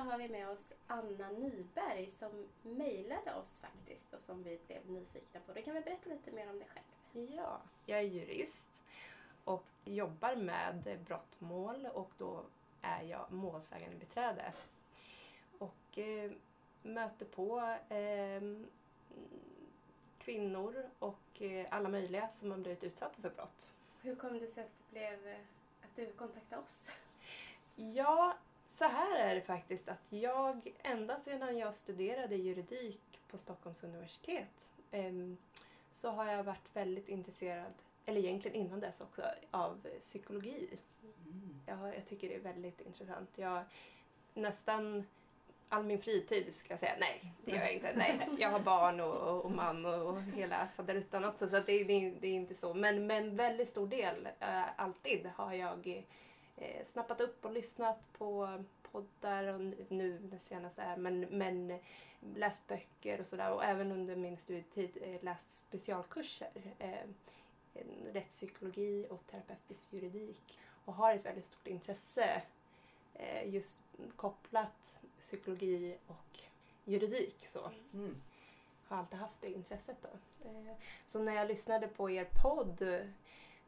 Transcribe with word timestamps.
så 0.00 0.04
har 0.04 0.18
vi 0.18 0.28
med 0.28 0.48
oss 0.48 0.72
Anna 0.86 1.30
Nyberg 1.30 2.06
som 2.06 2.48
mejlade 2.62 3.34
oss 3.34 3.58
faktiskt 3.58 4.14
och 4.14 4.22
som 4.22 4.42
vi 4.42 4.58
blev 4.66 4.90
nyfikna 4.90 5.40
på. 5.46 5.52
Du 5.52 5.62
kan 5.62 5.74
väl 5.74 5.82
berätta 5.82 6.10
lite 6.10 6.30
mer 6.30 6.50
om 6.50 6.58
dig 6.58 6.68
själv? 6.68 7.30
Ja, 7.36 7.60
jag 7.86 7.98
är 7.98 8.02
jurist 8.02 8.82
och 9.44 9.66
jobbar 9.84 10.36
med 10.36 10.98
brottmål 11.06 11.86
och 11.86 12.10
då 12.18 12.44
är 12.82 13.02
jag 13.02 13.32
målsägande 13.32 13.96
beträde. 13.96 14.52
Och 15.58 15.98
eh, 15.98 16.30
möter 16.82 17.26
på 17.26 17.60
eh, 17.94 18.42
kvinnor 20.18 20.90
och 20.98 21.42
eh, 21.42 21.66
alla 21.70 21.88
möjliga 21.88 22.28
som 22.34 22.50
har 22.50 22.58
blivit 22.58 22.84
utsatta 22.84 23.22
för 23.22 23.30
brott. 23.30 23.74
Hur 24.02 24.14
kom 24.14 24.38
det 24.38 24.46
sig 24.46 24.64
att, 24.64 24.76
det 24.76 24.90
blev, 24.90 25.26
eh, 25.28 25.40
att 25.82 25.96
du 25.96 26.12
kontaktade 26.12 26.62
oss? 26.62 26.90
Ja, 27.76 28.36
så 28.70 28.84
här 28.84 29.18
är 29.18 29.34
det 29.34 29.40
faktiskt 29.40 29.88
att 29.88 30.06
jag 30.10 30.72
ända 30.82 31.20
sedan 31.20 31.58
jag 31.58 31.74
studerade 31.74 32.36
juridik 32.36 33.20
på 33.28 33.38
Stockholms 33.38 33.84
universitet 33.84 34.70
ehm, 34.90 35.36
så 35.94 36.10
har 36.10 36.26
jag 36.26 36.44
varit 36.44 36.76
väldigt 36.76 37.08
intresserad, 37.08 37.72
eller 38.06 38.20
egentligen 38.20 38.56
innan 38.56 38.80
dess 38.80 39.00
också, 39.00 39.22
av 39.50 39.86
psykologi. 40.00 40.78
Mm. 41.02 41.60
Jag, 41.66 41.94
jag 41.96 42.06
tycker 42.06 42.28
det 42.28 42.34
är 42.34 42.40
väldigt 42.40 42.80
intressant. 42.80 43.30
Jag 43.36 43.64
nästan 44.34 45.04
all 45.68 45.84
min 45.84 46.02
fritid 46.02 46.54
ska 46.54 46.72
jag 46.72 46.80
säga. 46.80 46.94
Nej, 47.00 47.32
det 47.44 47.50
gör 47.50 47.60
jag 47.60 47.72
inte. 47.72 47.92
Nej, 47.96 48.28
jag 48.38 48.50
har 48.50 48.60
barn 48.60 49.00
och, 49.00 49.44
och 49.44 49.50
man 49.50 49.86
och, 49.86 50.08
och 50.08 50.22
hela 50.22 50.68
faderuttan 50.76 51.24
också 51.24 51.48
så 51.48 51.56
det, 51.56 51.84
det, 51.84 52.10
det, 52.20 52.28
är 52.28 52.34
inte 52.34 52.54
så. 52.54 52.74
Men, 52.74 53.06
men 53.06 53.36
väldigt 53.36 53.68
stor 53.68 53.86
del, 53.86 54.28
äh, 54.40 54.80
alltid, 54.80 55.30
har 55.36 55.52
jag 55.52 56.06
eh, 56.60 56.86
snappat 56.86 57.20
upp 57.20 57.44
och 57.44 57.52
lyssnat 57.52 58.12
på 58.12 58.58
poddar 58.82 59.44
och 59.44 59.60
nu 59.88 60.18
det 60.18 60.38
senaste 60.38 60.82
är 60.82 60.96
men, 60.96 61.20
men 61.20 61.78
läst 62.34 62.66
böcker 62.66 63.20
och 63.20 63.26
sådär 63.26 63.52
och 63.52 63.64
även 63.64 63.92
under 63.92 64.16
min 64.16 64.36
studietid 64.36 64.98
eh, 65.02 65.24
läst 65.24 65.50
specialkurser. 65.50 66.74
Eh, 66.78 67.06
rättspsykologi 68.12 69.06
och 69.10 69.26
terapeutisk 69.26 69.92
juridik 69.92 70.58
och 70.84 70.94
har 70.94 71.14
ett 71.14 71.24
väldigt 71.24 71.46
stort 71.46 71.66
intresse 71.66 72.42
eh, 73.14 73.54
just 73.54 73.78
kopplat 74.16 74.98
psykologi 75.18 75.98
och 76.06 76.40
juridik. 76.84 77.46
Så. 77.48 77.70
Mm. 77.92 78.16
Har 78.88 78.96
alltid 78.96 79.18
haft 79.18 79.40
det 79.40 79.52
intresset. 79.52 79.96
Då. 80.02 80.08
Eh, 80.48 80.76
så 81.06 81.22
när 81.22 81.34
jag 81.34 81.48
lyssnade 81.48 81.88
på 81.88 82.10
er 82.10 82.28
podd 82.42 83.06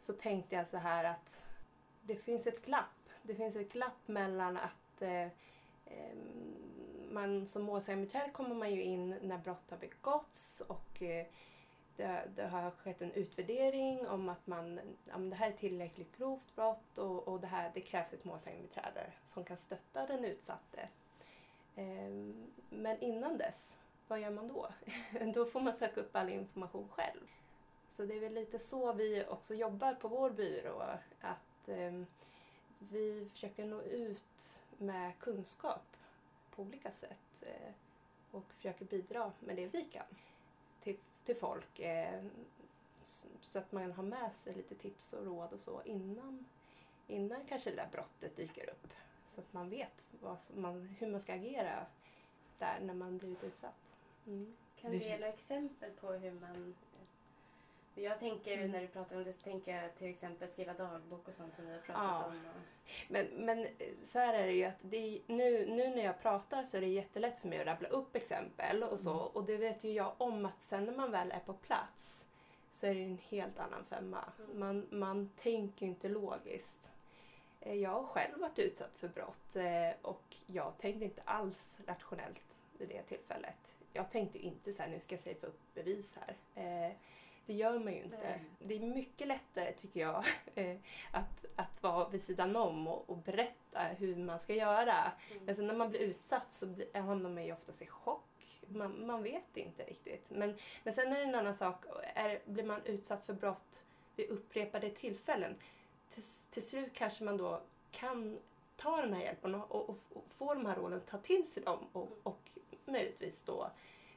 så 0.00 0.12
tänkte 0.12 0.56
jag 0.56 0.68
så 0.68 0.76
här 0.76 1.04
att 1.04 1.44
det 2.02 2.16
finns 2.16 2.46
ett 2.46 2.64
glapp. 2.64 3.08
Det 3.22 3.34
finns 3.34 3.56
ett 3.56 3.72
glapp 3.72 4.08
mellan 4.08 4.56
att 4.56 5.02
eh, 5.02 5.26
eh, 5.86 6.16
man 7.10 7.46
som 7.46 7.62
målsägandebiträde 7.62 8.30
kommer 8.30 8.54
man 8.54 8.74
ju 8.74 8.82
in 8.82 9.18
när 9.22 9.38
brott 9.38 9.70
har 9.70 9.78
begåtts 9.78 10.60
och 10.60 11.02
eh, 11.02 11.26
det, 11.96 12.28
det, 12.36 12.46
har 12.46 12.70
skett 12.70 13.02
en 13.02 13.12
utvärdering 13.12 14.08
om 14.08 14.28
att 14.28 14.46
man, 14.46 14.80
ja, 15.04 15.18
det 15.18 15.36
här 15.36 15.48
är 15.48 15.56
tillräckligt 15.56 16.16
grovt 16.16 16.56
brott 16.56 16.98
och, 16.98 17.28
och 17.28 17.40
det, 17.40 17.46
här, 17.46 17.70
det 17.74 17.80
krävs 17.80 18.12
ett 18.12 18.24
målsägandebiträde 18.24 19.12
som 19.26 19.44
kan 19.44 19.56
stötta 19.56 20.06
den 20.06 20.24
utsatte. 20.24 20.88
Ehm, 21.76 22.46
men 22.70 23.00
innan 23.00 23.38
dess, 23.38 23.78
vad 24.08 24.20
gör 24.20 24.30
man 24.30 24.48
då? 24.48 24.68
då 25.34 25.46
får 25.46 25.60
man 25.60 25.74
söka 25.74 26.00
upp 26.00 26.16
all 26.16 26.28
information 26.28 26.88
själv. 26.88 27.26
Så 27.88 28.04
det 28.04 28.14
är 28.14 28.20
väl 28.20 28.34
lite 28.34 28.58
så 28.58 28.92
vi 28.92 29.24
också 29.28 29.54
jobbar 29.54 29.94
på 29.94 30.08
vår 30.08 30.30
byrå. 30.30 30.82
Att 31.20 31.51
eh, 31.68 32.02
vi 32.78 33.28
försöker 33.32 33.66
nå 33.66 33.82
ut 33.82 34.62
med 34.78 35.18
kunskap 35.18 35.96
på 36.50 36.62
olika 36.62 36.90
sätt 36.90 37.42
eh, 37.42 37.72
och 38.30 38.52
försöker 38.52 38.84
bidra 38.84 39.32
med 39.40 39.56
det 39.56 39.66
vi 39.66 39.84
kan 39.84 40.06
till, 40.82 40.96
till 41.24 41.36
folk. 41.36 41.80
Eh, 41.80 42.22
så 43.40 43.58
att 43.58 43.72
man 43.72 43.92
har 43.92 44.02
med 44.02 44.34
sig 44.34 44.54
lite 44.54 44.74
tips 44.74 45.12
och 45.12 45.26
råd 45.26 45.52
och 45.52 45.60
så 45.60 45.82
innan, 45.84 46.46
innan 47.06 47.44
kanske 47.48 47.70
det 47.70 47.76
där 47.76 47.88
brottet 47.92 48.36
dyker 48.36 48.70
upp. 48.70 48.92
Så 49.34 49.40
att 49.40 49.52
man 49.52 49.70
vet 49.70 50.02
man, 50.56 50.96
hur 50.98 51.10
man 51.10 51.20
ska 51.20 51.34
agera 51.34 51.86
där 52.58 52.80
när 52.80 52.94
man 52.94 53.18
blivit 53.18 53.44
utsatt. 53.44 53.94
Mm. 54.26 54.56
Kan 54.80 54.90
du 54.90 54.98
ge 54.98 55.18
några 55.18 55.32
exempel 55.32 55.90
på 55.90 56.12
hur 56.12 56.32
man 56.32 56.74
jag 57.94 58.18
tänker 58.18 58.58
mm. 58.58 58.70
när 58.70 58.80
du 58.80 58.86
pratar 58.86 59.16
om 59.16 59.24
det 59.24 59.32
så 59.32 59.42
tänker 59.42 59.76
jag 59.76 59.94
till 59.94 60.06
exempel 60.06 60.48
skriva 60.48 60.72
dagbok 60.72 61.28
och 61.28 61.34
sånt 61.34 61.54
som 61.56 61.66
vi 61.66 61.72
har 61.72 61.80
pratat 61.80 62.02
ja. 62.04 62.24
om. 62.24 62.32
Och... 62.32 62.62
Men, 63.08 63.26
men 63.26 63.66
så 64.04 64.18
här 64.18 64.34
är 64.34 64.46
det 64.46 64.52
ju 64.52 64.64
att 64.64 64.78
det 64.80 65.20
nu, 65.26 65.66
nu 65.66 65.88
när 65.88 66.04
jag 66.04 66.22
pratar 66.22 66.64
så 66.64 66.76
är 66.76 66.80
det 66.80 66.86
jättelätt 66.86 67.40
för 67.40 67.48
mig 67.48 67.60
att 67.60 67.66
rabbla 67.66 67.88
upp 67.88 68.16
exempel 68.16 68.82
och 68.82 69.00
så. 69.00 69.10
Mm. 69.10 69.26
Och 69.26 69.44
det 69.44 69.56
vet 69.56 69.84
ju 69.84 69.90
jag 69.90 70.12
om 70.18 70.46
att 70.46 70.62
sen 70.62 70.84
när 70.84 70.92
man 70.92 71.10
väl 71.10 71.32
är 71.32 71.40
på 71.40 71.52
plats 71.52 72.24
så 72.72 72.86
är 72.86 72.94
det 72.94 73.04
en 73.04 73.18
helt 73.28 73.58
annan 73.58 73.84
femma. 73.84 74.24
Mm. 74.38 74.58
Man, 74.58 74.86
man 74.90 75.30
tänker 75.42 75.86
inte 75.86 76.08
logiskt. 76.08 76.90
Eh, 77.60 77.74
jag 77.74 77.90
har 77.90 78.04
själv 78.04 78.40
varit 78.40 78.58
utsatt 78.58 78.96
för 78.96 79.08
brott 79.08 79.56
eh, 79.56 79.90
och 80.02 80.36
jag 80.46 80.78
tänkte 80.78 81.04
inte 81.04 81.22
alls 81.24 81.78
rationellt 81.86 82.56
vid 82.78 82.88
det 82.88 83.02
tillfället. 83.02 83.74
Jag 83.92 84.10
tänkte 84.10 84.38
inte 84.38 84.72
så 84.72 84.82
här, 84.82 84.90
nu 84.90 85.00
ska 85.00 85.14
jag 85.14 85.22
säga 85.22 85.36
upp 85.42 85.74
bevis 85.74 86.16
här. 86.16 86.36
Eh, 87.42 87.46
det 87.46 87.52
gör 87.52 87.78
man 87.78 87.92
ju 87.92 88.02
inte. 88.02 88.18
Nej. 88.22 88.44
Det 88.58 88.76
är 88.76 88.80
mycket 88.80 89.28
lättare 89.28 89.72
tycker 89.72 90.00
jag 90.00 90.24
att, 91.12 91.44
att 91.56 91.82
vara 91.82 92.08
vid 92.08 92.22
sidan 92.22 92.56
om 92.56 92.88
och, 92.88 93.10
och 93.10 93.16
berätta 93.16 93.80
hur 93.98 94.16
man 94.16 94.40
ska 94.40 94.54
göra. 94.54 95.12
Mm. 95.30 95.44
Men 95.44 95.56
sen 95.56 95.66
när 95.66 95.74
man 95.74 95.90
blir 95.90 96.00
utsatt 96.00 96.52
så 96.52 96.66
blir, 96.66 97.00
hamnar 97.00 97.30
man 97.30 97.44
ju 97.44 97.52
oftast 97.52 97.82
i 97.82 97.86
chock. 97.86 98.60
Man, 98.68 99.06
man 99.06 99.22
vet 99.22 99.56
inte 99.56 99.82
riktigt. 99.82 100.30
Men, 100.30 100.56
men 100.84 100.94
sen 100.94 101.12
är 101.12 101.16
det 101.16 101.22
en 101.22 101.34
annan 101.34 101.54
sak. 101.54 101.84
Är, 102.14 102.40
blir 102.44 102.64
man 102.64 102.80
utsatt 102.84 103.26
för 103.26 103.32
brott 103.32 103.84
vid 104.16 104.28
upprepade 104.28 104.90
tillfällen 104.90 105.54
till, 106.10 106.24
till 106.50 106.66
slut 106.66 106.92
kanske 106.94 107.24
man 107.24 107.36
då 107.36 107.60
kan 107.90 108.38
ta 108.76 109.02
den 109.02 109.12
här 109.12 109.22
hjälpen 109.22 109.54
och, 109.54 109.72
och, 109.72 109.98
och 110.12 110.24
få 110.36 110.54
de 110.54 110.66
här 110.66 110.76
råden, 110.76 111.00
ta 111.00 111.18
till 111.18 111.50
sig 111.50 111.62
dem 111.62 111.78
och, 111.92 112.08
och 112.22 112.40
möjligtvis 112.84 113.42
då 113.42 113.70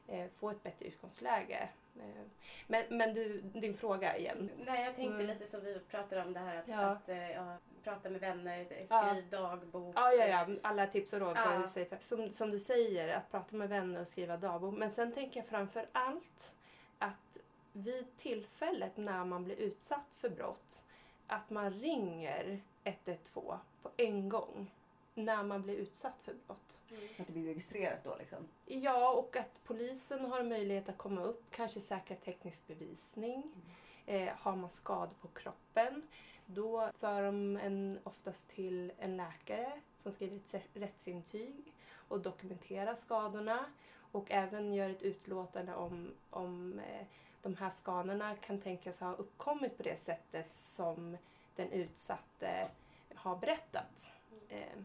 eh, 0.08 0.30
få 0.40 0.50
ett 0.50 0.64
bättre 0.64 0.86
utgångsläge. 0.86 1.70
Eh, 2.00 2.26
men, 2.68 2.84
men 2.90 3.14
du, 3.14 3.42
din 3.42 3.78
fråga 3.78 4.18
igen. 4.18 4.50
Nej, 4.66 4.86
jag 4.86 4.96
tänkte 4.96 5.16
mm. 5.16 5.28
lite 5.28 5.46
som 5.46 5.62
vi 5.62 5.80
pratade 5.80 6.22
om 6.22 6.34
det 6.34 6.40
här 6.40 6.58
att, 6.58 6.68
ja. 6.68 6.80
att 6.80 7.10
eh, 7.10 7.32
ja, 7.32 7.58
prata 7.84 8.10
med 8.10 8.22
vänner, 8.22 8.66
skriv 8.66 8.86
ja. 8.90 9.16
dagbok. 9.30 9.96
Ja, 9.96 10.14
ja, 10.14 10.26
ja, 10.26 10.48
alla 10.62 10.88
tips 10.88 11.14
och 11.14 11.20
råd. 11.20 11.38
Ja. 11.38 11.68
För 11.68 11.98
som, 12.00 12.32
som 12.32 12.52
du 12.52 12.60
säger, 12.60 13.18
att 13.18 13.32
prata 13.32 13.56
med 13.56 13.70
vänner 13.70 14.02
och 14.02 14.08
skriva 14.08 14.38
dagbok. 14.38 14.78
Men 14.78 14.92
sen 14.92 15.12
tänker 15.12 15.40
jag 15.40 15.48
framför 15.48 15.86
allt 15.92 16.56
att 16.98 17.38
vid 17.72 18.18
tillfället 18.18 18.98
när 18.98 19.26
man 19.26 19.44
blir 19.44 19.56
utsatt 19.56 20.16
för 20.18 20.30
brott 20.30 20.84
att 21.28 21.50
man 21.50 21.74
ringer 21.74 22.62
112 22.84 23.58
på 23.82 23.92
en 23.98 24.30
gång 24.30 24.72
när 25.16 25.44
man 25.44 25.62
blir 25.62 25.76
utsatt 25.76 26.22
för 26.22 26.34
brott. 26.48 26.82
Mm. 26.92 27.04
Att 27.20 27.28
det 27.28 27.34
blir 27.34 27.46
registrerat 27.46 28.04
då 28.04 28.16
liksom? 28.20 28.48
Ja, 28.66 29.14
och 29.14 29.36
att 29.36 29.64
polisen 29.64 30.26
har 30.26 30.44
möjlighet 30.44 30.90
att 30.90 30.98
komma 30.98 31.22
upp, 31.22 31.44
kanske 31.52 31.82
säkra 31.82 32.16
teknisk 32.16 32.68
bevisning. 32.68 33.44
Mm. 33.44 34.28
Eh, 34.28 34.34
har 34.38 34.56
man 34.56 34.70
skador 34.70 35.16
på 35.22 35.28
kroppen, 35.28 36.04
då 36.46 36.90
för 37.00 37.24
de 37.24 37.58
en 37.58 38.00
oftast 38.04 38.48
till 38.48 38.92
en 39.00 39.18
läkare 39.18 39.72
som 40.04 40.12
skriver 40.12 40.36
ett 40.52 40.66
rättsintyg 40.74 41.74
och 42.08 42.20
dokumenterar 42.20 42.96
skadorna 42.96 43.66
och 44.12 44.32
även 44.32 44.74
gör 44.74 44.90
ett 44.90 45.02
utlåtande 45.02 45.76
om, 45.76 46.12
om 46.30 46.80
eh, 46.80 47.06
de 47.42 47.56
här 47.56 47.70
skadorna 47.70 48.36
kan 48.36 48.62
tänkas 48.62 49.00
ha 49.00 49.14
uppkommit 49.14 49.78
på 49.78 49.84
det 49.84 50.00
sättet 50.00 50.54
som 50.54 51.18
den 51.56 51.72
utsatte 51.72 52.70
har 53.16 53.36
berättat. 53.36 54.12
Eh, 54.50 54.78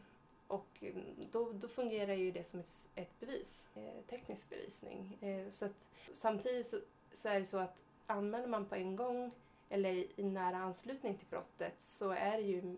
och 0.51 0.85
då, 1.31 1.53
då, 1.53 1.69
fungerar 1.69 2.15
ju 2.15 2.31
det 2.31 2.45
som 2.45 2.61
ett, 2.61 2.89
ett 2.95 3.21
bevis, 3.21 3.67
eh, 3.75 4.05
teknisk 4.07 4.49
bevisning. 4.49 5.19
Eh, 5.21 5.51
så 5.51 5.65
att, 5.65 5.89
samtidigt 6.15 6.67
så, 6.67 6.81
så, 7.13 7.29
är 7.29 7.41
det 7.41 7.47
så 7.47 7.59
att 7.59 7.83
anmäler 8.07 8.47
man 8.47 8.67
på 8.67 8.75
en 8.75 8.97
gång 8.97 9.31
eller 9.69 9.93
i, 9.93 10.11
i 10.17 10.23
nära 10.23 10.57
anslutning 10.57 11.17
till 11.17 11.27
brottet 11.31 11.75
så 11.81 12.11
är 12.11 12.37
det 12.37 12.43
ju 12.43 12.77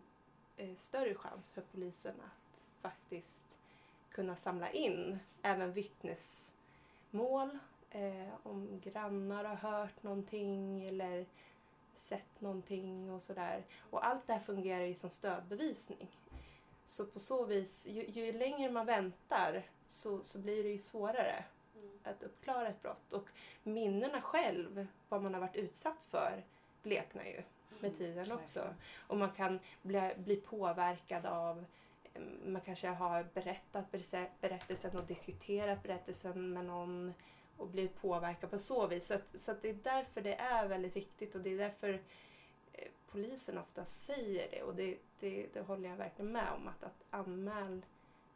eh, 0.57 0.77
större 0.79 1.15
chans 1.15 1.49
för 1.49 1.63
polisen 1.73 2.15
att 2.21 2.63
faktiskt 2.81 3.43
kunna 4.11 4.37
samla 4.37 4.71
in 4.71 5.19
även 5.43 5.73
vittnesmål 5.73 7.59
eh, 7.91 8.29
om 8.43 8.81
grannar 8.85 9.45
har 9.45 9.71
hört 9.71 10.03
någonting 10.03 10.85
eller 10.85 11.27
sett 11.95 12.41
någonting 12.41 13.11
och 13.11 13.23
sådär. 13.23 13.65
Och 13.91 14.07
allt 14.07 14.27
det 14.27 14.33
här 14.33 14.41
fungerar 14.41 14.85
ju 14.85 14.95
som 14.95 15.11
stödbevisning. 15.11 16.09
Så 16.87 17.07
på 17.07 17.21
så 17.21 17.45
vis, 17.45 17.87
ju, 17.87 18.05
ju 18.07 18.33
längre 18.33 18.71
man 18.71 18.87
väntar 18.87 19.63
så, 19.87 20.23
så 20.23 20.39
blir 20.39 20.63
det 20.63 20.69
ju 20.69 20.79
svårare 20.79 21.45
mm. 21.75 21.99
att 22.05 22.23
uppklara 22.23 22.69
ett 22.69 22.83
brott. 22.83 23.13
Och 23.13 23.29
minnena 23.63 24.21
själv, 24.21 24.87
vad 25.09 25.23
man 25.23 25.35
har 25.35 25.41
varit 25.41 25.57
utsatt 25.57 26.03
för, 26.11 26.45
bleknar 26.83 27.25
ju 27.25 27.43
med 27.81 27.89
mm. 27.89 27.95
tiden 27.95 28.33
också. 28.33 28.75
Och 29.07 29.17
man 29.17 29.31
kan 29.31 29.59
bli, 29.83 30.13
bli 30.17 30.37
påverkad 30.37 31.27
av 31.27 31.65
man 32.45 32.61
kanske 32.61 32.89
har 32.89 33.27
berättat 33.35 33.91
berättelsen 34.41 34.97
och 34.97 35.05
diskuterat 35.05 35.83
berättelsen 35.83 36.53
med 36.53 36.65
någon 36.65 37.15
och 37.57 37.69
blivit 37.69 38.01
påverkad 38.01 38.51
på 38.51 38.59
så 38.59 38.87
vis. 38.87 39.07
Så, 39.07 39.15
att, 39.15 39.27
så 39.35 39.53
att 39.53 39.63
det 39.63 39.69
är 39.71 39.79
därför 39.83 40.21
det 40.21 40.35
är 40.35 40.69
väldigt 40.69 40.97
viktigt 40.97 41.35
och 41.35 41.41
det 41.41 41.51
är 41.51 41.59
därför 41.59 42.03
polisen 43.13 43.59
ofta 43.59 43.85
säger 43.85 44.51
det 44.51 44.63
och 44.63 44.75
det, 44.75 44.99
det, 45.21 45.47
det 45.55 45.61
håller 45.61 45.89
jag 45.89 45.97
verkligen 45.97 46.33
med 46.33 46.53
om. 46.53 46.69
Att, 46.69 46.83
att 46.85 47.05
anmäl 47.11 47.83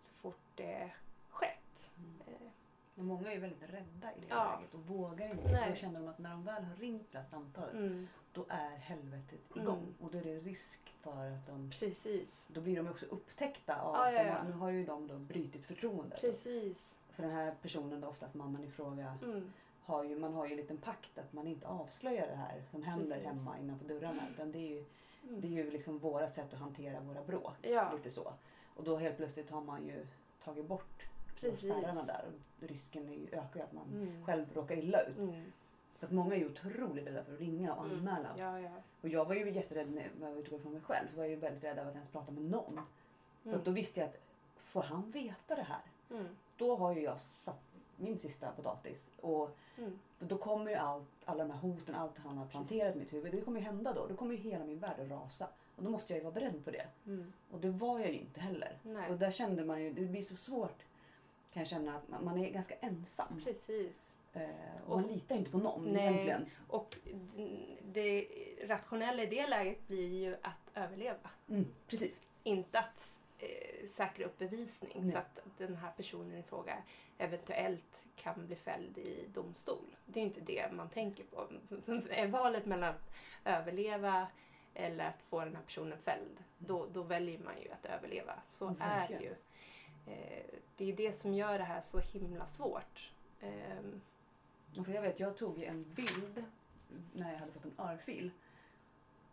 så 0.00 0.14
fort 0.14 0.38
det 0.54 0.90
skett. 1.30 1.88
Mm. 1.98 2.20
Eh, 2.26 2.48
Men 2.94 3.06
många 3.06 3.32
är 3.32 3.38
väldigt 3.38 3.62
rädda 3.70 4.12
i 4.16 4.20
det 4.20 4.26
Ja. 4.28 4.56
läget 4.56 4.74
och 4.74 4.80
vågar 4.86 5.30
inte. 5.30 5.52
Nej. 5.52 5.70
Då 5.70 5.76
känner 5.76 6.00
de 6.00 6.08
att 6.08 6.18
när 6.18 6.30
de 6.30 6.44
väl 6.44 6.64
har 6.64 6.76
ringt 6.76 7.12
det 7.12 7.18
här 7.18 7.24
samtalet 7.30 7.74
Mm, 7.74 8.08
då 8.32 8.44
är 8.48 8.76
helvetet 8.76 9.40
Mm. 9.56 9.62
igång. 9.62 9.94
Och 10.00 10.10
då 10.10 10.18
är 10.18 10.22
det 10.22 10.38
risk 10.40 10.80
för 11.02 11.30
att 11.30 11.46
de... 11.46 11.70
precis. 11.70 12.46
Då 12.48 12.60
blir 12.60 12.76
de 12.76 12.88
också 12.88 13.06
upptäckta 13.06 13.80
av... 13.80 13.94
Ja, 13.94 14.12
ja, 14.12 14.22
ja. 14.22 14.42
Nu 14.42 14.52
har 14.52 14.70
ju 14.70 14.84
de 14.86 15.06
då 15.06 15.18
brutit 15.18 15.66
förtroendet. 15.66 16.20
Precis. 16.20 16.98
För 17.10 17.22
den 17.22 17.32
här 17.32 17.54
personen, 17.62 18.00
då, 18.00 18.08
oftast 18.08 18.34
mannen 18.34 18.64
i 18.64 18.70
fråga, 18.70 19.18
Mm, 19.22 19.52
har 19.86 20.04
ju, 20.04 20.18
man 20.18 20.34
har 20.34 20.46
ju 20.46 20.50
en 20.52 20.56
liten 20.56 20.76
pakt 20.76 21.18
att 21.18 21.32
man 21.32 21.46
inte 21.46 21.66
avslöjar 21.66 22.26
det 22.26 22.34
här 22.36 22.62
som 22.70 22.82
händer 22.82 23.06
Precis. 23.16 23.26
hemma 23.26 23.58
innanför 23.58 23.88
dörrarna. 23.88 24.22
Utan 24.34 24.52
det 24.52 24.58
är 24.58 24.68
ju, 24.70 24.84
mm. 25.28 25.40
det 25.40 25.46
är 25.46 25.50
ju 25.50 25.70
liksom 25.70 25.98
våra 25.98 26.28
sätt 26.28 26.52
att 26.54 26.58
hantera 26.60 27.00
våra 27.00 27.22
bråk. 27.24 27.54
Ja. 27.62 27.92
Lite 27.92 28.10
så. 28.10 28.32
Och 28.76 28.84
då 28.84 28.96
helt 28.96 29.16
plötsligt 29.16 29.50
har 29.50 29.60
man 29.60 29.86
ju 29.86 30.06
tagit 30.44 30.66
bort 30.66 31.02
spärrarna 31.56 32.02
där. 32.02 32.24
Och 32.62 32.68
risken 32.68 33.08
är 33.08 33.14
ju, 33.14 33.26
ökar 33.32 33.60
ju 33.60 33.62
att 33.62 33.72
man 33.72 33.86
Mm. 33.92 34.24
själv 34.26 34.46
råkar 34.54 34.76
illa 34.76 35.02
ut. 35.02 35.18
Mm. 35.18 35.44
För 35.98 36.06
att 36.06 36.12
många 36.12 36.34
är 36.34 36.38
ju 36.38 36.46
otroligt 36.50 37.06
rädda 37.06 37.24
för 37.24 37.32
att 37.34 37.40
ringa 37.40 37.74
och 37.74 37.84
Mm. 37.84 37.98
anmäla. 37.98 38.28
Ja, 38.38 38.60
ja. 38.60 38.70
Och 39.02 39.08
jag 39.08 39.24
var 39.24 39.34
ju 39.34 39.50
jätterädd 39.50 39.90
när 39.92 40.10
jag 40.28 40.38
utgår 40.38 40.58
från 40.58 40.72
mig 40.72 40.80
själv. 40.82 41.06
Så 41.10 41.16
var 41.16 41.24
jag 41.24 41.30
ju 41.30 41.36
väldigt 41.36 41.64
rädd 41.64 41.78
av 41.78 41.88
att 41.88 41.94
ens 41.94 42.08
prata 42.10 42.32
med 42.32 42.42
någon. 42.42 42.80
För 43.42 43.48
Mm. 43.48 43.58
att 43.58 43.64
då 43.64 43.70
visste 43.70 44.00
jag 44.00 44.08
att 44.08 44.16
får 44.56 44.82
han 44.82 45.10
veta 45.10 45.54
det 45.54 45.62
här? 45.62 45.80
Mm. 46.10 46.26
Då 46.56 46.76
har 46.76 46.92
ju 46.94 47.00
jag 47.02 47.20
satt 47.20 47.65
min 47.96 48.18
sista 48.18 48.52
potatis. 48.52 48.98
Och 49.20 49.56
Mm. 49.78 49.98
då 50.18 50.38
kommer 50.38 50.70
ju 50.70 50.76
allt, 50.76 51.08
alla 51.24 51.44
de 51.44 51.50
här 51.52 51.60
hoten, 51.60 51.94
allt 51.94 52.18
han 52.18 52.38
har 52.38 52.46
planterat 52.46 52.96
i 52.96 52.98
mitt 52.98 53.12
huvud. 53.12 53.32
Det 53.32 53.40
kommer 53.40 53.60
ju 53.60 53.66
hända 53.66 53.92
då. 53.92 54.06
Då 54.06 54.16
kommer 54.16 54.34
ju 54.34 54.40
hela 54.40 54.64
min 54.64 54.78
värld 54.78 55.00
att 55.00 55.10
rasa. 55.10 55.48
Och 55.76 55.82
då 55.82 55.90
måste 55.90 56.12
jag 56.12 56.18
ju 56.18 56.24
vara 56.24 56.34
beredd 56.34 56.64
på 56.64 56.70
det. 56.70 56.86
Mm. 57.06 57.32
Och 57.50 57.60
det 57.60 57.70
var 57.70 57.98
jag 58.00 58.08
ju 58.12 58.18
inte 58.18 58.40
heller. 58.40 58.78
Nej. 58.82 59.10
Och 59.10 59.18
där 59.18 59.30
kände 59.30 59.64
man 59.64 59.82
ju, 59.82 59.92
det 59.92 60.00
blir 60.04 60.22
så 60.22 60.36
svårt 60.36 60.82
kan 61.52 61.60
jag 61.60 61.66
känna 61.68 61.96
att 61.96 62.08
man, 62.08 62.24
man 62.24 62.38
är 62.38 62.50
ganska 62.50 62.74
ensam. 62.74 63.40
Precis. 63.44 64.12
Eh, 64.32 64.42
och 64.86 64.96
man 64.96 65.04
Och- 65.04 65.10
litar 65.10 65.36
inte 65.36 65.50
på 65.50 65.58
någon 65.58 65.84
Nej. 65.84 66.02
egentligen. 66.06 66.46
Och 66.68 66.96
det 67.82 68.26
rationella 68.64 69.22
i 69.22 69.26
det 69.26 69.46
läget 69.46 69.86
blir 69.88 70.08
ju 70.14 70.36
att 70.42 70.70
överleva. 70.74 71.30
Mm, 71.48 71.66
precis. 71.86 72.20
Inte 72.42 72.78
att 72.78 73.14
eh, 73.38 73.88
säkra 73.88 74.26
upp 74.26 74.38
bevisning 74.38 74.92
Nej. 75.02 75.12
så 75.12 75.18
att 75.18 75.44
den 75.58 75.76
här 75.76 75.90
personen 75.96 76.38
i 76.38 76.42
fråga 76.42 76.78
eventuellt 77.18 78.02
kan 78.16 78.46
bli 78.46 78.56
fälld 78.56 78.98
i 78.98 79.24
domstol. 79.34 79.96
Det 80.06 80.20
är 80.20 80.22
ju 80.22 80.28
inte 80.28 80.40
det 80.40 80.72
man 80.72 80.88
tänker 80.88 81.24
på. 81.24 81.46
Är 82.10 82.26
valet 82.26 82.66
mellan 82.66 82.90
att 82.90 83.10
överleva 83.44 84.26
eller 84.74 85.08
att 85.08 85.22
få 85.22 85.40
den 85.40 85.56
här 85.56 85.62
personen 85.62 85.98
fälld, 85.98 86.38
då, 86.58 86.86
då 86.92 87.02
väljer 87.02 87.38
man 87.38 87.54
ju 87.62 87.70
att 87.70 87.84
överleva. 87.84 88.34
Så 88.48 88.74
är 88.80 89.08
det 89.08 89.24
ju. 89.24 89.34
Eh, 90.06 90.44
det 90.76 90.92
är 90.92 90.96
det 90.96 91.12
som 91.12 91.34
gör 91.34 91.58
det 91.58 91.64
här 91.64 91.80
så 91.80 91.98
himla 91.98 92.46
svårt. 92.46 93.10
Ja, 94.74 94.84
För 94.84 94.92
jag 94.92 95.02
vet, 95.02 95.20
jag 95.20 95.36
tog 95.36 95.58
ju 95.58 95.64
en 95.64 95.84
bild 95.94 96.44
när 97.12 97.32
jag 97.32 97.38
hade 97.38 97.52
fått 97.52 97.64
en 97.64 97.74
örfil. 97.78 98.30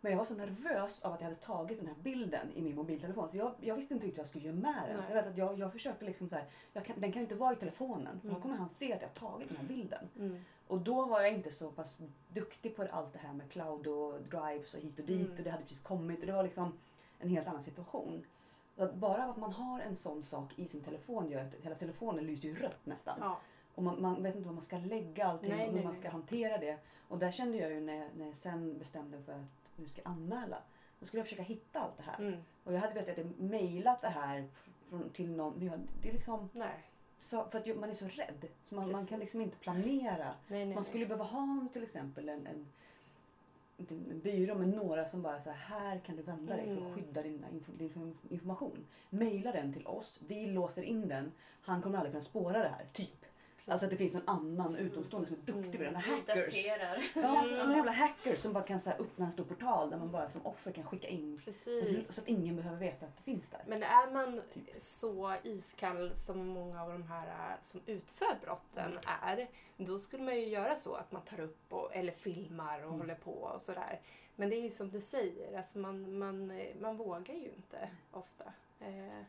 Men 0.04 0.12
jag 0.12 0.18
var 0.18 0.24
så 0.24 0.34
nervös 0.34 1.02
av 1.02 1.12
att 1.12 1.20
jag 1.20 1.24
hade 1.28 1.40
tagit 1.40 1.78
den 1.78 1.86
här 1.86 1.94
bilden 2.02 2.52
i 2.54 2.62
min 2.62 2.74
mobiltelefon. 2.74 3.28
Så 3.30 3.36
jag, 3.36 3.52
jag 3.60 3.74
visste 3.76 3.94
inte 3.94 4.06
riktigt 4.06 4.18
vad 4.18 4.24
jag 4.24 4.28
skulle 4.30 4.44
göra 4.44 4.56
med 4.56 4.82
den. 4.88 4.96
Nej. 4.96 5.06
Jag, 5.08 5.14
vet 5.14 5.26
att 5.26 5.36
jag, 5.38 5.58
jag 5.58 5.72
försökte 5.72 6.04
liksom 6.04 6.28
så 6.28 6.34
här, 6.34 6.44
jag 6.72 6.84
kan, 6.84 7.00
den 7.00 7.12
kan 7.12 7.22
inte 7.22 7.34
vara 7.34 7.52
i 7.52 7.56
telefonen. 7.56 8.20
För 8.20 8.28
Mm. 8.28 8.34
då 8.34 8.42
kommer 8.42 8.56
han 8.56 8.68
se 8.74 8.92
att 8.92 9.00
jag 9.02 9.08
har 9.08 9.14
tagit 9.30 9.48
den 9.48 9.56
här 9.56 9.64
bilden. 9.64 10.08
mm, 10.18 10.44
Och 10.68 10.78
då 10.78 11.04
var 11.06 11.20
jag 11.20 11.32
inte 11.32 11.50
så 11.50 11.70
pass 11.70 11.96
duktig 12.28 12.76
på 12.76 12.86
allt 12.90 13.12
det 13.12 13.18
här 13.18 13.32
med 13.32 13.50
cloud 13.50 13.86
och 13.86 14.20
drives 14.22 14.74
och 14.74 14.80
hit 14.80 14.98
och 14.98 15.04
dit. 15.04 15.26
Mm. 15.26 15.38
Och 15.38 15.44
det 15.44 15.50
hade 15.50 15.62
precis 15.62 15.80
kommit. 15.80 16.20
Och 16.20 16.26
det 16.26 16.32
var 16.32 16.42
liksom 16.42 16.72
en 17.18 17.28
helt 17.28 17.46
annan 17.48 17.62
situation. 17.64 18.24
Så 18.76 18.82
att 18.84 18.94
bara 18.94 19.24
att 19.24 19.36
man 19.36 19.52
har 19.52 19.80
en 19.80 19.96
sån 19.96 20.22
sak 20.22 20.58
i 20.58 20.68
sin 20.68 20.80
telefon 20.80 21.28
gör 21.30 21.40
att 21.40 21.54
hela 21.62 21.74
telefonen 21.74 22.26
lyser 22.26 22.48
ju 22.48 22.54
rött 22.56 22.86
nästan. 22.86 23.14
ja. 23.20 23.38
Och 23.74 23.82
man, 23.82 24.02
man 24.02 24.22
vet 24.22 24.34
inte 24.36 24.46
var 24.48 24.54
man 24.54 24.62
ska 24.64 24.78
lägga 24.78 25.26
allting 25.26 25.50
Nej, 25.50 25.60
och 25.60 25.66
hur 25.66 25.74
nej, 25.74 25.84
man 25.84 25.92
nej. 25.92 26.02
ska 26.02 26.10
hantera 26.10 26.58
det. 26.58 26.78
Och 27.08 27.18
där 27.18 27.30
kände 27.30 27.58
jag 27.58 27.70
ju 27.70 27.80
när, 27.80 28.08
när 28.16 28.26
jag 28.26 28.34
sen 28.36 28.78
bestämde 28.78 29.22
för 29.22 29.32
att 29.32 29.63
nu 29.76 29.88
ska 29.88 30.00
jag 30.04 30.10
anmäla. 30.12 30.58
Då 31.00 31.06
skulle 31.06 31.20
jag 31.20 31.26
försöka 31.26 31.42
hitta 31.42 31.80
allt 31.80 31.96
det 31.96 32.02
här. 32.02 32.18
Mm, 32.18 32.40
Och 32.64 32.72
jag 32.74 32.80
hade 32.80 32.94
vet 32.94 33.08
att 33.08 33.18
jag 33.18 33.40
mejlat 33.40 34.00
det 34.00 34.08
här 34.08 34.48
till 35.12 35.30
någon. 35.30 35.54
Men 35.58 35.66
jag, 35.66 35.80
det 36.02 36.08
är 36.08 36.12
liksom 36.12 36.48
nej. 36.52 36.84
så, 37.20 37.44
för 37.44 37.58
att 37.58 37.76
man 37.78 37.90
är 37.90 37.94
så 37.94 38.06
rädd. 38.08 38.46
Så 38.68 38.74
man, 38.74 38.92
man 38.92 39.06
kan 39.06 39.18
liksom 39.20 39.40
inte 39.40 39.56
planera. 39.56 40.34
Nej, 40.48 40.64
nej, 40.66 40.74
Man 40.74 40.84
skulle 40.84 41.06
behöva 41.06 41.24
ha 41.24 41.42
en, 41.42 41.68
till 41.72 41.82
exempel 41.82 42.28
en, 42.28 42.46
en, 42.46 42.66
inte 43.76 43.94
en 43.94 44.20
byrå 44.20 44.54
men 44.54 44.70
några 44.70 45.08
som 45.08 45.22
bara 45.22 45.42
så 45.42 45.50
här, 45.50 45.78
här 45.78 45.98
kan 45.98 46.16
du 46.16 46.22
vända 46.22 46.56
dig 46.56 46.64
för 46.64 46.72
Mm. 46.72 46.86
att 46.86 46.94
skydda 46.94 47.22
dina 47.22 47.50
info, 47.50 47.72
din 47.72 48.18
information. 48.30 48.86
Maila 49.10 49.52
den 49.52 49.72
till 49.72 49.86
oss, 49.86 50.20
vi 50.28 50.46
låser 50.46 50.82
in 50.82 51.08
den. 51.08 51.32
Han 51.62 51.82
kommer 51.82 51.98
aldrig 51.98 52.12
kunna 52.12 52.24
spåra 52.24 52.58
det 52.58 52.68
här, 52.68 52.86
typ. 52.92 53.23
Alltså 53.66 53.86
att 53.86 53.90
det 53.90 53.96
finns 53.96 54.12
någon 54.12 54.28
annan 54.28 54.76
utomstående 54.76 55.28
som 55.28 55.36
är 55.36 55.52
duktig 55.52 55.72
på 55.72 55.78
det. 55.78 55.88
Mm. 55.88 56.00
Några 56.02 56.34
Vi 56.34 56.68
hackers. 56.68 57.14
Ja, 57.16 57.42
några 57.42 57.76
jävla 57.76 57.92
hackers 57.92 58.38
som 58.38 58.52
bara 58.52 58.64
kan 58.64 58.80
så 58.80 58.90
här, 58.90 59.00
öppna 59.00 59.26
en 59.26 59.32
stor 59.32 59.44
portal 59.44 59.90
där 59.90 59.96
man 59.98 60.10
bara 60.10 60.30
som 60.30 60.46
offer 60.46 60.72
kan 60.72 60.84
skicka 60.84 61.08
in. 61.08 61.40
Precis. 61.44 62.14
Så 62.14 62.20
att 62.20 62.28
ingen 62.28 62.56
behöver 62.56 62.78
veta 62.78 63.06
att 63.06 63.16
det 63.16 63.22
finns 63.22 63.44
där. 63.50 63.60
Men 63.66 63.82
är 63.82 64.10
man 64.12 64.42
Typ. 64.52 64.82
så 64.82 65.34
iskall 65.42 66.12
som 66.26 66.46
många 66.46 66.82
av 66.82 66.92
de 66.92 67.02
här 67.02 67.26
äh, 67.26 67.56
som 67.62 67.80
utför 67.86 68.36
brotten 68.42 68.92
Mm. 68.92 68.98
är, 69.22 69.48
då 69.76 69.98
skulle 69.98 70.22
man 70.22 70.36
ju 70.40 70.46
göra 70.48 70.76
så 70.76 70.94
att 70.94 71.12
man 71.12 71.22
tar 71.22 71.40
upp 71.40 71.72
och, 71.72 71.94
eller 71.96 72.12
filmar 72.12 72.78
och 72.78 72.88
Mm. 72.88 73.00
håller 73.00 73.14
på 73.14 73.32
och 73.32 73.62
sådär. 73.62 74.00
Men 74.36 74.50
det 74.50 74.56
är 74.56 74.62
ju 74.62 74.70
som 74.70 74.90
du 74.90 75.00
säger, 75.00 75.56
alltså 75.56 75.78
man, 75.78 76.18
man, 76.18 76.60
man 76.80 76.96
vågar 76.96 77.34
ju 77.34 77.48
inte 77.56 77.88
ofta. 78.10 78.44
Eh, 78.80 79.20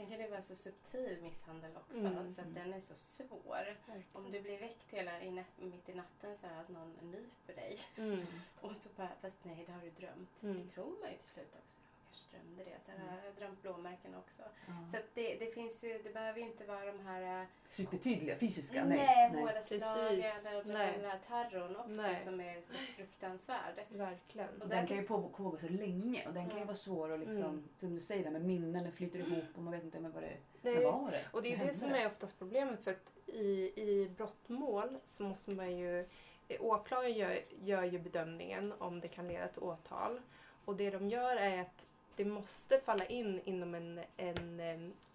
Sen 0.00 0.08
kan 0.10 0.18
det 0.18 0.28
vara 0.28 0.42
så 0.42 0.54
subtil 0.54 1.18
misshandel 1.22 1.76
också 1.76 1.98
Mm. 1.98 2.30
så 2.30 2.40
att 2.40 2.54
den 2.54 2.72
är 2.72 2.80
så 2.80 2.94
svår. 2.94 3.76
Om 4.12 4.32
du 4.32 4.40
blir 4.40 4.58
väckt 4.60 4.92
hela 4.92 5.22
i 5.22 5.30
mitt 5.56 5.88
i 5.88 5.94
natten 5.94 6.36
så 6.36 6.46
att 6.46 6.68
någon 6.68 6.92
nyper 7.02 7.54
dig 7.54 7.78
Mm. 7.96 8.26
och 8.60 8.72
så 8.76 8.88
bara, 8.96 9.08
fast 9.20 9.36
nej 9.42 9.64
det 9.66 9.72
har 9.72 9.80
du 9.80 9.90
drömt. 9.90 10.42
Mm. 10.42 10.66
Det 10.66 10.72
tror 10.74 11.00
man 11.00 11.10
ju 11.10 11.16
till 11.16 11.26
slut 11.28 11.54
också. 11.64 11.79
Kanske 12.10 12.36
drömde 12.36 12.64
det. 12.64 12.76
Så 12.84 12.90
här, 12.90 12.98
Mm. 12.98 13.14
Jag 13.14 13.30
har 13.32 13.36
drömt 13.40 13.62
blåmärken 13.62 14.14
också. 14.14 14.42
Ja. 14.66 14.72
Så 14.92 14.96
det, 15.14 15.34
det 15.34 15.46
finns 15.54 15.84
ju, 15.84 15.98
det 16.02 16.10
behöver 16.14 16.38
ju 16.40 16.46
inte 16.46 16.64
vara 16.64 16.84
de 16.92 17.00
här 17.06 17.40
äh, 17.42 17.46
Supertydliga 17.66 18.36
fysiska. 18.36 18.84
nej, 18.84 18.98
Nej. 18.98 19.30
nej. 19.32 19.40
hårda 19.42 19.62
slagen 19.62 20.46
eller 20.46 20.92
den 20.98 21.10
här 21.10 21.18
terrorn 21.28 21.76
också 21.76 22.02
Nej. 22.02 22.16
som 22.24 22.40
är 22.40 22.60
så 22.60 22.72
fruktansvärd. 22.96 23.74
Verkligen. 23.88 24.62
Och 24.62 24.68
Den 24.68 24.86
kan 24.86 24.96
ju 24.96 25.02
pågå, 25.02 25.56
så 25.60 25.68
länge 25.68 26.26
och 26.28 26.34
den 26.34 26.48
kan 26.50 26.58
ju 26.58 26.64
vara 26.64 26.76
svår 26.76 27.12
att 27.12 27.20
liksom, 27.20 27.36
Mm. 27.42 27.68
som 27.80 27.94
du 27.94 28.00
säger, 28.00 28.24
där 28.24 28.30
med 28.30 28.44
minnen, 28.44 28.82
den 28.84 28.92
flyter 28.92 29.18
ihop 29.18 29.44
och 29.54 29.62
man 29.62 29.72
vet 29.72 29.84
inte 29.84 30.00
men 30.00 30.12
vad 30.12 30.22
det 30.22 30.36
Det 30.62 30.70
är- 30.74 30.84
var 30.84 31.10
det. 31.10 31.24
Och 31.32 31.42
det 31.42 31.52
är 31.54 31.58
Vad 31.58 31.66
det 31.66 31.74
som 31.74 31.90
är 31.94 32.06
oftast 32.06 32.38
problemet 32.38 32.84
för 32.84 32.90
att 32.90 33.12
i, 33.26 33.72
i 33.82 34.08
brottmål 34.16 34.98
så 35.04 35.22
måste 35.22 35.50
man 35.50 35.76
ju 35.76 36.00
eh, 36.48 36.60
Åklagaren 36.60 37.12
gör, 37.12 37.40
gör 37.60 37.82
ju 37.84 37.98
bedömningen 37.98 38.72
om 38.78 39.00
det 39.00 39.08
kan 39.08 39.28
leda 39.28 39.48
till 39.48 39.62
åtal. 39.62 40.20
Och 40.64 40.76
det 40.76 40.90
de 40.90 41.08
gör 41.08 41.36
är 41.36 41.60
att 41.60 41.86
det 42.16 42.24
måste 42.24 42.80
falla 42.80 43.06
in 43.06 43.40
inom 43.44 43.74
en, 43.74 44.00
en 44.16 44.60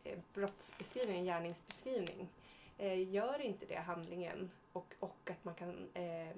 eh, 0.03 0.17
brottsbeskrivning, 0.33 1.17
en 1.17 1.25
gärningsbeskrivning. 1.25 2.27
Eh, 2.77 3.09
gör 3.13 3.41
inte 3.41 3.65
det 3.65 3.75
handlingen 3.75 4.51
och, 4.73 4.93
och 4.99 5.29
att 5.31 5.45
man 5.45 5.55
kan 5.55 5.89
eh, 5.93 6.29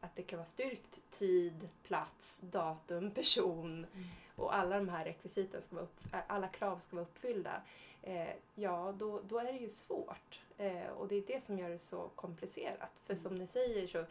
att 0.00 0.16
det 0.16 0.22
kan 0.22 0.38
vara 0.38 0.48
styrkt 0.48 1.00
tid, 1.10 1.68
plats, 1.82 2.38
datum, 2.40 3.10
person 3.10 3.86
Mm. 3.94 4.06
och 4.36 4.54
alla 4.56 4.76
de 4.76 4.88
här 4.88 5.04
rekvisiten 5.04 5.62
ska 5.62 5.74
vara 5.74 5.84
upp, 5.84 6.00
alla 6.26 6.48
krav 6.48 6.78
ska 6.78 6.96
vara 6.96 7.06
uppfyllda. 7.06 7.62
Eh, 8.02 8.28
ja, 8.54 8.94
då, 8.98 9.20
då 9.28 9.38
är 9.38 9.44
det 9.52 9.58
ju 9.58 9.68
svårt. 9.68 10.40
Eh, 10.58 10.86
och 10.88 11.08
det 11.08 11.16
är 11.16 11.22
det 11.26 11.44
som 11.44 11.58
gör 11.58 11.70
det 11.70 11.78
så 11.78 12.08
komplicerat. 12.14 12.90
För 13.06 13.12
Mm. 13.12 13.22
som 13.22 13.34
ni 13.34 13.46
säger 13.46 13.86
så 13.86 14.04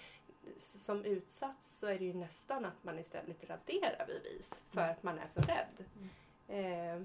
som 0.57 1.05
utsatt 1.05 1.63
så 1.71 1.87
är 1.87 1.99
det 1.99 2.05
ju 2.05 2.13
nästan 2.13 2.65
att 2.65 2.83
man 2.83 2.99
istället 2.99 3.49
raderar 3.49 4.05
bevis 4.07 4.49
för 4.71 4.81
Mm. 4.81 4.91
att 4.91 5.03
man 5.03 5.19
är 5.19 5.27
så 5.27 5.41
rädd. 5.41 5.85
Eh, 6.47 7.01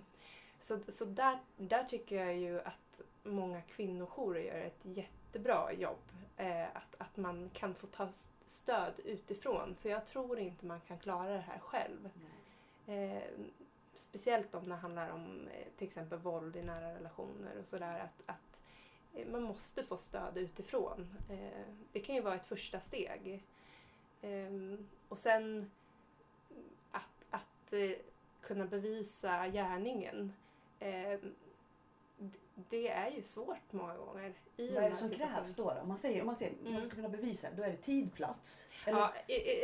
så 0.60 0.78
så 0.88 1.04
där, 1.04 1.38
där 1.56 1.84
tycker 1.84 2.24
jag 2.24 2.36
ju 2.36 2.60
att 2.60 3.00
många 3.22 3.62
kvinnojourer 3.62 4.40
gör 4.40 4.60
ett 4.60 4.80
jättebra 4.82 5.72
jobb. 5.72 5.98
Eh, 6.36 6.64
att, 6.76 6.94
att 6.98 7.16
man 7.16 7.50
kan 7.54 7.74
få 7.74 7.86
ta 7.86 8.08
stöd 8.46 8.92
utifrån. 9.04 9.76
För 9.80 9.88
jag 9.88 10.06
tror 10.06 10.38
inte 10.38 10.66
man 10.66 10.80
kan 10.80 10.98
klara 10.98 11.32
det 11.32 11.38
här 11.38 11.58
själv. 11.58 12.10
Eh, 12.86 13.22
speciellt 13.94 14.54
om 14.54 14.68
det 14.68 14.74
handlar 14.74 15.10
om 15.10 15.48
eh, 15.48 15.66
till 15.78 15.88
exempel 15.88 16.18
våld 16.18 16.56
i 16.56 16.62
nära 16.62 16.94
relationer 16.94 17.58
och 17.60 17.66
sådär. 17.66 17.98
Att, 18.00 18.22
att 18.26 18.51
man 19.26 19.42
måste 19.42 19.82
få 19.84 19.96
stöd 19.98 20.38
utifrån. 20.38 21.14
Eh, 21.30 21.62
det 21.92 22.00
kan 22.00 22.14
ju 22.14 22.20
vara 22.20 22.34
ett 22.34 22.46
första 22.46 22.80
steg. 22.80 23.42
Eh, 24.22 24.50
och 25.08 25.18
sen 25.18 25.70
att, 26.90 27.24
att 27.30 27.72
eh, 27.72 27.90
kunna 28.40 28.64
bevisa 28.64 29.48
gärningen 29.48 30.32
eh, 30.80 31.18
d- 32.18 32.38
det 32.70 32.88
är 32.88 33.10
ju 33.10 33.22
svårt 33.22 33.72
många 33.72 33.96
gånger. 33.96 34.32
I 34.56 34.74
Vad 34.74 34.84
är 34.84 34.90
det 34.90 34.96
som 34.96 35.10
krävs 35.10 35.54
då? 35.56 35.64
då? 35.74 35.80
Om 35.80 35.88
man 35.88 35.98
säger, 35.98 36.20
om 36.20 36.26
man 36.26 36.36
säger, 36.36 36.52
om 36.58 36.64
man 36.64 36.72
Mm. 36.74 36.86
ska 36.86 36.94
kunna 36.96 37.08
bevisa, 37.08 37.48
då 37.56 37.62
är 37.62 37.70
det 37.70 37.76
tid, 37.76 38.14
plats? 38.14 38.66
Eller, 38.86 38.98
Ja, 38.98 39.12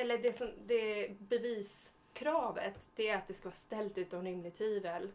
eller 0.01 0.19
det, 0.19 0.33
som, 0.33 0.51
det 0.67 1.09
beviskravet 1.19 2.89
det 2.95 3.09
är 3.09 3.17
att 3.17 3.27
det 3.29 3.35
ska 3.35 3.45
vara 3.49 3.57
ställt 3.57 3.99
utom 3.99 4.23
rimligt 4.25 4.55
tvivel 4.57 5.11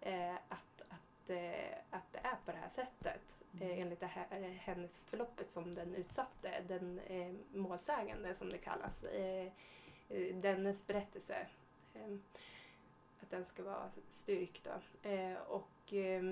Mm. 0.00 0.30
eh, 0.30 0.36
att, 0.48 0.82
att, 0.88 1.30
eh, 1.30 1.78
att 1.90 2.12
det 2.12 2.18
är 2.22 2.36
på 2.44 2.52
det 2.52 2.58
här 2.58 2.68
sättet. 2.68 3.20
Mm. 3.60 3.70
Eh, 3.72 3.80
enligt 3.80 4.00
det 4.00 4.06
här 4.06 4.40
händelseförloppet 4.60 5.50
som 5.50 5.74
den 5.74 5.94
utsatte, 5.94 6.50
den 6.68 6.98
eh, 6.98 7.32
målsägande 7.52 8.34
som 8.34 8.50
det 8.50 8.58
kallas. 8.58 9.04
Eh, 9.04 9.46
eh, 10.08 10.36
dennes 10.36 10.86
berättelse. 10.86 11.46
Eh, 11.94 12.14
att 13.20 13.30
den 13.30 13.44
ska 13.44 13.62
vara 13.62 13.90
styrkt. 14.10 14.64
Då. 15.02 15.08
Eh, 15.10 15.36
och 15.48 15.92
eh, 15.94 16.22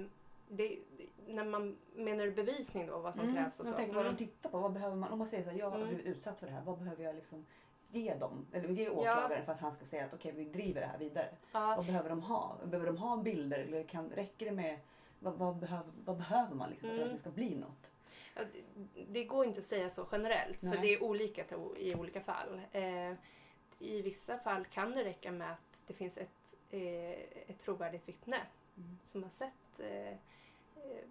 det, 0.48 0.78
när 1.26 1.44
man 1.44 1.76
menar 1.94 2.30
bevisning 2.30 2.86
då, 2.86 2.98
vad 2.98 3.14
som 3.14 3.22
Mm. 3.22 3.34
krävs 3.34 3.60
och 3.60 3.66
Jag 3.66 3.72
så? 3.72 3.76
tänker 3.78 3.94
vad 3.94 4.04
de 4.04 4.08
Mm. 4.08 4.18
tittar 4.18 4.50
på. 4.50 4.58
Vad 4.58 4.72
behöver 4.72 4.96
man? 4.96 5.12
Om 5.12 5.18
man 5.18 5.28
säger 5.28 5.44
så 5.44 5.50
här, 5.50 5.58
jag 5.58 5.70
har 5.70 5.76
Mm. 5.76 5.88
blivit 5.88 6.06
utsatt 6.06 6.38
för 6.38 6.46
det 6.46 6.52
här. 6.52 6.62
Vad 6.62 6.78
behöver 6.78 7.04
jag 7.04 7.14
liksom 7.14 7.46
ge 7.90 8.14
dem? 8.14 8.46
Eller 8.52 8.68
ge 8.68 8.88
åklagaren 8.88 9.44
för 9.44 9.52
att 9.52 9.60
han 9.60 9.72
ska 9.76 9.84
säga 9.86 10.04
att 10.04 10.14
okej, 10.14 10.32
vi 10.32 10.44
driver 10.44 10.80
det 10.80 10.86
här 10.86 10.98
vidare. 10.98 11.28
Ja, 11.52 11.74
Vad 11.76 11.86
behöver 11.86 12.08
de 12.10 12.22
ha? 12.22 12.56
Behöver 12.64 12.86
de 12.86 12.96
ha 12.96 13.16
bilder? 13.16 13.58
Eller 13.58 13.82
kan, 13.84 14.10
räcker 14.10 14.46
det 14.46 14.52
med 14.52 14.78
vad, 15.26 15.34
vad, 15.38 15.56
behöver, 15.56 15.92
vad 16.04 16.16
behöver 16.16 16.54
man 16.54 16.70
liksom 16.70 16.88
för 16.88 16.94
att 16.96 17.02
Mm. 17.02 17.14
det 17.14 17.20
ska 17.20 17.30
bli 17.30 17.54
något? 17.54 17.90
Ja, 18.34 18.42
det- 18.52 19.04
det 19.08 19.24
går 19.24 19.44
inte 19.44 19.60
att 19.60 19.66
säga 19.66 19.90
så 19.90 20.06
generellt 20.12 20.60
för 20.60 20.66
Nej. 20.66 20.78
det 20.82 20.94
är 20.94 21.02
olika 21.02 21.44
i 21.76 21.94
olika 21.94 22.20
fall. 22.20 22.60
Eh, 22.72 23.12
I 23.78 24.02
vissa 24.02 24.38
fall 24.38 24.64
kan 24.64 24.90
det 24.90 25.04
räcka 25.04 25.32
med 25.32 25.52
att 25.52 25.82
det 25.86 25.94
finns 25.94 26.16
ett, 26.18 26.54
eh, 26.70 27.10
ett 27.50 27.58
trovärdigt 27.58 28.08
vittne 28.08 28.40
Mm. 28.76 28.98
som 29.02 29.22
har 29.22 29.30
sett 29.30 29.80
eh, 29.80 30.08
eh, 30.08 31.04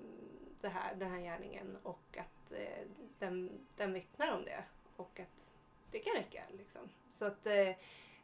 det 0.62 0.69
här, 0.69 0.95
den 0.95 1.12
här 1.12 1.19
gärningen 1.19 1.77
och 1.84 2.17
att 2.17 2.51
eh, 2.51 2.88
den, 3.19 3.51
den 3.77 3.93
vittnar 3.93 4.36
om 4.38 4.45
det 4.45 4.63
och 4.95 5.19
att 5.19 5.53
det 5.91 6.00
kan 6.00 6.13
räcka. 6.15 6.43
Liksom. 6.57 6.81
Så 7.13 7.25
att, 7.25 7.45
eh, 7.48 7.69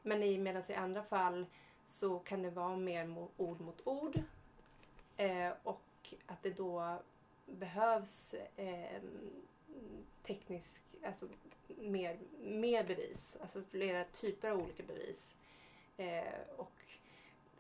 men 0.04 0.24
i, 0.24 0.38
medan 0.38 0.64
i 0.68 0.74
andra 0.74 1.04
fall 1.04 1.46
så 1.88 2.20
kan 2.20 2.42
det 2.42 2.50
vara 2.50 2.76
mer 2.76 3.06
mo- 3.06 3.30
ord 3.38 3.62
mot 3.62 3.88
ord 3.88 4.20
eh, 5.22 5.54
och 5.64 6.14
att 6.26 6.44
det 6.44 6.50
då 6.50 7.00
behövs 7.46 8.36
eh, 8.56 9.02
teknisk, 10.24 10.82
alltså 11.06 11.28
mer, 11.68 12.20
mer 12.40 12.84
bevis, 12.84 13.38
alltså 13.42 13.62
flera 13.72 14.04
typer 14.04 14.50
av 14.50 14.62
olika 14.62 14.84
bevis. 14.84 15.36
Eh, 15.98 16.34
och 16.58 16.72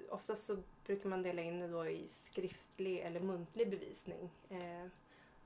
oftast 0.09 0.45
så 0.45 0.57
brukar 0.85 1.09
man 1.09 1.23
dela 1.23 1.41
in 1.41 1.59
det 1.59 1.67
då 1.67 1.87
i 1.87 2.07
skriftlig 2.07 2.99
eller 2.99 3.19
muntlig 3.19 3.69
bevisning. 3.69 4.29
Eh, 4.49 4.87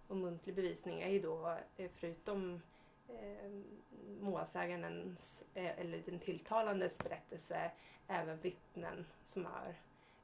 och 0.07 0.17
muntlig 0.17 0.55
bevisning 0.55 1.01
är 1.01 1.09
ju 1.09 1.19
då 1.19 1.57
eh, 1.77 1.91
förutom 1.95 2.61
eh, 3.09 3.51
målsägandens 4.19 5.43
eh, 5.53 5.79
eller 5.79 6.01
den 6.05 6.19
tilltalandes 6.19 6.97
berättelse 6.97 7.71
även 8.07 8.39
vittnen 8.39 9.05
som, 9.25 9.45
är, 9.45 9.75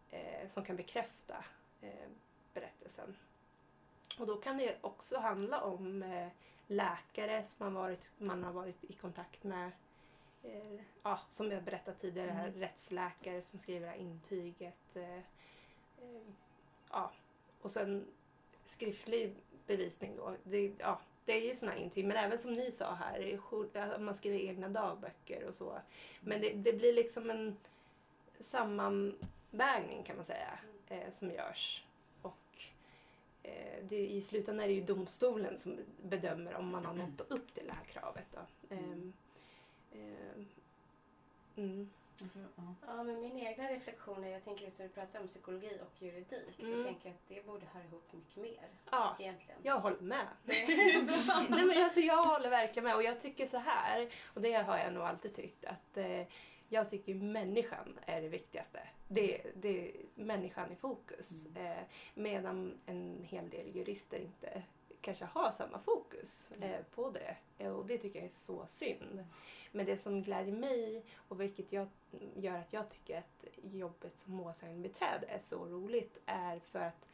eh, 0.09 0.49
som 0.49 0.65
kan 0.65 0.75
bekräfta 0.75 1.45
berättelsen. 2.53 3.15
Och 4.19 4.27
då 4.27 4.35
kan 4.35 4.57
det 4.57 4.77
också 4.81 5.19
handla 5.19 5.61
om 5.61 6.03
eh, 6.03 6.27
läkare 6.67 7.45
som 7.45 7.55
man, 7.65 7.73
varit, 7.73 8.09
man 8.17 8.43
har 8.43 8.51
varit 8.53 8.83
i 8.83 8.93
kontakt 8.93 9.43
med. 9.43 9.71
Eh, 10.43 10.79
ja, 11.03 11.19
som 11.29 11.51
jag 11.51 11.63
berättade 11.63 11.97
tidigare, 11.97 12.31
här, 12.31 12.47
Mm. 12.47 12.59
rättsläkare 12.59 13.41
som 13.41 13.59
skriver 13.59 13.85
det 13.85 13.91
här 13.91 13.97
intyget. 13.99 14.95
Eh, 14.95 15.17
eh, 15.17 16.21
ja. 16.91 17.11
Och 17.61 17.71
sen 17.71 18.05
skriftlig 18.65 19.35
bevisning 19.67 20.15
då. 20.17 20.35
Det, 20.43 20.73
ja, 20.79 20.99
det 21.25 21.33
är 21.33 21.41
ju 21.41 21.55
sådana 21.55 21.77
intyg, 21.77 22.05
men 22.05 22.17
även 22.17 22.39
som 22.39 22.53
ni 22.53 22.71
sa 22.71 22.93
här, 22.93 23.97
man 23.97 24.15
skriver 24.15 24.37
egna 24.39 24.69
dagböcker 24.69 25.43
och 25.47 25.55
så. 25.55 25.81
Men 26.21 26.41
det, 26.41 26.53
det 26.53 26.73
blir 26.73 26.93
liksom 26.93 27.29
en 27.29 27.57
sammanvägning 28.39 30.03
kan 30.03 30.15
man 30.15 30.25
säga, 30.25 30.59
eh, 30.91 31.11
som 31.11 31.31
görs. 31.31 31.83
Och 32.21 32.63
eh, 33.43 33.83
det, 33.83 34.07
i 34.09 34.21
slutändan 34.21 34.63
är 34.63 34.67
det 34.67 34.73
ju 34.73 34.81
domstolen 34.83 35.59
som 35.59 35.77
bedömer 36.03 36.55
om 36.55 36.67
man 36.71 36.85
har 36.85 36.93
nått 36.93 37.21
upp 37.31 37.53
till 37.53 37.67
det 37.67 37.73
här 37.73 37.85
kravet. 37.85 38.25
Då. 38.31 38.75
Ehm, 38.75 39.13
ehm, 39.93 40.47
mm. 41.55 41.89
Ja. 42.87 43.03
Men 43.03 43.21
min 43.21 43.37
egna 43.37 43.69
reflektion 43.71 44.23
är, 44.23 44.29
jag 44.29 44.43
tänker 44.43 44.63
just 44.63 44.79
när 44.79 44.85
du 44.87 44.93
pratar 44.93 45.19
om 45.21 45.27
psykologi 45.27 45.79
och 45.81 46.01
juridik, 46.01 46.55
så 46.59 46.65
Mm. 46.65 46.83
tänker 46.85 47.09
jag 47.09 47.13
att 47.15 47.27
det 47.27 47.45
borde 47.45 47.65
höra 47.65 47.83
ihop 47.83 48.13
mycket 48.13 48.35
mer 48.37 48.67
Ja, 48.91 49.15
egentligen. 49.19 49.59
jag 49.63 49.79
håller 49.79 49.99
med. 50.01 50.27
Nej, 50.43 51.01
men 51.49 51.83
alltså, 51.83 51.99
jag 51.99 52.23
håller 52.23 52.49
verkligen 52.49 52.83
med 52.83 52.95
och 52.95 53.03
jag 53.03 53.21
tycker 53.21 53.45
så 53.45 53.57
här, 53.57 54.09
och 54.33 54.41
det 54.41 54.53
har 54.53 54.77
jag 54.77 54.93
nog 54.93 55.03
alltid 55.03 55.35
tyckt, 55.35 55.65
att 55.65 55.97
eh, 55.97 56.21
jag 56.71 56.89
tycker 56.89 57.15
människan 57.15 57.99
är 58.05 58.21
det 58.21 58.27
viktigaste. 58.27 58.79
Det, 59.07 59.41
det 59.55 59.87
är 59.87 59.93
människan 60.15 60.71
i 60.71 60.75
fokus. 60.75 61.45
Eh, 61.55 61.83
medan 62.13 62.79
en 62.85 63.23
hel 63.23 63.49
del 63.49 63.75
jurister 63.75 64.19
inte 64.19 64.63
kanske 65.01 65.25
har 65.25 65.51
samma 65.51 65.79
fokus 65.79 66.45
eh, 66.61 66.81
på 66.95 67.09
det. 67.09 67.37
Eh, 67.57 67.71
och 67.71 67.85
det 67.85 67.97
tycker 67.97 68.19
jag 68.19 68.25
är 68.25 68.31
så 68.31 68.65
synd. 68.67 69.25
Men 69.71 69.85
det 69.85 69.97
som 69.97 70.23
glädjer 70.23 70.53
mig 70.53 71.03
och 71.15 71.41
vilket 71.41 71.71
jag, 71.71 71.87
gör 72.35 72.57
att 72.57 72.73
jag 72.73 72.89
tycker 72.89 73.17
att 73.17 73.45
jobbet 73.63 74.19
som 74.19 74.33
målsägandebiträde 74.33 75.27
är 75.27 75.39
så 75.39 75.65
roligt 75.65 76.17
är 76.25 76.59
för 76.59 76.79
att 76.79 77.07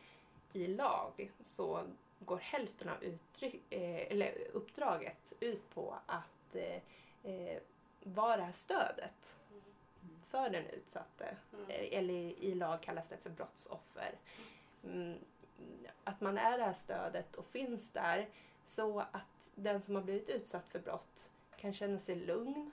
i 0.53 0.67
lag 0.67 1.31
så 1.41 1.83
går 2.19 2.37
hälften 2.37 2.89
av 2.89 3.03
uttryck, 3.03 3.73
eh, 3.73 4.11
eller 4.11 4.33
uppdraget 4.53 5.33
ut 5.39 5.69
på 5.69 5.95
att 6.05 6.55
vara 8.03 8.37
det 8.37 8.43
här 8.43 8.51
stödet 8.51 9.35
för 10.29 10.49
den 10.49 10.65
utsatte. 10.65 11.37
Mm. 11.53 11.69
Eh, 11.69 11.97
Eller 11.97 12.13
i, 12.13 12.55
lag 12.55 12.81
kallas 12.81 13.07
det 13.07 13.17
för 13.17 13.29
brottsoffer. 13.29 14.15
Mm, 14.83 15.19
att 16.03 16.21
man 16.21 16.37
är 16.37 16.57
det 16.57 16.63
här 16.63 16.73
stödet 16.73 17.35
och 17.35 17.45
finns 17.45 17.91
där 17.91 18.29
så 18.67 18.99
att 18.99 19.51
den 19.55 19.81
som 19.81 19.95
har 19.95 20.01
blivit 20.01 20.29
utsatt 20.29 20.67
för 20.67 20.79
brott 20.79 21.31
kan 21.57 21.73
känna 21.73 21.99
sig 21.99 22.15
lugn, 22.15 22.71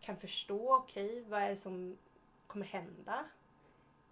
kan 0.00 0.16
förstå, 0.16 0.76
okej, 0.76 1.24
vad 1.28 1.42
är 1.42 1.48
det 1.48 1.56
som 1.56 1.98
kommer 2.46 2.66
hända? 2.66 3.24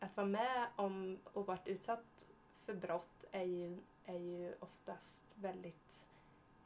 Att 0.00 0.16
vara 0.16 0.26
med 0.26 0.66
om 0.76 1.18
och 1.24 1.46
varit 1.46 1.68
utsatt 1.68 2.26
för 2.64 2.74
brott 2.74 3.24
är 3.30 3.42
ju, 3.44 3.78
är 4.04 4.18
ju 4.18 4.54
oftast 4.60 5.22
väldigt 5.34 6.04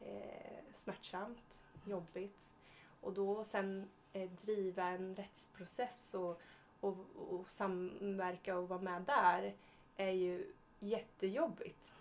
eh, 0.01 0.65
smärtsamt, 0.77 1.63
jobbigt. 1.85 2.53
Och 3.01 3.13
då 3.13 3.45
sen 3.45 3.89
eh, 4.23 4.31
driva 4.31 4.85
en 4.89 5.15
rättsprocess 5.15 6.15
och, 6.15 6.41
och, 6.81 6.97
och 7.17 7.51
samverka 7.51 8.59
och 8.59 8.69
vara 8.69 8.81
med 8.81 9.03
där 9.03 9.55
är 9.97 10.11
ju 10.11 10.53
jättejobbigt 10.79 11.93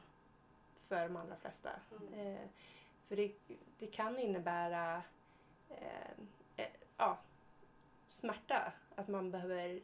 för 0.88 1.02
de 1.08 1.16
allra 1.16 1.36
flesta. 1.36 1.70
Mm. 1.92 2.14
Eh, 2.14 2.48
för 3.08 3.16
det, 3.16 3.32
det 3.80 3.88
kan 3.88 4.20
innebära 4.20 5.04
eh, 5.70 6.12
eh, 6.58 6.68
ja, 6.98 7.18
smärta, 8.08 8.72
att 8.96 9.08
man 9.08 9.32
behöver 9.32 9.80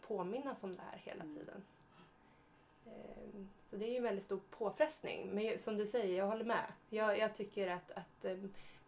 påminnas 0.00 0.64
om 0.64 0.76
det 0.76 0.82
här 0.90 0.98
hela 0.98 1.22
Mm. 1.24 1.36
tiden. 1.36 1.62
Eh, 2.86 3.44
så 3.70 3.76
det 3.76 3.84
är 3.86 3.90
ju 3.90 3.96
en 3.96 4.02
väldigt 4.02 4.24
stor 4.24 4.40
påfrestning. 4.50 5.30
Men 5.30 5.58
som 5.58 5.76
du 5.76 5.86
säger, 5.86 6.18
jag 6.18 6.26
håller 6.26 6.44
med. 6.44 6.72
Jag, 6.88 7.18
jag 7.18 7.34
tycker 7.34 7.68
att, 7.68 7.90
att 7.90 8.24
eh, 8.24 8.36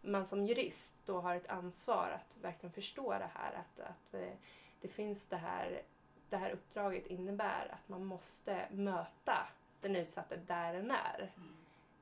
man 0.01 0.25
som 0.25 0.45
jurist 0.45 0.93
då 1.05 1.19
har 1.19 1.35
ett 1.35 1.49
ansvar 1.49 2.09
att 2.15 2.43
verkligen 2.43 2.73
förstå 2.73 3.11
det 3.11 3.29
här. 3.33 3.53
Att, 3.53 3.79
att 3.79 4.13
eh, 4.13 4.33
det 4.81 4.87
finns 4.87 5.25
det 5.25 5.35
här, 5.35 5.81
det 6.29 6.37
här 6.37 6.51
uppdraget 6.51 7.07
innebär 7.07 7.67
att 7.71 7.89
man 7.89 8.05
måste 8.05 8.67
möta 8.71 9.47
den 9.81 9.95
utsatta 9.95 10.35
där 10.37 10.73
den 10.73 10.91
är 10.91 11.31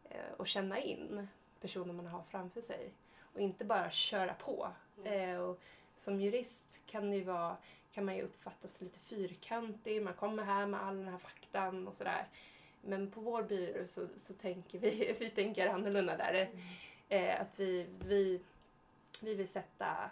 eh, 0.09 0.31
och 0.37 0.47
känna 0.47 0.79
in 0.79 1.27
personen 1.61 1.95
man 1.95 2.07
har 2.07 2.23
framför 2.23 2.61
sig 2.61 2.91
och 3.33 3.39
inte 3.39 3.65
bara 3.65 3.91
köra 3.91 4.33
på. 4.33 4.67
Mm. 4.97 5.29
Eh, 5.29 5.39
och 5.39 5.59
som 5.97 6.21
jurist 6.21 6.81
kan, 6.85 7.11
det 7.11 7.23
vara, 7.23 7.57
kan 7.93 8.05
man 8.05 8.15
ju 8.15 8.21
uppfattas 8.21 8.81
lite 8.81 8.99
fyrkantig, 8.99 10.01
man 10.01 10.13
kommer 10.13 10.43
här 10.43 10.65
med 10.65 10.83
all 10.83 10.97
den 10.97 11.07
här 11.07 11.17
faktan 11.17 11.87
och 11.87 11.95
sådär. 11.95 12.27
Men 12.81 13.11
på 13.11 13.21
vår 13.21 13.43
byrå 13.43 13.87
så, 13.87 14.07
så 14.17 14.33
tänker 14.33 14.79
vi, 14.79 15.15
vi 15.19 15.29
tänker 15.29 15.67
annorlunda 15.67 16.17
där. 16.17 16.49
Eh, 17.09 17.41
att 17.41 17.59
vi, 17.59 17.87
vi, 17.99 18.41
vi 19.21 19.35
vill 19.35 19.47
sätta 19.49 20.09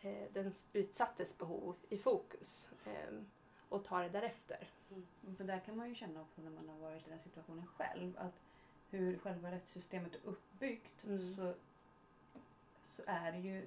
eh, 0.00 0.32
den 0.32 0.54
utsattes 0.72 1.38
behov 1.38 1.76
i 1.88 1.98
fokus 1.98 2.70
eh, 2.84 3.14
och 3.68 3.84
ta 3.84 4.02
det 4.02 4.08
därefter. 4.08 4.68
För 5.36 5.44
där 5.44 5.60
kan 5.60 5.76
man 5.76 5.88
ju 5.88 5.94
känna 5.94 6.20
också 6.20 6.42
när 6.42 6.50
man 6.50 6.68
har 6.68 6.78
varit 6.78 7.06
i 7.06 7.10
den 7.10 7.18
situationen 7.20 7.66
själv 7.66 8.18
att 8.18 8.34
hur 8.90 9.18
själva 9.18 9.50
rättssystemet 9.50 10.14
är 10.14 10.20
uppbyggt 10.24 11.04
Mm. 11.04 11.36
så, 11.36 11.54
så 12.96 13.02
är 13.06 13.32
det 13.32 13.38
ju, 13.38 13.66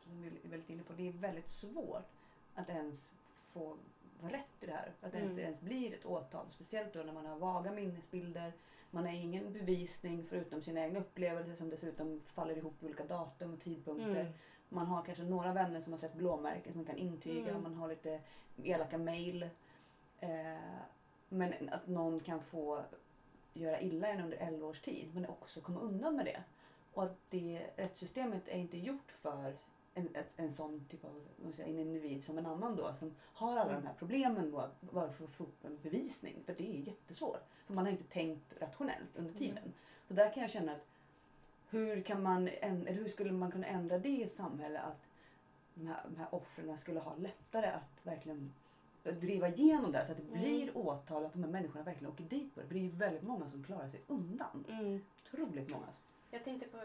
som 0.00 0.22
vi 0.22 0.28
är 0.28 0.48
väldigt 0.48 0.70
inne 0.70 0.82
på, 0.82 0.92
det 0.92 1.08
är 1.08 1.12
väldigt 1.12 1.50
svårt 1.50 2.08
att 2.54 2.68
ens 2.68 3.00
få 3.52 3.76
vara 4.20 4.32
rätt 4.32 4.56
i 4.60 4.66
det 4.66 4.72
här. 4.72 4.92
Att 5.00 5.12
det 5.12 5.18
ens, 5.18 5.32
Mm. 5.32 5.44
ens 5.44 5.60
blir 5.60 5.94
ett 5.94 6.06
åtal. 6.06 6.46
Speciellt 6.50 6.92
då 6.92 7.02
när 7.02 7.12
man 7.12 7.26
har 7.26 7.38
vaga 7.38 7.70
minnesbilder. 7.70 8.52
Man 8.90 9.06
har 9.06 9.12
ingen 9.12 9.52
bevisning 9.52 10.24
förutom 10.28 10.62
sina 10.62 10.80
egna 10.84 11.00
upplevelser 11.00 11.54
som 11.54 11.70
dessutom 11.70 12.20
faller 12.26 12.56
ihop 12.56 12.82
i 12.82 12.86
olika 12.86 13.04
datum 13.04 13.52
och 13.54 13.60
tidpunkter. 13.60 14.20
Mm. 14.20 14.32
Man 14.68 14.86
har 14.86 15.02
kanske 15.02 15.24
några 15.24 15.52
vänner 15.52 15.80
som 15.80 15.92
har 15.92 16.00
sett 16.00 16.14
blåmärken 16.14 16.72
som 16.72 16.84
kan 16.84 16.96
intyga. 16.96 17.50
Mm. 17.50 17.62
Man 17.62 17.74
har 17.74 17.88
lite 17.88 18.20
elaka 18.62 18.98
mejl. 18.98 19.42
Eh, 20.20 20.30
men 21.28 21.54
att 21.68 21.86
någon 21.86 22.20
kan 22.20 22.40
få 22.40 22.82
göra 23.54 23.80
illa 23.80 24.08
en 24.08 24.20
under 24.20 24.36
11 24.36 24.66
års 24.66 24.80
tid 24.80 25.14
men 25.14 25.26
också 25.26 25.60
komma 25.60 25.80
undan 25.80 26.16
med 26.16 26.24
det. 26.24 26.42
Och 26.92 27.04
att 27.04 27.16
det 27.30 27.70
rättssystemet 27.76 28.48
är 28.48 28.58
inte 28.58 28.78
gjort 28.78 29.12
för 29.22 29.56
en, 29.94 30.08
en 30.36 30.52
sån 30.52 30.84
typ 30.90 31.04
av 31.04 31.22
en 31.58 31.78
individ 31.78 32.24
som 32.24 32.38
en 32.38 32.46
annan 32.46 32.76
då 32.76 32.94
som 32.98 33.14
har 33.34 33.52
alla 33.56 33.70
Mm. 33.70 33.82
de 33.82 33.86
här 33.86 33.94
problemen 33.98 34.50
då, 34.50 34.68
bara 34.80 35.12
för 35.12 35.24
att 35.24 35.30
få 35.30 35.44
upp 35.44 35.64
en 35.64 35.78
bevisning. 35.82 36.36
För 36.46 36.54
det 36.54 36.68
är 36.76 36.80
jättesvårt. 36.80 37.42
För 37.66 37.74
man 37.74 37.84
har 37.84 37.92
inte 37.92 38.04
tänkt 38.04 38.54
rationellt 38.60 39.16
under 39.16 39.32
tiden. 39.34 39.58
Mm. 39.58 39.72
Så 40.08 40.14
där 40.14 40.32
kan 40.32 40.42
jag 40.42 40.50
känna 40.50 40.72
att 40.72 40.86
hur, 41.70 42.02
kan 42.02 42.22
man, 42.22 42.48
eller 42.48 42.92
hur 42.92 43.08
skulle 43.08 43.32
man 43.32 43.50
kunna 43.52 43.66
ändra 43.66 43.98
det 43.98 44.08
i 44.22 44.26
samhället 44.26 44.82
att 44.84 45.02
de 45.74 45.86
här, 45.86 46.02
de 46.08 46.16
här 46.16 46.34
offren 46.34 46.78
skulle 46.78 47.00
ha 47.00 47.14
lättare 47.16 47.66
att 47.66 48.00
verkligen 48.06 48.52
driva 49.02 49.48
igenom 49.48 49.92
det 49.92 49.98
här 49.98 50.06
så 50.06 50.12
att 50.12 50.18
det 50.18 50.24
Mm. 50.24 50.40
blir 50.40 50.76
åtal 50.78 51.24
att 51.24 51.32
de 51.32 51.44
här 51.44 51.50
människorna 51.50 51.84
verkligen 51.84 52.12
åker 52.12 52.24
dit 52.24 52.54
på 52.54 52.60
det. 52.60 52.66
För 52.66 52.74
det 52.74 52.80
är 52.80 52.84
ju 52.84 52.90
väldigt 52.90 53.22
många 53.22 53.50
som 53.50 53.64
klarar 53.64 53.88
sig 53.88 54.00
undan. 54.06 54.64
Mm. 54.68 55.00
Otroligt 55.26 55.70
många. 55.70 55.86
Jag 56.30 56.44
tänkte 56.44 56.68
på 56.68 56.78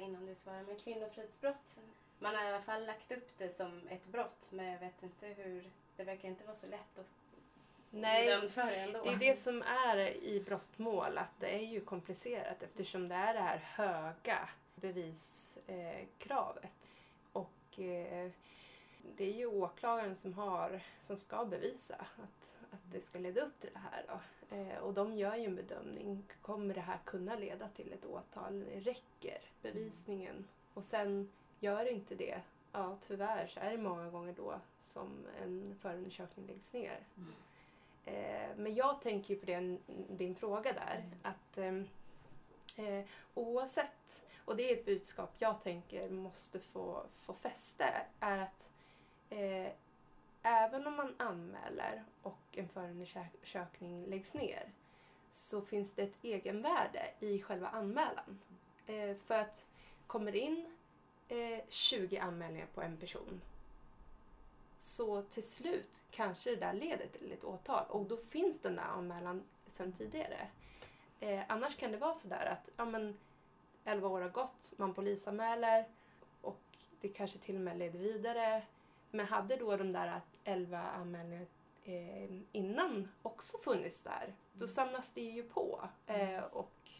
innan 0.00 0.26
du 0.26 0.34
svarade 0.34 0.66
med 0.66 0.80
kvinnofridsbrott. 0.80 1.78
Man 2.18 2.34
har 2.34 2.44
i 2.44 2.48
alla 2.48 2.60
fall 2.60 2.86
lagt 2.86 3.12
upp 3.12 3.38
det 3.38 3.48
som 3.48 3.88
ett 3.88 4.06
brott 4.06 4.46
men 4.50 4.66
jag 4.66 4.80
vet 4.80 5.02
inte 5.02 5.26
hur... 5.26 5.70
Det 5.96 6.04
verkar 6.04 6.28
inte 6.28 6.44
vara 6.44 6.56
så 6.56 6.66
lätt 6.66 6.98
att 6.98 7.06
Nej, 7.90 8.26
dömd 8.26 8.50
för 8.50 8.66
det 8.66 8.76
ändå. 8.76 9.02
Det 9.02 9.10
är 9.10 9.16
det 9.16 9.36
som 9.38 9.62
är 9.62 9.98
i 10.24 10.40
brottmål, 10.40 11.18
att 11.18 11.40
det 11.40 11.54
är 11.54 11.66
ju 11.66 11.80
komplicerat 11.80 12.62
eftersom 12.62 13.08
det 13.08 13.14
är 13.14 13.34
det 13.34 13.40
här 13.40 13.58
höga 13.58 14.48
beviskravet. 14.74 16.10
Och 17.32 17.80
eh, 17.80 18.30
det 19.16 19.24
är 19.24 19.36
ju 19.36 19.46
åklagaren 19.46 20.16
som, 20.16 20.34
har, 20.34 20.80
som 21.00 21.16
ska 21.16 21.44
bevisa 21.44 21.94
att, 21.94 22.56
att 22.70 22.92
det 22.92 23.00
ska 23.00 23.18
leda 23.18 23.40
upp 23.40 23.60
till 23.60 23.70
det 23.72 23.78
här. 23.78 24.04
Då. 24.08 24.20
Eh, 24.56 24.78
och 24.78 24.94
de 24.94 25.14
gör 25.14 25.36
ju 25.36 25.44
en 25.44 25.56
bedömning. 25.56 26.22
Kommer 26.42 26.74
det 26.74 26.80
här 26.80 26.98
kunna 27.04 27.36
leda 27.36 27.68
till 27.68 27.92
ett 27.92 28.04
åtal? 28.04 28.64
Räcker 28.64 29.40
bevisningen? 29.62 30.48
Och 30.74 30.84
sen 30.84 31.30
gör 31.60 31.92
inte 31.92 32.14
det, 32.14 32.40
ja 32.72 32.96
tyvärr 33.06 33.46
så 33.46 33.60
är 33.60 33.70
det 33.70 33.78
många 33.78 34.10
gånger 34.10 34.34
då 34.36 34.60
som 34.82 35.26
en 35.42 35.78
förundersökning 35.80 36.46
läggs 36.46 36.72
ner. 36.72 37.00
Mm. 37.16 37.32
Eh, 38.04 38.56
men 38.56 38.74
jag 38.74 39.02
tänker 39.02 39.34
ju 39.34 39.40
på 39.40 39.46
det, 39.46 39.78
din 40.08 40.34
fråga 40.34 40.72
där. 40.72 40.96
Mm. 40.96 41.18
Att 41.22 41.58
ehm, 41.58 41.88
eh, 42.76 43.04
oavsett, 43.34 44.24
och 44.44 44.56
det 44.56 44.70
är 44.70 44.76
ett 44.76 44.84
budskap 44.84 45.34
jag 45.38 45.62
tänker 45.62 46.08
måste 46.08 46.60
få, 46.60 47.02
få 47.20 47.34
fäste, 47.34 48.06
är 48.20 48.38
att 48.38 48.68
eh, 49.30 49.72
även 50.42 50.86
om 50.86 50.96
man 50.96 51.14
anmäler 51.16 52.04
och 52.22 52.38
en 52.52 52.68
förundersökning 52.68 54.06
läggs 54.06 54.34
ner 54.34 54.70
så 55.30 55.60
finns 55.60 55.92
det 55.92 56.02
ett 56.02 56.24
egenvärde 56.24 57.10
i 57.20 57.42
själva 57.42 57.68
anmälan. 57.68 58.40
Eh, 58.86 59.16
för 59.16 59.38
att 59.38 59.66
kommer 60.06 60.36
in 60.36 60.75
eh, 61.28 61.60
20 61.68 62.18
anmälningar 62.18 62.66
på 62.74 62.82
en 62.82 62.96
person 62.96 63.40
så 64.78 65.22
till 65.22 65.48
slut 65.48 66.02
kanske 66.10 66.50
det 66.50 66.56
där 66.56 66.72
leder 66.72 67.06
till 67.06 67.32
ett 67.32 67.44
åtal 67.44 67.84
och 67.88 68.04
då 68.04 68.16
finns 68.16 68.60
den 68.60 68.76
där 68.76 68.82
anmälan 68.82 69.42
sedan 69.72 69.92
tidigare. 69.92 70.48
Eh, 71.20 71.42
annars 71.48 71.76
kan 71.76 71.92
det 71.92 71.98
vara 71.98 72.14
sådär 72.14 72.46
att 72.46 72.68
ja, 72.76 72.84
men 72.84 73.16
11 73.84 74.08
år 74.08 74.20
har 74.20 74.28
gått, 74.28 74.72
man 74.76 74.94
polisanmäler 74.94 75.84
och 76.40 76.60
det 77.00 77.08
kanske 77.08 77.38
till 77.38 77.54
och 77.54 77.60
med 77.60 77.78
leder 77.78 77.98
vidare. 77.98 78.62
Men 79.10 79.26
hade 79.26 79.56
då 79.56 79.76
de 79.76 79.92
där 79.92 80.20
11 80.44 80.78
anmälningarna 80.82 81.46
eh, 81.84 82.30
innan 82.52 83.08
också 83.22 83.58
funnits 83.58 84.02
där, 84.02 84.34
då 84.52 84.64
Mm. 84.64 84.74
samlas 84.74 85.10
det 85.14 85.20
ju 85.22 85.42
på. 85.42 85.88
Eh, 86.06 86.42
och 86.42 86.72
eh, 86.84 86.90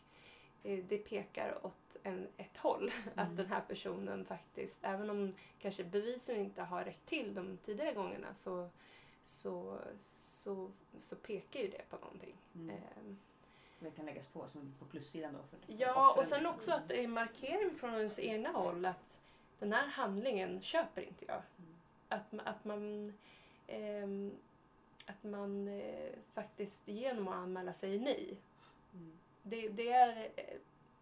det 0.62 0.98
pekar 0.98 1.66
åt 1.66 1.96
en, 2.02 2.28
ett 2.36 2.56
håll. 2.56 2.92
Att 3.14 3.24
Mm. 3.26 3.36
den 3.36 3.46
här 3.46 3.60
personen 3.68 4.24
faktiskt, 4.24 4.78
även 4.82 5.10
om 5.10 5.34
kanske 5.58 5.84
bevisen 5.84 6.36
inte 6.36 6.62
har 6.62 6.84
räckt 6.84 7.06
till 7.06 7.34
de 7.34 7.56
tidigare 7.56 7.92
gångerna 7.94 8.34
så, 8.34 8.68
så, 9.22 9.78
så, 10.00 10.70
så 11.00 11.16
pekar 11.16 11.60
ju 11.60 11.68
det 11.68 11.90
på 11.90 11.96
någonting. 11.96 12.34
Mm. 12.54 12.70
Ehm, 12.70 13.18
Det 13.78 13.90
kan 13.90 14.06
läggas 14.06 14.26
på 14.26 14.48
som 14.48 14.74
på 14.78 14.84
plussidan 14.84 15.32
då. 15.32 15.38
För 15.50 15.74
Ja, 15.74 16.14
och 16.18 16.26
sen 16.26 16.46
också 16.46 16.72
att 16.72 16.88
det 16.88 17.04
är 17.04 17.08
markering 17.08 17.78
från 17.78 17.94
ens 17.94 18.18
egna 18.18 18.48
håll 18.50 18.84
att 18.86 19.18
den 19.58 19.72
här 19.72 19.86
handlingen 19.86 20.62
köper 20.62 21.02
inte 21.02 21.24
jag. 21.24 21.42
Mm. 21.58 21.74
Att, 22.08 22.46
att 22.48 22.64
man, 22.64 23.12
ehm, 23.66 24.32
att 25.06 25.22
man 25.24 25.68
eh, 25.68 26.12
faktiskt 26.32 26.88
genom 26.88 27.28
att 27.28 27.34
anmäla 27.34 27.72
säger 27.72 27.98
nej. 28.00 28.36
Mm. 28.94 29.18
Det, 29.48 29.68
det 29.68 29.92
är 29.92 30.30
eh, 30.36 30.44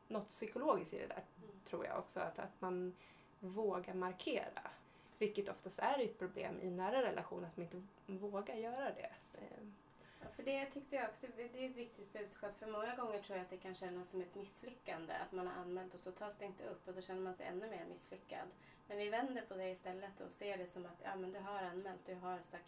något 0.09 0.29
psykologiskt 0.29 0.95
i 0.95 0.99
det 0.99 1.07
där 1.07 1.23
Mm. 1.43 1.61
tror 1.65 1.87
jag 1.87 1.99
också. 1.99 2.21
Att, 2.21 2.39
att 2.39 2.61
man 2.61 2.95
vågar 3.41 3.95
markera. 3.95 4.71
Vilket 5.19 5.49
oftast 5.49 5.79
är 5.79 5.99
ett 6.05 6.19
problem 6.19 6.61
i 6.63 6.71
nära 6.71 7.03
relation 7.03 7.45
att 7.45 7.57
man 7.57 7.67
inte 7.67 7.83
vågar 8.07 8.55
göra 8.55 8.91
det. 8.95 9.11
Ehm, 9.39 9.75
Ja, 10.21 10.27
för 10.37 10.43
det 10.43 10.67
tyckte 10.67 10.97
jag 10.97 11.09
också, 11.09 11.27
det 11.37 11.43
är 11.43 11.71
ett 11.71 11.77
viktigt 11.77 12.13
budskap. 12.13 12.59
För 12.59 12.67
många 12.67 12.97
gånger 12.97 13.23
tror 13.23 13.37
jag 13.39 13.45
att 13.45 13.51
det 13.51 13.57
kan 13.57 13.75
kännas 13.75 14.11
som 14.11 14.21
ett 14.21 14.35
misslyckande. 14.35 15.13
Att 15.13 15.33
man 15.33 15.47
har 15.47 15.55
anmält 15.55 15.95
och 15.95 16.01
så 16.01 16.11
tas 16.13 16.35
det 16.39 16.45
inte 16.45 16.65
upp 16.69 16.89
och 16.89 16.95
då 16.95 17.01
känner 17.01 17.21
man 17.21 17.35
sig 17.35 17.47
ännu 17.47 17.71
mer 17.71 17.85
misslyckad. 17.91 18.49
Men 18.89 18.99
vi 18.99 19.09
vänder 19.09 19.43
på 19.49 19.55
det 19.55 19.71
istället 19.71 20.21
och 20.21 20.31
ser 20.33 20.57
det 20.59 20.67
som 20.67 20.87
att 20.87 21.01
ja, 21.03 21.17
men 21.17 21.33
du 21.33 21.39
har 21.39 21.59
anmält, 21.63 22.01
du 22.07 22.15
har 22.15 22.39
sagt. 22.39 22.65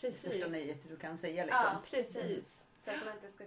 Det 0.00 0.12
största 0.12 0.28
Precis. 0.30 0.48
nejet 0.52 0.88
du 0.88 0.96
kan 0.96 1.18
säga 1.18 1.44
liksom. 1.44 1.62
Ja, 1.64 1.78
Precis. 1.90 2.66
Så 2.78 2.90
att 2.90 3.04
man 3.04 3.14
inte 3.14 3.28
ska 3.28 3.44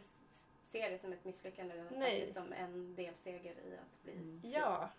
se 0.72 0.90
det 0.90 0.98
som 0.98 1.14
ett 1.14 1.26
misslyckande 1.26 1.76
utan 1.76 2.00
Nej. 2.00 2.12
faktiskt 2.12 2.38
som 2.38 2.54
en 2.54 2.96
delseger 2.96 3.52
i 3.52 3.78
att 3.78 4.04
bli 4.04 4.14
Mm. 4.14 4.42
Ja. 4.44 4.90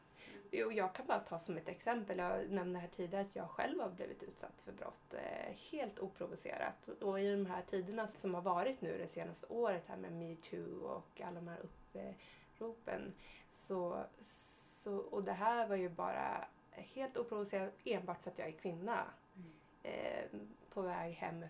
Jo, 0.53 0.73
jag 0.73 0.95
kan 0.95 1.07
bara 1.07 1.19
ta 1.19 1.39
som 1.39 1.57
ett 1.57 1.69
exempel, 1.69 2.19
jag 2.19 2.51
nämnde 2.51 2.79
här 2.79 2.89
tidigare 2.89 3.25
att 3.25 3.37
jag 3.37 3.51
själv 3.51 3.81
har 3.81 3.91
blivit 3.91 4.23
utsatt 4.23 4.61
för 4.65 4.73
brott 4.73 5.15
eh, 5.15 5.55
helt 5.71 5.99
oprovocerat. 5.99 6.89
Och 6.89 7.21
i 7.21 7.31
de 7.31 7.47
här 7.47 7.63
tiderna 7.71 8.09
som 8.09 8.35
har 8.35 8.43
varit 8.43 8.81
nu 8.81 8.99
det 8.99 9.09
senaste 9.09 9.47
året 9.47 9.83
här 9.87 9.97
med 9.97 10.13
metoo 10.13 10.85
och 10.85 11.21
alla 11.21 11.35
de 11.35 11.49
här 11.49 11.59
uppropen 11.63 13.13
så, 13.51 14.05
så, 14.23 14.97
och 14.97 15.25
det 15.25 15.33
här 15.33 15.67
var 15.67 15.77
ju 15.77 15.89
bara 15.89 16.49
helt 16.73 17.17
oprovocerat 17.17 17.75
enbart 17.85 18.23
för 18.23 18.31
att 18.31 18.39
jag 18.39 18.49
är 18.49 18.53
kvinna. 18.53 19.05
Mm. 19.37 19.53
Eh, 19.83 20.41
på 20.71 20.83
väg 20.83 21.15
hem 21.15 21.45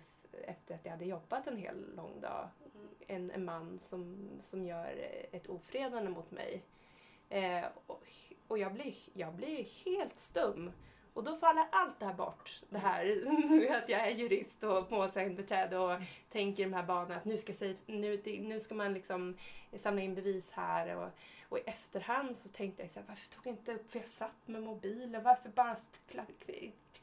efter 0.46 0.74
att 0.74 0.84
jag 0.84 0.92
hade 0.92 1.04
jobbat 1.04 1.46
en 1.46 1.56
hel 1.56 1.96
lång 1.96 2.20
dag 2.20 2.48
Mm. 2.74 2.88
en, 3.06 3.30
en 3.30 3.44
man 3.44 3.78
som, 3.80 4.28
som 4.42 4.66
gör 4.66 5.08
ett 5.32 5.46
ofredande 5.46 6.10
mot 6.10 6.30
mig. 6.30 6.62
Eh, 7.28 7.64
och 7.86 8.06
och 8.50 8.58
jag, 8.58 8.72
blir, 8.72 8.94
jag 9.12 9.34
blir 9.34 9.64
helt 9.84 10.20
stum. 10.20 10.72
Och 11.14 11.24
då 11.24 11.36
faller 11.36 11.66
allt 11.72 11.98
det 11.98 12.06
här 12.06 12.14
bort. 12.14 12.62
Det 12.68 12.78
här 12.78 13.04
att 13.82 13.88
jag 13.88 14.00
är 14.00 14.10
jurist 14.10 14.64
och 14.64 14.92
målsägandebiträde 14.92 15.78
och 15.78 16.00
tänker 16.28 16.62
i 16.62 16.66
de 16.66 16.72
här 16.72 16.82
banorna 16.82 17.16
att 17.16 17.24
nu 17.24 17.38
ska, 17.38 17.52
nu, 17.86 18.22
nu 18.24 18.60
ska 18.60 18.74
man 18.74 18.94
liksom 18.94 19.36
samla 19.78 20.02
in 20.02 20.14
bevis 20.14 20.50
här. 20.50 20.96
Och, 20.96 21.08
och 21.48 21.58
i 21.58 21.62
efterhand 21.66 22.36
så 22.36 22.48
tänkte 22.48 22.82
jag 22.82 22.90
så 22.90 23.00
här, 23.00 23.06
varför 23.08 23.28
tog 23.28 23.46
jag 23.46 23.52
inte 23.52 23.74
upp, 23.74 23.90
för 23.90 23.98
jag 23.98 24.08
satt 24.08 24.48
med 24.48 24.62
mobilen, 24.62 25.22
varför 25.22 25.48
bara 25.48 25.76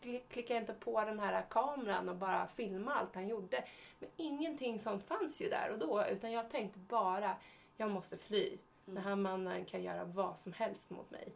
klickade 0.02 0.54
jag 0.54 0.64
inte 0.64 0.74
på 0.74 1.06
den 1.06 1.20
här 1.20 1.46
kameran 1.50 2.10
och 2.10 2.16
bara 2.16 2.48
filma 2.48 2.94
allt 2.94 3.16
han 3.16 3.28
gjorde. 3.28 3.64
Men 4.00 4.10
ingenting 4.18 4.80
sånt 4.80 5.04
fanns 5.08 5.42
ju 5.42 5.50
där 5.50 5.72
och 5.72 5.80
då 5.80 6.06
utan 6.06 6.32
jag 6.32 6.50
tänkte 6.52 6.80
bara, 6.80 7.36
jag 7.78 7.92
måste 7.92 8.18
fly. 8.18 8.58
Den 8.86 8.98
Mm. 8.98 9.04
här 9.08 9.16
mannen 9.16 9.66
kan 9.66 9.84
göra 9.84 10.04
vad 10.04 10.40
som 10.40 10.54
helst 10.54 10.90
mot 10.90 11.12
mig. 11.12 11.28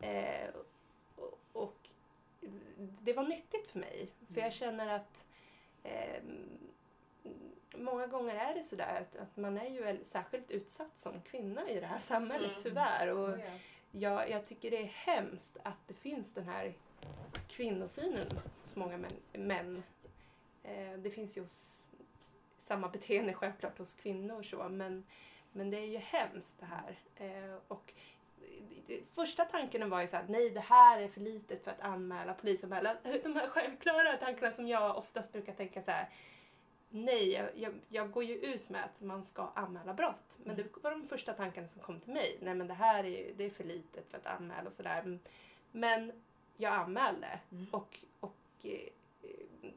Eh, 0.00 0.48
och, 1.16 1.38
och 1.52 1.76
det 2.78 3.12
var 3.12 3.22
nyttigt 3.24 3.66
för 3.70 3.78
mig. 3.78 4.08
För 4.26 4.32
Mm. 4.34 4.44
jag 4.44 4.52
känner 4.52 4.88
att 4.94 5.24
ehm, 5.82 6.58
många 7.74 8.06
gånger 8.06 8.34
är 8.34 8.54
det 8.54 8.62
sådär 8.62 9.00
att, 9.00 9.16
att 9.16 9.36
man 9.36 9.58
är 9.58 9.68
ju 9.70 10.04
särskilt 10.04 10.50
utsatt 10.50 10.98
som 10.98 11.20
kvinna 11.22 11.68
i 11.70 11.80
det 11.80 11.86
här 11.86 11.98
samhället 11.98 12.50
Mm. 12.50 12.62
tyvärr. 12.62 13.18
Och 13.18 13.38
ja. 13.38 13.44
jag, 13.90 14.30
jag 14.30 14.46
tycker 14.46 14.70
det 14.70 14.82
är 14.82 14.86
hemskt 14.86 15.56
att 15.62 15.78
det 15.86 15.94
finns 15.94 16.34
den 16.34 16.48
här 16.48 16.72
kvinnosynen 17.48 18.26
hos 18.62 18.76
många 18.76 18.96
män. 18.96 19.12
män. 19.32 19.82
Eh, 20.62 20.98
det 20.98 21.10
finns 21.10 21.36
ju 21.36 21.40
hos, 21.42 21.84
samma 22.58 22.88
beteende 22.88 23.32
självklart 23.34 23.78
hos 23.78 23.94
kvinnor 23.94 24.42
så 24.42 24.68
men, 24.68 25.04
men 25.52 25.70
det 25.70 25.76
är 25.78 25.86
ju 25.86 25.98
hemskt 25.98 26.56
det 26.60 26.66
här. 26.66 26.98
Eh, 27.16 27.54
och 27.68 27.92
Första 29.14 29.44
tanken 29.44 29.90
var 29.90 30.00
ju 30.00 30.08
så 30.08 30.16
att 30.16 30.28
nej 30.28 30.50
det 30.50 30.60
här 30.60 31.00
är 31.00 31.08
för 31.08 31.20
litet 31.20 31.64
för 31.64 31.70
att 31.70 31.80
anmäla, 31.80 32.34
polisanmäla. 32.34 32.96
De 33.22 33.36
här 33.36 33.48
självklara 33.48 34.16
tankarna 34.16 34.52
som 34.52 34.68
jag 34.68 34.96
oftast 34.96 35.32
brukar 35.32 35.52
tänka 35.52 35.82
så 35.82 35.90
här. 35.90 36.08
nej, 36.90 37.30
jag, 37.32 37.48
jag, 37.54 37.74
jag 37.88 38.10
går 38.10 38.24
ju 38.24 38.34
ut 38.34 38.68
med 38.68 38.84
att 38.84 39.00
man 39.00 39.26
ska 39.26 39.50
anmäla 39.54 39.94
brott. 39.94 40.36
Men 40.38 40.54
Mm. 40.54 40.68
det 40.74 40.82
var 40.82 40.90
de 40.90 41.08
första 41.08 41.32
tankarna 41.32 41.68
som 41.68 41.82
kom 41.82 42.00
till 42.00 42.12
mig. 42.12 42.38
Nej 42.40 42.54
men 42.54 42.66
det 42.68 42.74
här 42.74 43.04
är 43.04 43.32
det 43.36 43.44
är 43.44 43.50
för 43.50 43.64
litet 43.64 44.10
för 44.10 44.18
att 44.18 44.26
anmäla 44.26 44.66
och 44.68 44.72
sådär. 44.74 45.18
Men 45.72 46.12
jag 46.56 46.72
anmälde 46.72 47.40
Mm. 47.52 47.66
och, 47.70 47.98
och 48.20 48.36
eh, 48.62 48.88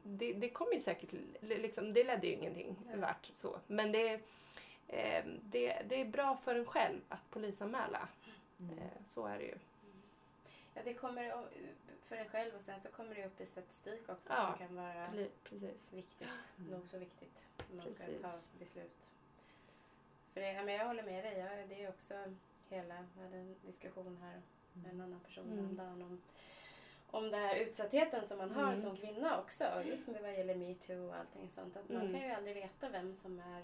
det, 0.02 0.32
det 0.32 0.50
kom 0.50 0.72
ju 0.72 0.80
säkert, 0.80 1.12
liksom, 1.40 1.92
det 1.92 2.04
ledde 2.04 2.26
ju 2.26 2.32
ingenting 2.32 2.76
Ja. 2.90 2.96
vart 2.96 3.30
så. 3.34 3.60
Men 3.66 3.92
det, 3.92 4.20
eh, 4.88 5.24
det, 5.42 5.82
det 5.88 6.00
är 6.00 6.04
bra 6.04 6.36
för 6.36 6.54
en 6.54 6.64
själv 6.66 7.00
att 7.08 7.30
polisanmäla. 7.30 8.08
Mm. 8.60 8.78
Eh, 8.78 8.84
så 9.10 9.26
är 9.26 9.38
det 9.38 9.44
ju. 9.44 9.54
Ja, 10.74 10.80
det 10.84 10.94
kommer 10.94 11.44
för 12.08 12.16
en 12.16 12.28
själv 12.28 12.54
och 12.54 12.62
sen 12.62 12.80
så 12.80 12.88
kommer 12.88 13.14
det 13.14 13.26
upp 13.26 13.40
i 13.40 13.46
statistik 13.46 14.08
också 14.08 14.28
Ja, 14.32 14.54
som 14.58 14.66
kan 14.66 14.76
vara 14.76 15.08
Precis. 15.44 15.92
viktigt. 15.92 16.28
Mm. 16.58 16.70
Nog 16.70 16.86
så 16.88 16.98
viktigt 16.98 17.44
när 17.70 17.76
man 17.76 17.94
ska 17.94 18.04
Precis. 18.04 18.22
ta 18.22 18.32
beslut. 18.58 19.08
För 20.34 20.40
det, 20.40 20.62
men 20.64 20.74
jag 20.74 20.86
håller 20.86 21.02
med 21.02 21.24
dig. 21.24 21.38
Jag, 21.38 21.68
det 21.68 21.84
är 21.84 21.88
också 21.88 22.14
hela, 22.68 22.94
jag 23.16 23.24
hade 23.24 23.36
en 23.36 23.54
diskussion 23.66 24.18
här 24.22 24.40
med 24.72 24.92
en 24.92 25.00
annan 25.00 25.20
person 25.20 25.44
Mm. 25.44 25.58
häromdagen 25.58 26.02
om, 26.02 26.20
om 27.10 27.30
den 27.30 27.40
här 27.40 27.56
utsattheten 27.56 28.26
som 28.28 28.38
man 28.38 28.50
har 28.50 28.62
Mm. 28.72 28.80
som 28.82 28.96
kvinna 28.96 29.38
också. 29.40 29.64
Just 29.84 30.06
med 30.06 30.22
vad 30.22 30.32
gäller 30.34 30.54
metoo 30.54 31.08
och 31.08 31.14
allting 31.16 31.48
sånt. 31.54 31.76
Att 31.76 31.88
man 31.88 32.00
Mm. 32.02 32.12
kan 32.20 32.28
ju 32.28 32.34
aldrig 32.34 32.54
veta 32.56 32.88
vem 32.88 33.16
som 33.16 33.38
är 33.38 33.62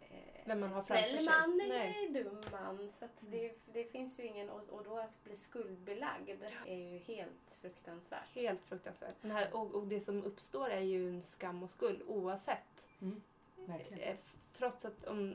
eh, 0.00 0.40
Vem 0.44 0.60
man 0.60 0.72
har 0.72 0.82
snäll 0.82 1.16
sig. 1.16 1.24
man 1.24 1.60
eller 1.60 1.78
Nej. 1.78 2.08
dum 2.10 2.44
man. 2.52 2.90
Så 2.90 3.04
att 3.04 3.20
det, 3.30 3.52
det 3.72 3.84
finns 3.84 4.18
ju 4.18 4.22
ingen, 4.24 4.50
och, 4.50 4.68
och 4.68 4.84
då 4.84 4.98
att 4.98 5.24
bli 5.24 5.36
skuldbelagd 5.36 6.42
är 6.66 6.76
ju 6.76 6.98
helt 6.98 7.54
fruktansvärt. 7.60 8.34
Helt 8.34 8.64
fruktansvärt. 8.64 9.14
Här, 9.22 9.54
och, 9.54 9.74
och 9.74 9.86
det 9.86 10.00
som 10.00 10.24
uppstår 10.24 10.68
är 10.70 10.80
ju 10.80 11.08
en 11.08 11.22
skam 11.22 11.62
och 11.62 11.70
skuld 11.70 12.02
oavsett. 12.06 12.86
Mm. 13.00 13.22
Verkligen. 13.56 14.00
Eh, 14.02 14.16
Trots 14.52 14.84
att 14.84 15.04
om, 15.06 15.34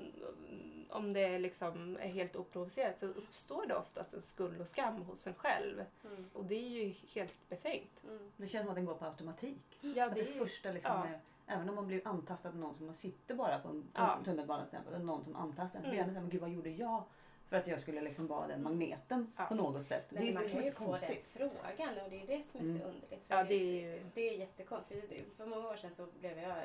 om 0.89 1.13
det 1.13 1.39
liksom 1.39 1.98
är 2.02 2.08
helt 2.08 2.36
oprovocerat 2.36 3.00
så 3.00 3.06
uppstår 3.06 3.65
det 3.67 3.76
oftast 3.76 4.13
en 4.13 4.21
skuld 4.21 4.62
och 4.62 4.67
skam 4.67 5.02
hos 5.02 5.28
en 5.28 5.34
själv. 5.34 5.86
Mm. 6.06 6.30
Och 6.34 6.45
det 6.45 6.56
är 6.56 6.69
ju 6.86 6.93
helt 7.13 7.50
befängt. 7.50 8.04
Mm. 8.04 8.32
Det 8.38 8.48
känns 8.48 8.63
som 8.63 8.69
att 8.69 8.76
den 8.76 8.86
går 8.86 8.95
på 8.95 9.06
automatik. 9.06 9.78
Ja, 9.82 10.06
Att 10.06 10.15
det, 10.15 10.26
första 10.26 10.71
liksom 10.71 10.91
ja. 10.95 11.08
är, 11.08 11.19
även 11.56 11.69
om 11.69 11.76
man 11.76 11.88
blir 11.88 12.02
antastad 12.08 12.50
av 12.50 12.56
någon 12.56 12.76
som 12.78 12.86
man 12.86 12.95
sitter 12.95 13.36
bara 13.36 13.60
på 13.60 13.67
en 13.69 13.74
tum- 13.84 13.86
Ja. 13.93 14.19
tunnelbana 14.26 14.65
till 14.65 14.76
exempel, 14.78 14.93
och 15.02 15.06
någon 15.06 15.24
som 15.24 15.36
antastar 15.36 15.80
en, 15.80 15.89
blir 15.89 15.93
Mm. 16.00 16.06
såhär, 16.10 16.21
men 16.21 16.30
gud 16.30 16.41
vad 16.41 16.50
gjorde 16.50 16.69
jag 16.69 17.04
för 17.48 17.58
att 17.58 17.67
jag 17.67 17.82
skulle 17.82 18.02
liksom 18.02 18.28
vara 18.28 18.48
den 18.48 18.63
magneten 18.63 19.34
Ja. 19.38 19.45
på 19.45 19.56
något 19.56 19.86
sätt. 19.86 20.06
Men 20.12 20.24
det 20.24 20.30
är 20.30 20.34
man 20.34 20.50
kan 20.50 20.63
ju 20.63 20.71
få 20.71 20.98
den 20.98 21.15
frågan 21.21 21.98
och 22.04 22.10
det 22.10 22.21
är 22.21 22.28
det 22.28 22.43
som 22.43 22.60
är 22.60 22.63
Mm. 22.63 22.80
så 22.80 22.86
underligt. 22.88 23.28
För 23.28 23.36
Ja, 23.36 23.43
det 23.43 23.54
är 23.56 23.82
ju- 23.95 24.06
det 24.13 24.30
är 24.30 24.38
jättekonstigt. 24.38 25.34
För, 25.38 25.45
många 25.45 25.67
år 25.69 25.76
sedan 25.76 25.91
så 25.91 26.08
blev 26.19 26.39
jag 26.39 26.56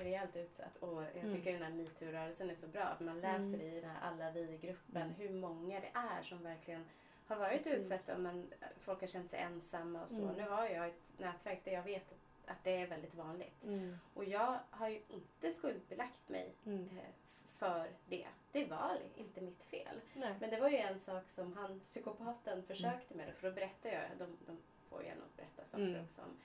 rejält 0.00 0.36
utsatt 0.36 0.76
och 0.76 1.02
jag 1.02 1.16
Mm. 1.16 1.32
tycker 1.32 1.52
den 1.52 1.62
här 1.62 1.70
metoo-rörelsen 1.70 2.50
är 2.50 2.54
så 2.54 2.66
bra. 2.66 2.94
För 2.96 3.04
man 3.04 3.20
läser 3.20 3.54
Mm. 3.54 3.60
i 3.60 3.80
den 3.80 3.90
här 3.90 4.00
alla 4.00 4.30
vi-gruppen 4.30 5.02
Mm. 5.02 5.14
hur 5.14 5.30
många 5.30 5.80
det 5.80 5.90
är 5.94 6.22
som 6.22 6.42
verkligen 6.42 6.84
har 7.26 7.36
varit 7.36 7.64
Precis. 7.64 7.78
utsatta 7.80 8.14
och 8.14 8.20
man, 8.20 8.52
folk 8.80 9.00
har 9.00 9.06
känt 9.06 9.30
sig 9.30 9.40
ensamma 9.40 10.02
och 10.02 10.08
så. 10.08 10.14
Mm. 10.22 10.34
Nu 10.36 10.48
har 10.48 10.66
jag 10.68 10.88
ett 10.88 11.02
nätverk 11.18 11.64
där 11.64 11.72
jag 11.72 11.82
vet 11.82 12.12
att 12.46 12.64
det 12.64 12.76
är 12.76 12.86
väldigt 12.86 13.14
vanligt. 13.14 13.64
Mm, 13.64 13.96
Och 14.14 14.24
jag 14.24 14.58
har 14.70 14.88
ju 14.88 15.00
inte 15.08 15.50
skuldbelagt 15.50 16.28
mig 16.28 16.52
mm. 16.66 16.84
eh, 16.98 17.04
för 17.46 17.88
det. 18.08 18.26
Det 18.52 18.64
var 18.64 18.98
inte 19.16 19.40
mitt 19.40 19.62
fel. 19.62 20.00
Nej. 20.14 20.34
Men 20.40 20.50
det 20.50 20.60
var 20.60 20.68
ju 20.68 20.76
en 20.76 20.98
sak 21.00 21.28
som 21.28 21.52
han, 21.52 21.80
psykopaten, 21.80 22.62
försökte 22.62 23.14
med 23.14 23.28
det. 23.28 23.32
För 23.32 23.48
då 23.48 23.54
berättade 23.54 23.94
jag, 23.94 24.04
de, 24.18 24.36
de 24.46 24.58
får 24.88 25.02
gärna 25.04 25.22
berätta 25.36 25.64
saker 25.64 26.02
också. 26.04 26.20
Om, 26.22 26.36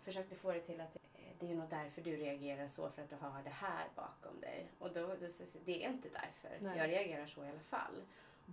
försökte 0.00 0.34
få 0.34 0.52
det 0.52 0.60
till 0.60 0.80
att 0.80 0.96
det 1.40 1.50
är 1.50 1.54
nog 1.54 1.68
därför 1.68 2.02
du 2.02 2.16
reagerar 2.16 2.68
så, 2.68 2.90
för 2.90 3.02
att 3.02 3.10
du 3.10 3.16
har 3.16 3.42
det 3.44 3.50
här 3.50 3.86
bakom 3.94 4.40
dig. 4.40 4.66
Och 4.78 4.92
då, 4.92 5.00
då 5.00 5.28
det 5.64 5.84
är 5.84 5.88
inte 5.88 6.08
därför. 6.08 6.58
Nej. 6.60 6.78
Jag 6.78 6.90
reagerar 6.90 7.26
så 7.26 7.44
i 7.44 7.48
alla 7.48 7.60
fall. 7.60 8.02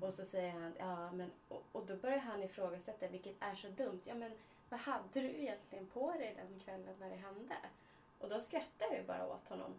Och 0.01 0.13
så 0.13 0.25
säger 0.25 0.51
han, 0.51 0.73
ja 0.79 1.11
men, 1.11 1.31
och, 1.47 1.63
och 1.71 1.85
då 1.85 1.95
börjar 1.95 2.19
han 2.19 2.43
ifrågasätta, 2.43 3.07
vilket 3.07 3.35
är 3.39 3.55
så 3.55 3.67
dumt. 3.67 4.01
Ja 4.05 4.15
men 4.15 4.31
vad 4.69 4.79
hade 4.79 5.21
du 5.21 5.29
egentligen 5.29 5.87
på 5.87 6.11
dig 6.11 6.33
den 6.35 6.59
kvällen 6.59 6.95
när 6.99 7.09
det 7.09 7.15
hände? 7.15 7.55
Och 8.19 8.29
då 8.29 8.39
skrattar 8.39 8.85
jag 8.89 8.97
ju 8.97 9.03
bara 9.03 9.27
åt 9.27 9.47
honom. 9.47 9.73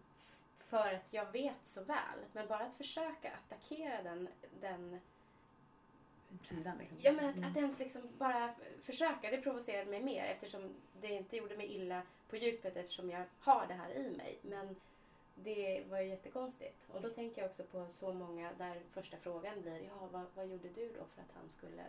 För 0.59 0.95
att 0.95 1.13
jag 1.13 1.33
vet 1.33 1.67
så 1.67 1.83
väl. 1.83 2.19
Men 2.33 2.49
bara 2.49 2.65
att 2.65 2.75
försöka 2.75 3.33
attackera 3.33 4.03
den, 4.03 4.29
den 4.61 5.01
Sidan, 6.43 6.79
liksom. 6.79 6.99
Ja 7.03 7.13
men 7.13 7.25
att, 7.29 7.37
Mm. 7.37 7.51
att 7.51 7.57
ens 7.57 7.79
liksom 7.79 8.03
bara 8.19 8.55
försöka, 8.83 9.31
det 9.31 9.39
provocerade 9.41 9.91
mig 9.91 10.03
mer 10.03 10.25
eftersom 10.25 10.75
det 11.01 11.09
inte 11.09 11.37
gjorde 11.37 11.57
mig 11.57 11.67
illa 11.75 12.03
på 12.31 12.37
djupet 12.37 12.77
eftersom 12.77 13.11
jag 13.11 13.25
har 13.41 13.67
det 13.67 13.75
här 13.75 13.91
i 13.91 14.11
mig. 14.17 14.39
Men 14.43 14.77
det 15.35 15.85
var 15.91 16.01
ju 16.01 16.09
jättekonstigt. 16.09 16.77
Och 16.93 17.01
då 17.03 17.09
tänker 17.11 17.43
jag 17.43 17.49
också 17.51 17.63
på 17.65 17.87
så 17.91 18.13
många 18.13 18.51
där 18.59 18.81
första 18.91 19.17
frågan 19.17 19.63
blir, 19.63 19.79
ja 19.85 20.09
vad, 20.13 20.23
vad 20.35 20.47
gjorde 20.49 20.69
du 20.69 20.89
då 20.89 21.05
för 21.15 21.23
att 21.23 21.33
han 21.41 21.49
skulle, 21.49 21.85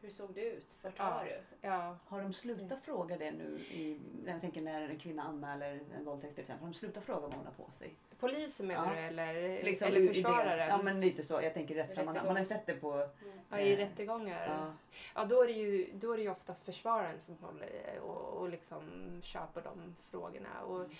hur 0.00 0.10
såg 0.10 0.34
du 0.34 0.40
ut, 0.40 0.66
vart 0.82 0.94
Ja. 0.98 1.10
var 1.10 1.24
du? 1.24 1.40
Ja. 1.68 1.98
Har 2.06 2.22
de 2.22 2.32
slutat 2.32 2.84
fråga 2.84 3.16
det 3.18 3.30
nu? 3.30 3.58
I, 3.60 4.00
jag 4.26 4.40
tänker 4.40 4.60
när 4.60 4.88
en 4.88 4.98
kvinna 4.98 5.22
anmäler 5.22 5.80
en 5.98 6.04
våldtäkt 6.04 6.34
till 6.34 6.42
exempel. 6.42 6.66
Har 6.66 6.72
de 6.72 6.78
slutat 6.78 7.04
fråga 7.04 7.20
vad 7.20 7.32
hon 7.34 7.44
har 7.46 7.52
på 7.52 7.70
sig? 7.78 7.94
Polisen 8.24 8.66
menar 8.66 8.94
Ja. 8.94 9.00
du 9.00 9.06
eller, 9.06 9.62
Liksom 9.62 9.88
eller 9.88 10.00
i- 10.00 10.04
i 10.04 10.08
försvararen? 10.08 10.68
Ja 10.68 10.82
men 10.82 11.00
lite 11.00 11.22
så. 11.22 11.42
Jag 11.42 11.54
tänker 11.54 11.74
rättssammanhang. 11.74 12.26
Man 12.26 12.36
har 12.36 12.42
ju 12.42 12.48
sett 12.48 12.66
det 12.66 12.74
på... 12.74 13.08
Ja, 13.50 13.58
i 13.60 13.72
Eh, 13.72 13.76
rättegångar. 13.76 14.46
Ja. 14.48 14.72
Ja, 15.14 15.24
då 15.24 15.42
är 15.42 15.46
det 15.46 15.52
ju, 15.52 15.90
då 15.94 16.12
är 16.12 16.16
det 16.16 16.22
ju 16.22 16.30
oftast 16.30 16.62
försvararen 16.62 17.20
som 17.20 17.36
håller 17.40 17.98
och, 18.00 18.40
och 18.40 18.48
liksom 18.48 18.82
kör 19.24 19.46
på 19.54 19.60
de 19.60 19.96
frågorna. 20.10 20.62
Och 20.66 20.76
Mm. 20.80 20.90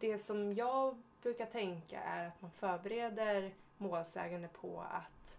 det 0.00 0.18
som 0.18 0.54
jag 0.54 1.02
brukar 1.22 1.46
tänka 1.46 2.00
är 2.00 2.26
att 2.28 2.42
man 2.42 2.50
förbereder 2.50 3.50
målsägande 3.78 4.48
på 4.48 4.84
att, 4.90 5.38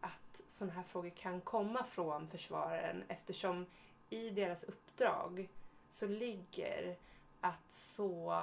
att 0.00 0.40
sådana 0.48 0.72
här 0.72 0.82
frågor 0.82 1.10
kan 1.10 1.40
komma 1.40 1.84
från 1.84 2.28
försvararen 2.28 3.02
eftersom 3.08 3.66
i 4.10 4.30
deras 4.30 4.64
uppdrag 4.64 5.48
så 5.88 6.06
ligger 6.06 6.96
att 7.40 7.72
så 7.72 8.42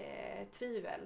eh, 0.00 0.46
tvivel. 0.48 1.00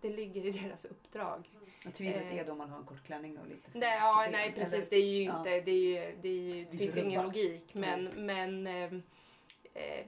Det 0.00 0.10
ligger 0.10 0.44
i 0.46 0.50
deras 0.50 0.84
uppdrag. 0.84 1.50
Och 1.86 1.94
tvivlet 1.94 2.22
Eh. 2.22 2.38
är 2.38 2.44
då 2.44 2.54
man 2.54 2.70
har 2.70 2.78
en 2.78 2.84
kort 2.84 3.04
klänning 3.04 3.38
och 3.38 3.46
lite 3.46 3.70
Nej, 3.78 3.98
ja, 3.98 4.22
ben, 4.22 4.32
nej 4.32 4.52
precis. 4.52 4.72
eller- 4.74 4.86
Det 4.90 4.96
är 4.96 5.06
ju 5.06 5.22
ja. 5.24 5.38
inte, 5.38 5.60
det, 5.60 5.70
är 5.70 6.08
ju, 6.10 6.16
det, 6.22 6.28
är 6.28 6.32
ju, 6.54 6.64
det 6.64 6.70
finns 6.70 6.82
finns 6.82 6.96
ingen 6.96 7.22
logik. 7.22 7.74
Men, 7.74 8.04
men 8.04 8.66
eh, 8.66 8.92
eh, 9.74 10.06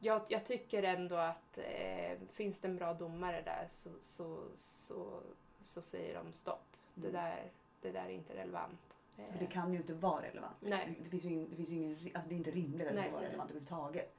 jag, 0.00 0.22
jag 0.28 0.46
tycker 0.46 0.82
ändå 0.82 1.16
att 1.16 1.58
eh, 1.58 2.18
finns 2.32 2.60
det 2.60 2.68
en 2.68 2.76
bra 2.76 2.94
domare 2.94 3.42
där 3.42 3.68
så, 3.70 3.90
så, 4.00 4.42
så, 4.56 5.20
så 5.62 5.82
säger 5.82 6.14
de 6.14 6.32
stopp. 6.32 6.76
Det, 6.94 7.08
Mm. 7.08 7.22
där, 7.22 7.50
det 7.80 7.90
där 7.90 8.04
är 8.04 8.10
inte 8.10 8.34
relevant. 8.36 8.80
Eh, 9.18 9.32
För 9.32 9.38
det 9.38 9.46
kan 9.46 9.72
ju 9.72 9.78
inte 9.78 9.94
vara 9.94 10.22
relevant. 10.22 10.56
Nej. 10.60 10.94
Det, 10.98 11.04
det 11.04 11.10
finns 11.10 11.24
ju 11.24 11.28
ingen, 11.28 11.50
det 11.50 11.56
finns 11.56 11.70
ingen, 11.70 11.90
alltså 12.14 12.28
det 12.28 12.34
är 12.34 12.36
inte 12.36 12.50
rimligt 12.50 12.88
att 12.88 12.94
det 12.94 13.02
ska 13.02 13.10
vara 13.10 13.22
relevant 13.24 13.50
överhuvudtaget. 13.50 14.14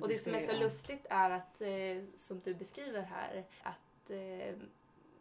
Och 0.00 0.08
det 0.08 0.18
som 0.18 0.34
är 0.34 0.46
så 0.46 0.52
lustigt 0.52 1.06
är 1.10 1.30
att, 1.30 1.60
eh, 1.60 2.04
som 2.14 2.40
du 2.40 2.54
beskriver 2.54 3.02
här, 3.02 3.44
att 3.62 4.10
eh, 4.10 4.54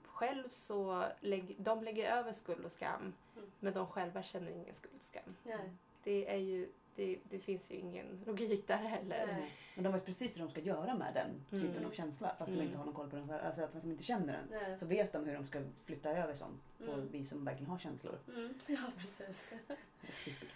själv 0.04 0.50
så 0.50 1.06
lägg, 1.20 1.56
de 1.58 1.84
lägger 1.84 2.18
över 2.18 2.34
skuld 2.34 2.66
och 2.66 2.72
skam 2.72 3.14
Mm. 3.36 3.52
men 3.60 3.74
de 3.74 3.88
själva 3.88 4.24
känner 4.24 4.52
ingen 4.52 4.76
skuld 4.76 4.94
och 4.98 5.04
skam. 5.04 5.36
Nej. 5.44 5.70
Det, 6.04 6.34
är 6.34 6.38
ju, 6.38 6.70
det, 6.96 7.20
det 7.30 7.40
finns 7.40 7.72
ju 7.72 7.76
ingen 7.76 8.24
logik 8.26 8.68
där 8.68 8.76
heller. 8.78 9.28
Nej. 9.28 9.52
Men 9.76 9.84
de 9.84 9.94
vet 9.94 10.06
precis 10.06 10.36
hur 10.36 10.42
de 10.42 10.50
ska 10.52 10.62
göra 10.62 10.96
med 10.96 11.14
den 11.14 11.30
typen 11.50 11.76
Mm. 11.78 11.86
av 11.90 11.92
känsla 11.92 12.36
fast 12.38 12.48
Mm. 12.48 12.60
de 12.60 12.66
inte 12.66 12.78
har 12.78 12.86
någon 12.86 12.94
koll 12.94 13.10
på 13.10 13.16
den 13.16 13.28
själva. 13.28 13.44
Alltså 13.48 13.62
att 13.64 13.82
de 13.84 13.92
inte 13.92 14.04
känner 14.04 14.34
den. 14.34 14.48
Nej. 14.62 14.80
Så 14.80 14.86
vet 14.86 15.14
de 15.14 15.26
hur 15.26 15.34
de 15.34 15.48
ska 15.48 15.62
flytta 15.86 16.10
över 16.10 16.36
sånt 16.36 16.62
på 16.86 16.92
Mm. 16.92 17.08
vi 17.12 17.26
som 17.26 17.46
verkligen 17.46 17.70
har 17.72 17.78
känslor. 17.80 18.20
Mm. 18.28 18.54
Ja, 18.68 18.78
precis. 18.98 19.52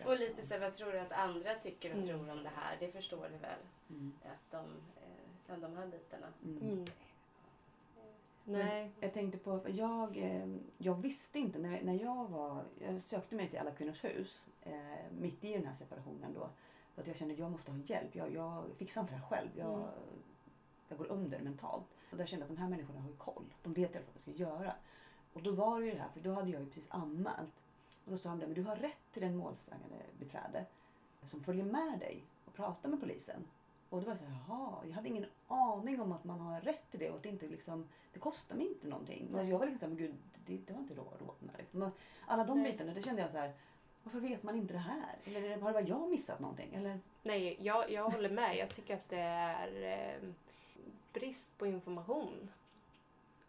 Och 0.05 0.17
lite 0.19 0.47
så 0.47 0.57
vad 0.59 0.73
tror 0.73 0.91
du 0.91 0.99
att 0.99 1.11
andra 1.11 1.53
tycker 1.55 1.89
och 1.89 1.95
Mm. 1.95 2.07
tror 2.07 2.31
om 2.31 2.43
det 2.43 2.51
här? 2.55 2.77
Det 2.79 2.91
förstår 2.91 3.29
du 3.31 3.37
väl? 3.37 3.59
Mm. 3.89 4.13
Att 4.25 4.51
de, 4.51 4.65
eh, 5.53 5.57
de 5.59 5.77
här 5.77 5.87
bitarna. 5.87 6.27
Nej. 8.47 8.91
Jag 8.99 9.13
tänkte 9.13 9.37
på, 9.37 9.61
jag, 9.67 10.17
eh, 10.17 10.47
jag 10.77 10.95
visste 10.95 11.39
inte 11.39 11.59
när, 11.59 11.81
när 11.83 11.93
jag 11.93 12.27
var, 12.29 12.63
jag 12.79 13.01
sökte 13.01 13.35
mig 13.35 13.49
till 13.49 13.59
Alla 13.59 13.71
Kvinnors 13.71 14.03
Hus 14.03 14.41
eh, 14.61 14.73
mitt 15.19 15.43
i 15.43 15.53
den 15.53 15.65
här 15.65 15.73
separationen 15.73 16.33
då. 16.33 16.49
För 16.95 17.01
att 17.01 17.07
jag 17.07 17.15
kände 17.15 17.33
att 17.33 17.39
jag 17.39 17.51
måste 17.51 17.71
ha 17.71 17.79
hjälp. 17.79 18.15
Jag, 18.15 18.33
jag 18.33 18.63
fixar 18.77 19.01
inte 19.01 19.13
det 19.13 19.17
här 19.19 19.27
själv. 19.27 19.49
Jag, 19.55 19.75
Mm. 19.75 19.89
jag 20.87 20.97
går 20.97 21.07
under 21.11 21.39
mentalt. 21.39 21.85
Och 22.11 22.17
där 22.17 22.25
kände 22.25 22.45
jag 22.45 22.51
att 22.51 22.57
de 22.57 22.61
här 22.61 22.69
människorna 22.69 23.01
har 23.01 23.09
ju 23.09 23.15
koll. 23.15 23.45
De 23.63 23.73
vet 23.73 23.95
i 23.95 23.97
alla 23.97 24.05
fall 24.05 24.13
vad 24.13 24.27
jag 24.27 24.35
ska 24.35 24.43
göra. 24.43 24.73
Och 25.33 25.43
då 25.43 25.51
var 25.51 25.79
det 25.79 25.85
ju 25.85 25.91
det 25.91 25.99
här, 25.99 26.09
för 26.09 26.19
då 26.19 26.33
hade 26.33 26.49
jag 26.49 26.61
ju 26.61 26.65
precis 26.67 26.85
anmält. 26.89 27.53
Och 28.05 28.11
då 28.11 28.17
sa 28.17 28.29
de 28.29 28.39
det, 28.39 28.45
men 28.45 28.55
du 28.55 28.63
har 28.63 28.75
rätt 28.75 29.11
till 29.13 29.23
en 29.23 29.37
målsägande 29.37 29.95
beträde 30.19 30.65
som 31.23 31.43
följer 31.43 31.65
med 31.65 31.99
dig 31.99 32.23
och 32.45 32.53
pratar 32.53 32.89
med 32.89 32.99
polisen. 32.99 33.43
Och 33.89 34.01
då 34.01 34.07
var 34.07 34.15
så 34.15 34.23
här, 34.25 34.37
jaha, 34.47 34.85
jag 34.85 34.93
hade 34.93 35.07
ingen 35.09 35.25
aning 35.47 36.01
om 36.01 36.11
att 36.11 36.23
man 36.23 36.39
har 36.39 36.61
rätt 36.61 36.91
till 36.91 36.99
det 36.99 37.09
och 37.09 37.15
att 37.15 37.23
det 37.23 37.29
inte 37.29 37.47
liksom, 37.47 37.87
det 38.13 38.19
kostar 38.19 38.55
mig 38.55 38.67
inte 38.67 38.87
någonting. 38.87 39.35
Och 39.35 39.45
jag 39.45 39.59
var 39.59 39.65
liksom 39.65 39.79
såhär, 39.79 39.89
men 39.89 39.97
gud, 39.97 40.15
det, 40.45 40.57
det 40.57 40.73
har 40.73 40.79
inte 40.81 40.93
råd, 40.93 41.35
med. 41.39 41.55
Liksom. 41.57 41.91
Alla 42.25 42.43
de 42.43 42.61
Nej. 42.63 42.71
bitarna, 42.71 42.93
det 42.93 43.01
kände 43.01 43.21
jag 43.21 43.31
så 43.31 43.37
här, 43.37 43.53
Varför 44.03 44.19
vet 44.19 44.43
man 44.43 44.55
inte 44.55 44.73
det 44.73 44.79
här? 44.79 45.15
Eller 45.25 45.43
är 45.43 45.49
det 45.49 45.57
bara 45.57 45.81
jag 45.81 46.09
missat 46.09 46.39
någonting? 46.39 46.73
Eller? 46.75 46.99
Nej, 47.23 47.57
jag, 47.59 47.91
jag 47.91 48.09
håller 48.09 48.29
med. 48.29 48.57
Jag 48.57 48.69
tycker 48.75 48.95
att 48.95 49.09
det 49.09 49.19
är 49.19 49.81
eh, 50.23 50.29
brist 51.13 51.57
på 51.57 51.65
information 51.67 52.49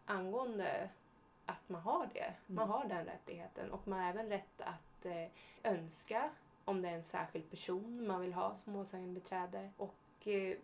angående 0.05 0.89
att 1.45 1.69
man 1.69 1.81
har 1.81 2.09
det. 2.13 2.33
Man 2.45 2.63
Mm. 2.63 2.69
har 2.69 2.85
den 2.85 3.05
rättigheten 3.05 3.71
och 3.71 3.87
man 3.87 3.99
har 3.99 4.09
även 4.09 4.29
rätt 4.29 4.61
att 4.61 5.05
eh, 5.05 5.27
önska 5.63 6.29
om 6.65 6.81
det 6.81 6.89
är 6.89 6.95
en 6.95 7.03
särskild 7.03 7.49
person 7.49 8.07
man 8.07 8.21
vill 8.21 8.33
ha 8.33 8.55
som 8.55 8.73
målsägandebiträde. 8.73 9.69
Och 9.77 9.95
eh, 10.27 10.57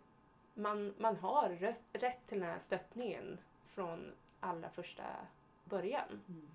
man, 0.54 0.94
man 0.98 1.16
har 1.16 1.48
rätt, 1.48 1.80
rätt 1.92 2.26
till 2.28 2.40
den 2.40 2.48
här 2.48 2.58
stöttningen 2.58 3.38
från 3.66 4.12
allra 4.40 4.70
första 4.70 5.04
början. 5.64 6.22
Mm. 6.28 6.48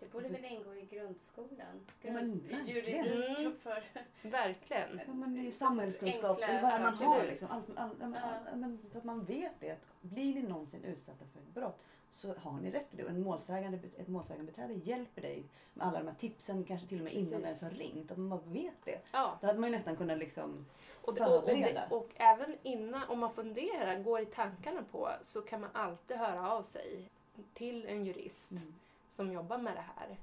Det 0.00 0.12
borde 0.12 0.28
väl 0.28 0.44
ingå 0.44 0.74
i 0.74 0.86
grundskolan? 0.90 1.86
Ja, 2.02 2.12
men 2.12 2.30
juridik 2.66 3.38
Mm. 3.38 3.58
för... 3.58 3.84
Verkligen. 4.22 5.00
Ja, 5.06 5.12
men 5.12 5.46
är 5.46 5.50
samhällskunskap, 5.50 6.40
vad 6.40 6.62
man 6.62 6.94
har 6.94 7.24
liksom. 7.26 7.48
Allt, 7.50 7.78
all, 7.78 8.02
all, 8.02 8.14
all, 8.14 8.56
men, 8.56 8.78
så 8.92 8.98
att 8.98 9.04
man 9.04 9.24
vet 9.24 9.52
det. 9.60 9.70
Att 9.70 10.00
blir 10.00 10.34
ni 10.34 10.42
någonsin 10.42 10.84
utsatta 10.84 11.24
för 11.32 11.40
ett 11.40 11.54
brott 11.54 11.82
så 12.14 12.34
har 12.38 12.60
ni 12.60 12.70
rätt 12.70 12.88
till 12.88 12.98
det. 12.98 13.04
Och 13.04 13.10
en 13.10 13.22
målsägande, 13.22 13.78
ett 13.98 14.08
målsägandebiträde 14.08 14.74
hjälper 14.74 15.22
dig 15.22 15.44
med 15.74 15.86
alla 15.86 15.98
de 15.98 16.08
här 16.08 16.14
tipsen, 16.14 16.64
kanske 16.64 16.86
till 16.86 16.98
och 16.98 17.04
med 17.04 17.12
innan 17.12 17.44
ens 17.44 17.60
har 17.60 17.70
ringt. 17.70 18.10
Att 18.10 18.18
man 18.18 18.28
bara 18.28 18.40
vet 18.52 18.84
det. 18.84 19.00
Ja. 19.12 19.38
Då 19.40 19.46
hade 19.46 19.58
man 19.58 19.70
ju 19.70 19.76
nästan 19.76 19.96
kunnat 19.96 20.18
liksom... 20.18 20.66
Och, 21.04 21.14
det, 21.14 21.26
och, 21.26 21.36
och, 21.42 21.48
det, 21.48 21.86
och 21.90 22.08
även 22.16 22.56
innan, 22.62 23.08
om 23.08 23.18
man 23.18 23.32
funderar, 23.32 24.02
går 24.02 24.20
i 24.20 24.26
tankarna 24.26 24.84
på, 24.92 25.08
så 25.22 25.42
kan 25.42 25.60
man 25.60 25.70
alltid 25.72 26.16
höra 26.16 26.50
av 26.52 26.62
sig 26.62 27.10
till 27.54 27.86
en 27.86 28.04
jurist 28.04 28.50
Mm. 28.50 28.74
som 29.10 29.32
jobbar 29.32 29.58
med 29.58 29.76
det 29.76 29.84
här 29.96 30.16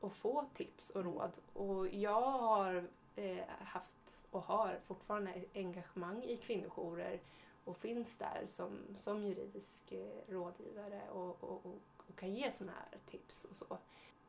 och 0.00 0.12
få 0.12 0.44
tips 0.54 0.90
och 0.90 1.04
råd. 1.04 1.30
Och 1.52 1.88
jag 1.88 2.20
har 2.20 2.88
eh, 3.16 3.44
haft 3.60 4.24
och 4.30 4.42
har 4.42 4.78
fortfarande 4.86 5.44
engagemang 5.54 6.22
i 6.22 6.36
kvinnojourer 6.36 7.20
och 7.70 7.76
finns 7.76 8.16
där 8.16 8.46
som, 8.46 8.78
som 8.98 9.26
juridisk 9.26 9.92
eh, 9.92 10.32
rådgivare 10.32 11.02
och, 11.10 11.44
och, 11.44 11.66
och, 11.66 11.80
och 11.96 12.16
kan 12.16 12.34
ge 12.34 12.52
sådana 12.52 12.72
här 12.72 12.98
tips 13.10 13.44
och 13.44 13.56
så. 13.56 13.78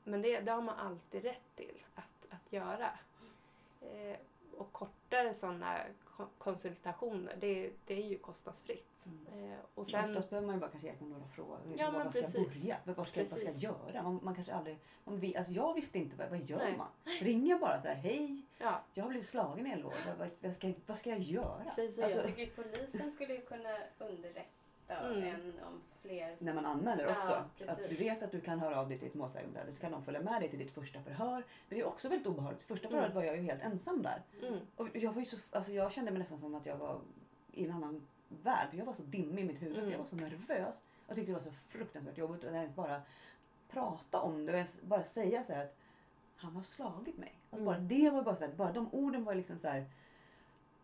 Men 0.04 0.22
det, 0.22 0.40
det 0.40 0.52
har 0.52 0.62
man 0.62 0.80
alltid 0.80 1.24
rätt 1.24 1.56
till 1.56 1.84
att, 1.96 2.28
att 2.30 2.54
göra. 2.54 2.90
Eh, 3.82 4.18
och 4.58 4.72
kortare 5.12 5.34
sådana 5.34 5.80
konsultationer, 6.38 7.36
det, 7.40 7.72
det 7.86 7.94
är 7.94 8.08
ju 8.08 8.18
kostnadsfritt. 8.18 9.06
Mm. 9.06 9.52
Eh, 9.52 9.58
och 9.76 9.88
sen, 9.88 10.10
Oftast 10.10 10.30
behöver 10.30 10.46
man 10.48 10.56
ju 10.56 10.60
bara 10.60 10.70
kanske 10.72 10.88
hjälp 10.88 11.02
med 11.02 11.10
några 11.10 11.26
frågor. 11.28 11.60
Ja, 11.78 11.86
Var- 11.86 11.92
men 11.92 12.04
var 12.04 12.12
ska 12.12 12.22
precis. 12.22 12.36
jag 12.36 12.46
börja? 12.48 12.78
Var 12.96 13.06
ska, 13.06 13.20
vad 13.24 13.40
ska 13.40 13.48
jag 13.52 13.56
göra? 13.58 14.04
Man, 14.04 14.20
man 14.24 14.36
kanske 14.36 14.54
aldrig... 14.54 14.78
Man, 15.04 15.34
alltså 15.38 15.54
jag 15.54 15.74
visste 15.74 15.98
inte 15.98 16.16
vad, 16.16 16.30
vad 16.30 16.40
gör 16.50 16.58
Nej. 16.58 16.78
man? 16.78 16.88
Ringer 17.20 17.50
jag 17.50 17.60
bara 17.60 17.82
så 17.82 17.88
här, 17.88 17.96
hej, 17.96 18.42
ja, 18.58 18.82
jag 18.94 19.04
har 19.04 19.10
blivit 19.10 19.28
slagen 19.28 19.68
i 19.68 19.72
elva 19.72 19.90
år. 19.90 19.96
Vad, 20.08 20.18
vad, 20.18 20.30
vad, 20.40 20.56
ska, 20.56 20.74
vad 20.86 20.98
ska 20.98 21.10
jag 21.10 21.20
göra? 21.20 21.64
Precis. 21.76 21.98
Jag 21.98 22.12
Alltså, 22.12 22.28
tycker 22.28 22.64
polisen 22.64 23.12
skulle 23.12 23.34
ju 23.34 23.42
kunna 23.42 23.78
underrätta 23.98 24.61
Mm. 25.00 25.24
en 25.24 25.54
om 25.68 25.82
fler... 26.02 26.36
när 26.40 26.54
man 26.54 26.66
anmäler 26.66 27.04
Ja, 27.04 27.12
också. 27.18 27.44
precis. 27.58 27.70
att 27.84 27.90
du 27.90 27.96
vet 27.96 28.24
att 28.24 28.32
du 28.32 28.42
kan 28.42 28.60
höra 28.60 28.80
av 28.80 28.90
dig 28.90 28.98
till 29.00 29.08
ett 29.08 29.14
målsägandebiträde. 29.14 29.74
Så 29.76 29.82
kan 29.82 29.92
de 29.92 30.04
följa 30.04 30.22
med 30.22 30.42
dig 30.42 30.50
till 30.50 30.60
ditt 30.60 30.72
första 30.72 31.02
förhör. 31.02 31.42
För 31.68 31.76
det 31.76 31.82
är 31.82 31.86
också 31.86 32.10
väldigt 32.10 32.28
obehagligt. 32.28 32.64
Första 32.64 32.88
Mm. 32.88 32.96
förhöret 32.98 33.16
var 33.16 33.24
jag 33.24 33.36
ju 33.36 33.42
helt 33.42 33.62
ensam 33.62 34.02
där. 34.02 34.22
mm, 34.48 34.60
Och 34.76 34.88
jag, 34.94 35.14
var 35.14 35.20
ju 35.20 35.26
så, 35.26 35.38
alltså 35.52 35.72
jag 35.72 35.92
kände 35.92 36.12
mig 36.12 36.20
nästan 36.20 36.40
som 36.40 36.56
att 36.56 36.66
jag 36.66 36.78
var 36.78 37.00
i 37.52 37.66
en 37.66 37.72
annan 37.72 38.08
värld. 38.44 38.70
För 38.70 38.78
jag 38.78 38.86
var 38.86 38.94
så 38.94 39.02
dimmig 39.02 39.44
i 39.44 39.48
mitt 39.48 39.62
huvud. 39.62 39.76
För 39.76 39.82
Mm. 39.82 39.92
jag 39.92 40.00
var 40.00 40.06
så 40.06 40.16
nervös. 40.16 40.76
Jag 41.08 41.16
tyckte 41.16 41.32
det 41.32 41.38
var 41.38 41.44
så 41.46 41.52
fruktansvärt 41.52 42.18
jobbigt 42.18 42.44
att 42.44 42.76
bara 42.76 43.02
prata 43.70 44.20
om 44.22 44.46
det. 44.46 44.62
Och 44.82 44.88
bara 44.88 45.04
säga 45.04 45.44
så 45.44 45.54
här 45.54 45.64
att 45.66 45.76
han 46.36 46.56
har 46.56 46.64
slagit 46.64 47.18
mig. 47.18 47.34
Att 47.50 47.54
Mm. 47.54 47.66
bara, 47.66 47.78
det 47.78 48.10
var 48.10 48.24
bara 48.24 48.36
så 48.36 48.46
här, 48.46 48.52
bara 48.54 48.72
de 48.72 48.90
orden 48.94 49.24
var 49.24 49.36
liksom 49.36 49.60
så 49.60 49.68
här. 49.68 49.86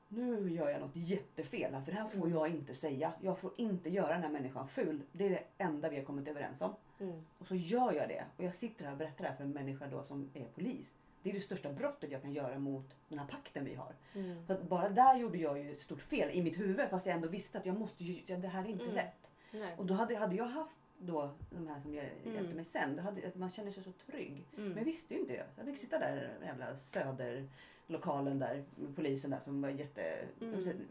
Nu 0.10 0.50
gör 0.52 0.70
jag 0.70 0.82
något 0.82 0.96
jättefel 0.96 1.74
här, 1.74 1.82
för 1.82 1.92
det 1.92 1.98
här 1.98 2.08
får 2.08 2.18
Mm. 2.18 2.32
jag 2.34 2.48
inte 2.50 2.76
säga. 2.76 3.14
Jag 3.22 3.38
får 3.40 3.52
inte 3.58 3.90
göra 3.90 4.14
den 4.14 4.22
här 4.24 4.30
människan 4.30 4.68
ful. 4.68 5.02
Det 5.12 5.26
är 5.26 5.30
det 5.30 5.44
enda 5.58 5.90
vi 5.90 5.96
har 5.98 6.04
kommit 6.04 6.28
överens 6.28 6.62
om. 6.62 6.74
mm, 7.00 7.22
Och 7.40 7.48
så 7.48 7.56
gör 7.56 7.94
jag 7.94 8.10
det. 8.10 8.26
Och 8.38 8.44
jag 8.44 8.56
sitter 8.56 8.86
här 8.86 8.92
och 8.92 8.98
berättar 8.98 9.24
det 9.24 9.30
här 9.30 9.36
för 9.38 9.44
en 9.44 9.52
människa 9.52 9.88
då 9.88 10.04
som 10.04 10.30
är 10.34 10.46
polis. 10.46 10.88
Det 11.24 11.30
är 11.30 11.34
det 11.34 11.42
största 11.42 11.72
brottet 11.74 12.12
jag 12.12 12.22
kan 12.22 12.34
göra 12.34 12.60
mot 12.60 12.96
den 13.10 13.20
här 13.20 13.28
pakten 13.28 13.66
vi 13.66 13.76
har. 13.76 13.94
mm. 14.16 14.46
Så 14.48 14.56
bara 14.64 14.90
där 14.90 15.16
gjorde 15.18 15.38
jag 15.38 15.60
ju 15.60 15.72
ett 15.72 15.80
stort 15.80 16.02
fel 16.02 16.30
i 16.32 16.44
mitt 16.44 16.60
huvud 16.60 16.90
fast 16.90 17.06
jag 17.06 17.16
ändå 17.16 17.28
visste 17.28 17.58
att 17.58 17.66
jag 17.66 17.80
måste 17.80 18.04
ju, 18.04 18.36
det 18.38 18.48
här 18.48 18.64
är 18.66 18.70
inte 18.70 18.84
Mm. 18.84 18.96
rätt. 18.96 19.32
Nej. 19.52 19.76
Och 19.78 19.86
då 19.86 19.94
hade, 19.94 20.16
hade 20.16 20.36
jag 20.36 20.46
haft 20.48 20.78
då 21.00 21.32
de 21.50 21.68
här 21.68 21.80
som 21.80 21.94
jag 21.96 22.06
Mm. 22.24 22.34
hjälpte 22.36 22.56
mig 22.56 22.66
sen, 22.66 22.96
då 22.96 23.02
hade, 23.02 23.32
man 23.36 23.50
känner 23.50 23.72
sig 23.72 23.84
så 23.84 23.92
trygg. 23.92 24.44
Mm. 24.58 24.70
Men 24.70 24.78
jag 24.78 24.86
visste 24.86 25.14
ju 25.14 25.20
inte 25.20 25.34
det. 25.34 25.46
Jag 25.58 25.66
fick 25.66 25.78
sitta 25.78 26.00
där 26.00 26.16
den 26.40 26.48
jävla 26.48 26.78
söderlokalen 27.88 28.40
där, 28.40 28.64
med 28.76 28.96
polisen 28.96 29.32
där 29.32 29.40
som 29.40 29.62
var 29.62 29.70
jätte... 29.70 30.28
Mm. 30.42 30.88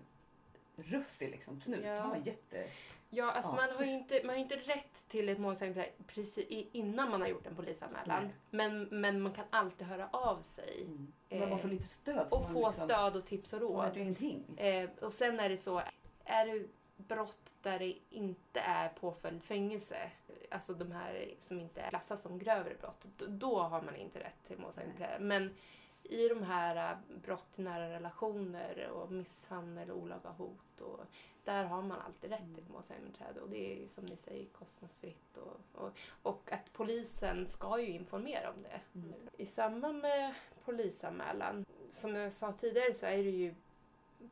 Ruffig 0.79 1.31
liksom, 1.31 1.61
snut. 1.61 1.85
Ja. 1.85 2.01
Han 2.01 2.11
var 2.11 2.17
jätte... 2.17 2.69
Ja, 3.11 3.31
alltså 3.31 3.53
Ja, 3.53 3.57
man, 3.57 3.77
har 3.77 3.85
ju 3.85 3.93
inte, 3.93 4.21
man 4.25 4.35
har 4.35 4.43
inte 4.43 4.57
rätt 4.57 5.09
till 5.09 5.29
ett 5.29 5.39
målsägandebiträde 5.39 6.05
precis 6.07 6.39
innan 6.73 7.11
man 7.11 7.21
har 7.21 7.29
gjort 7.29 7.47
en 7.47 7.57
polisanmälan. 7.57 8.23
Nej. 8.25 8.35
Men, 8.51 8.83
men 8.83 9.21
man 9.21 9.33
kan 9.33 9.45
alltid 9.51 9.87
höra 9.87 10.09
av 10.13 10.43
sig 10.43 10.87
Mm. 10.87 11.13
Eh, 11.43 11.49
Man 11.49 11.59
får 11.59 11.69
lite 11.69 11.87
stöd. 11.87 12.29
och 12.31 12.51
få 12.51 12.69
liksom, 12.69 12.89
stöd 12.89 13.17
och 13.17 13.27
tips 13.27 13.53
och 13.53 13.61
råd. 13.61 13.97
ingenting. 13.97 14.59
Eh, 14.59 14.91
och 15.01 15.13
sen 15.13 15.41
är 15.41 15.49
det 15.49 15.57
så, 15.57 15.83
är 16.25 16.47
det 16.47 16.67
brott 16.97 17.55
där 17.63 17.79
det 17.79 17.95
inte 18.11 18.61
är 18.61 18.89
påföljd 18.89 19.43
fängelse, 19.43 20.11
alltså 20.51 20.75
de 20.75 20.93
här 20.93 21.35
som 21.41 21.61
inte 21.61 21.81
klassas 21.89 22.23
som 22.23 22.39
grövre 22.39 22.75
brott, 22.81 23.07
då 23.29 23.59
har 23.59 23.83
man 23.83 23.97
inte 23.97 24.19
rätt 24.21 24.45
till 24.47 24.59
målsägandebiträde. 24.59 25.25
Men 25.25 25.55
i 26.11 26.29
de 26.29 26.43
här 26.43 26.93
äh, 26.93 26.99
brott 27.23 27.59
i 27.59 27.63
nära 27.63 27.91
relationer 27.91 28.91
och 28.91 29.13
misshandel 29.13 29.91
och 29.91 29.99
olaga 29.99 30.31
hot, 30.31 30.81
och, 30.81 31.01
där 31.45 31.65
har 31.65 31.83
man 31.83 32.01
alltid 32.01 32.31
rätt 32.31 32.55
till 32.55 32.65
målsägandebiträde. 32.69 33.41
Och 33.41 33.49
det 33.49 33.85
är 33.85 33.89
som 33.89 34.05
ni 34.07 34.17
säger 34.17 34.47
kostnadsfritt. 34.47 35.37
Och, 35.37 35.83
och, 35.83 35.99
och 36.23 36.53
att 36.53 36.73
polisen 36.73 37.49
ska 37.49 37.81
ju 37.81 37.89
informera 37.89 38.51
om 38.51 38.63
det. 38.63 38.81
Mm. 38.95 39.15
I 39.37 39.47
samband 39.47 39.99
med 39.99 40.35
polisanmälan, 40.65 41.65
som 41.93 42.15
jag 42.15 42.33
sa 42.33 42.53
tidigare 42.53 42.95
så 42.95 43.07
är 43.07 43.17
det 43.17 43.31
ju 43.31 43.55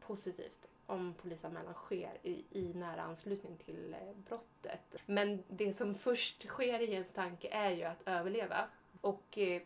positivt 0.01 0.69
om 0.87 1.15
polisanmälan 1.23 1.75
sker 1.75 2.19
i, 2.23 2.45
i 2.51 2.75
nära 2.75 3.03
anslutning 3.03 3.57
till 3.57 3.95
eh, 3.95 4.17
brottet. 4.29 4.97
Men 5.07 5.43
det 5.49 5.73
som 5.73 5.95
först 5.95 6.47
sker 6.47 6.81
i 6.81 6.93
ens 6.93 7.13
tanke 7.13 7.49
är 7.49 7.71
ju 7.71 7.85
att 7.85 8.03
överleva. 8.09 8.69
Och 9.01 9.39
eh, 9.39 9.63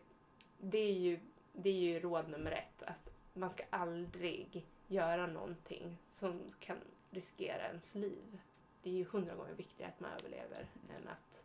det 0.59 0.79
är 0.79 0.93
ju, 0.93 1.21
det 1.63 1.71
är 1.71 1.75
ju 1.75 2.01
råd 2.01 2.29
nummer 2.29 2.53
ett. 2.53 2.83
Att 2.83 3.11
man 3.35 3.51
ska 3.51 3.63
aldrig 3.71 4.67
göra 4.89 5.27
någonting 5.27 5.99
som 6.11 6.41
kan 6.61 6.77
riskera 7.11 7.67
ens 7.67 7.95
liv. 7.95 8.41
Det 8.83 8.91
är 8.91 8.95
ju 8.95 9.05
hundra 9.05 9.35
gånger 9.35 9.55
viktigare 9.55 9.93
att 9.95 10.01
man 10.01 10.11
överlever 10.11 10.67
än 10.97 11.09
att 11.09 11.43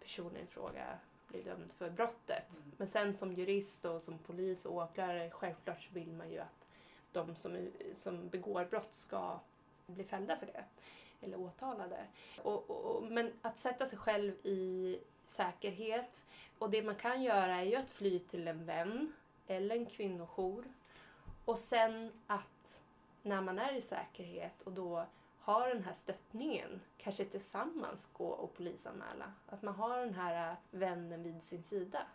personen 0.00 0.42
i 0.42 0.46
fråga 0.46 0.98
blir 1.28 1.44
dömd 1.44 1.72
för 1.72 1.90
brottet. 1.90 2.56
Mm. 2.56 2.72
Men 2.76 2.88
sen 2.88 3.16
som 3.16 3.32
jurist 3.32 3.84
och 3.84 4.02
som 4.02 4.18
polis 4.18 4.64
och 4.64 4.76
åklagare, 4.76 5.30
självklart 5.30 5.82
så 5.82 5.94
vill 5.94 6.12
man 6.12 6.30
ju 6.30 6.38
att 6.38 6.68
de 7.12 7.36
som, 7.36 7.68
som 7.96 8.28
begår 8.28 8.64
brott 8.64 8.94
ska 8.94 9.40
bli 9.86 10.04
fällda 10.04 10.36
för 10.36 10.46
det. 10.46 10.64
Eller 11.20 11.40
åtalade. 11.40 12.06
Och, 12.42 12.70
och, 12.70 13.04
men 13.04 13.32
att 13.42 13.58
sätta 13.58 13.86
sig 13.86 13.98
själv 13.98 14.32
i 14.42 14.98
säkerhet. 15.26 16.24
Och 16.58 16.70
det 16.70 16.82
man 16.82 16.94
kan 16.94 17.22
göra 17.22 17.56
är 17.56 17.64
ju 17.64 17.76
att 17.76 17.90
fly 17.90 18.18
till 18.18 18.48
en 18.48 18.66
vän 18.66 19.12
eller 19.48 19.76
en 19.76 19.86
kvinnojour. 19.86 20.64
Och 21.44 21.58
sen 21.58 22.12
att 22.26 22.82
när 23.22 23.40
man 23.40 23.58
är 23.58 23.72
i 23.72 23.80
säkerhet 23.80 24.62
och 24.62 24.72
då 24.72 25.06
har 25.40 25.68
den 25.68 25.84
här 25.84 25.92
stöttningen, 25.94 26.80
kanske 26.98 27.24
tillsammans 27.24 28.08
gå 28.12 28.28
och 28.28 28.54
polisanmäla. 28.54 29.32
Att 29.46 29.62
man 29.62 29.74
har 29.74 29.98
den 29.98 30.14
här 30.14 30.50
äh, 30.50 30.56
vännen 30.70 31.22
vid 31.22 31.42
sin 31.42 31.62
sida. 31.62 32.06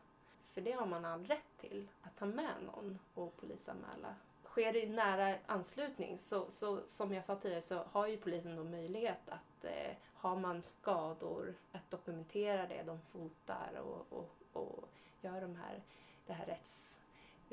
För 0.51 0.61
det 0.61 0.71
har 0.71 0.85
man 0.85 1.05
all 1.05 1.25
rätt 1.25 1.57
till, 1.57 1.87
att 2.01 2.17
ta 2.17 2.25
med 2.25 2.55
någon 2.65 2.99
och 3.13 3.37
polisanmäla. 3.37 4.15
Sker 4.43 4.73
det 4.73 4.83
i 4.83 4.89
nära 4.89 5.35
anslutning, 5.45 6.17
så, 6.17 6.51
så 6.51 6.79
som 6.87 7.13
jag 7.13 7.25
sa 7.25 7.35
tidigare, 7.35 7.61
så 7.61 7.83
har 7.91 8.07
ju 8.07 8.17
polisen 8.17 8.55
då 8.55 8.63
möjlighet 8.63 9.29
att 9.29 9.65
eh, 9.65 9.95
har 10.13 10.35
man 10.35 10.63
skador, 10.63 11.53
att 11.71 11.91
dokumentera 11.91 12.67
det. 12.67 12.83
De 12.83 12.99
fotar 13.01 13.71
och, 13.79 14.17
och, 14.19 14.31
och 14.53 14.89
gör 15.21 15.41
de 15.41 15.55
här, 15.55 15.81
det 16.27 16.33
här 16.33 16.47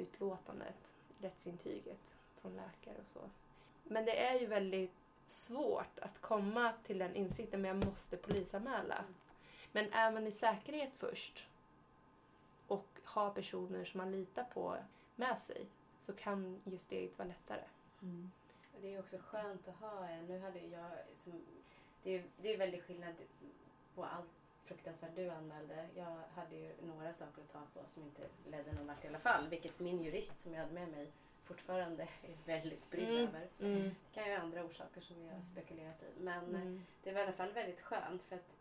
rättsutlåtandet, 0.00 0.74
rättsintyget 1.18 2.14
från 2.40 2.56
läkare 2.56 2.96
och 3.00 3.06
så. 3.06 3.30
Men 3.84 4.04
det 4.04 4.26
är 4.26 4.40
ju 4.40 4.46
väldigt 4.46 4.94
svårt 5.26 5.98
att 5.98 6.20
komma 6.20 6.72
till 6.86 6.98
den 6.98 7.16
insikten, 7.16 7.62
men 7.62 7.68
jag 7.76 7.86
måste 7.86 8.16
polisanmäla. 8.16 9.04
Men 9.72 9.92
är 9.92 10.12
man 10.12 10.26
i 10.26 10.32
säkerhet 10.32 10.92
först 10.96 11.46
och 12.66 13.00
har 13.04 13.30
personer 13.30 13.84
som 13.84 13.98
man 13.98 14.12
litar 14.12 14.44
på 14.44 14.76
med 15.16 15.40
sig 15.40 15.66
så 15.98 16.12
kan 16.12 16.60
just 16.64 16.84
steget 16.84 17.18
vara 17.18 17.28
lättare. 17.28 17.64
Mm. 18.02 18.30
Det 18.80 18.94
är 18.94 19.00
också 19.00 19.18
skönt 19.18 19.68
att 19.68 19.76
ha 19.76 20.08
en. 20.08 20.26
Nu 20.26 20.38
hade 20.38 20.58
jag 20.58 20.90
som... 21.12 21.32
Det 22.02 22.14
är, 22.14 22.24
det 22.36 22.54
är 22.54 22.58
väldigt 22.58 22.84
skillnad 22.84 23.14
på 23.94 24.04
allt 24.04 24.39
fruktansvärt 24.74 25.16
du 25.16 25.30
anmälde. 25.30 25.86
Jag 25.96 26.16
hade 26.34 26.56
ju 26.56 26.72
några 26.82 27.12
saker 27.12 27.42
att 27.42 27.52
ta 27.52 27.58
på 27.74 27.80
som 27.88 28.02
inte 28.02 28.22
ledde 28.50 28.72
någon 28.72 28.86
vart 28.86 29.04
i 29.04 29.08
alla 29.08 29.18
fall. 29.18 29.48
Vilket 29.48 29.78
min 29.80 30.02
jurist 30.02 30.42
som 30.42 30.54
jag 30.54 30.60
hade 30.60 30.72
med 30.74 30.88
mig 30.88 31.10
fortfarande 31.44 32.02
är 32.22 32.36
väldigt 32.46 32.90
brydd 32.90 33.08
Mm. 33.08 33.28
över. 33.28 33.48
Mm. 33.60 33.82
Det 33.82 33.94
kan 34.14 34.28
ju 34.30 34.34
andra 34.34 34.64
orsaker 34.64 35.00
som 35.00 35.16
vi 35.22 35.28
har 35.28 35.40
spekulerat 35.52 36.02
i. 36.02 36.20
Men 36.20 36.44
Mm. 36.44 36.82
det 37.02 37.12
var 37.12 37.20
i 37.20 37.22
alla 37.24 37.32
fall 37.32 37.52
väldigt 37.52 37.80
skönt 37.80 38.22
för 38.22 38.36
att 38.36 38.56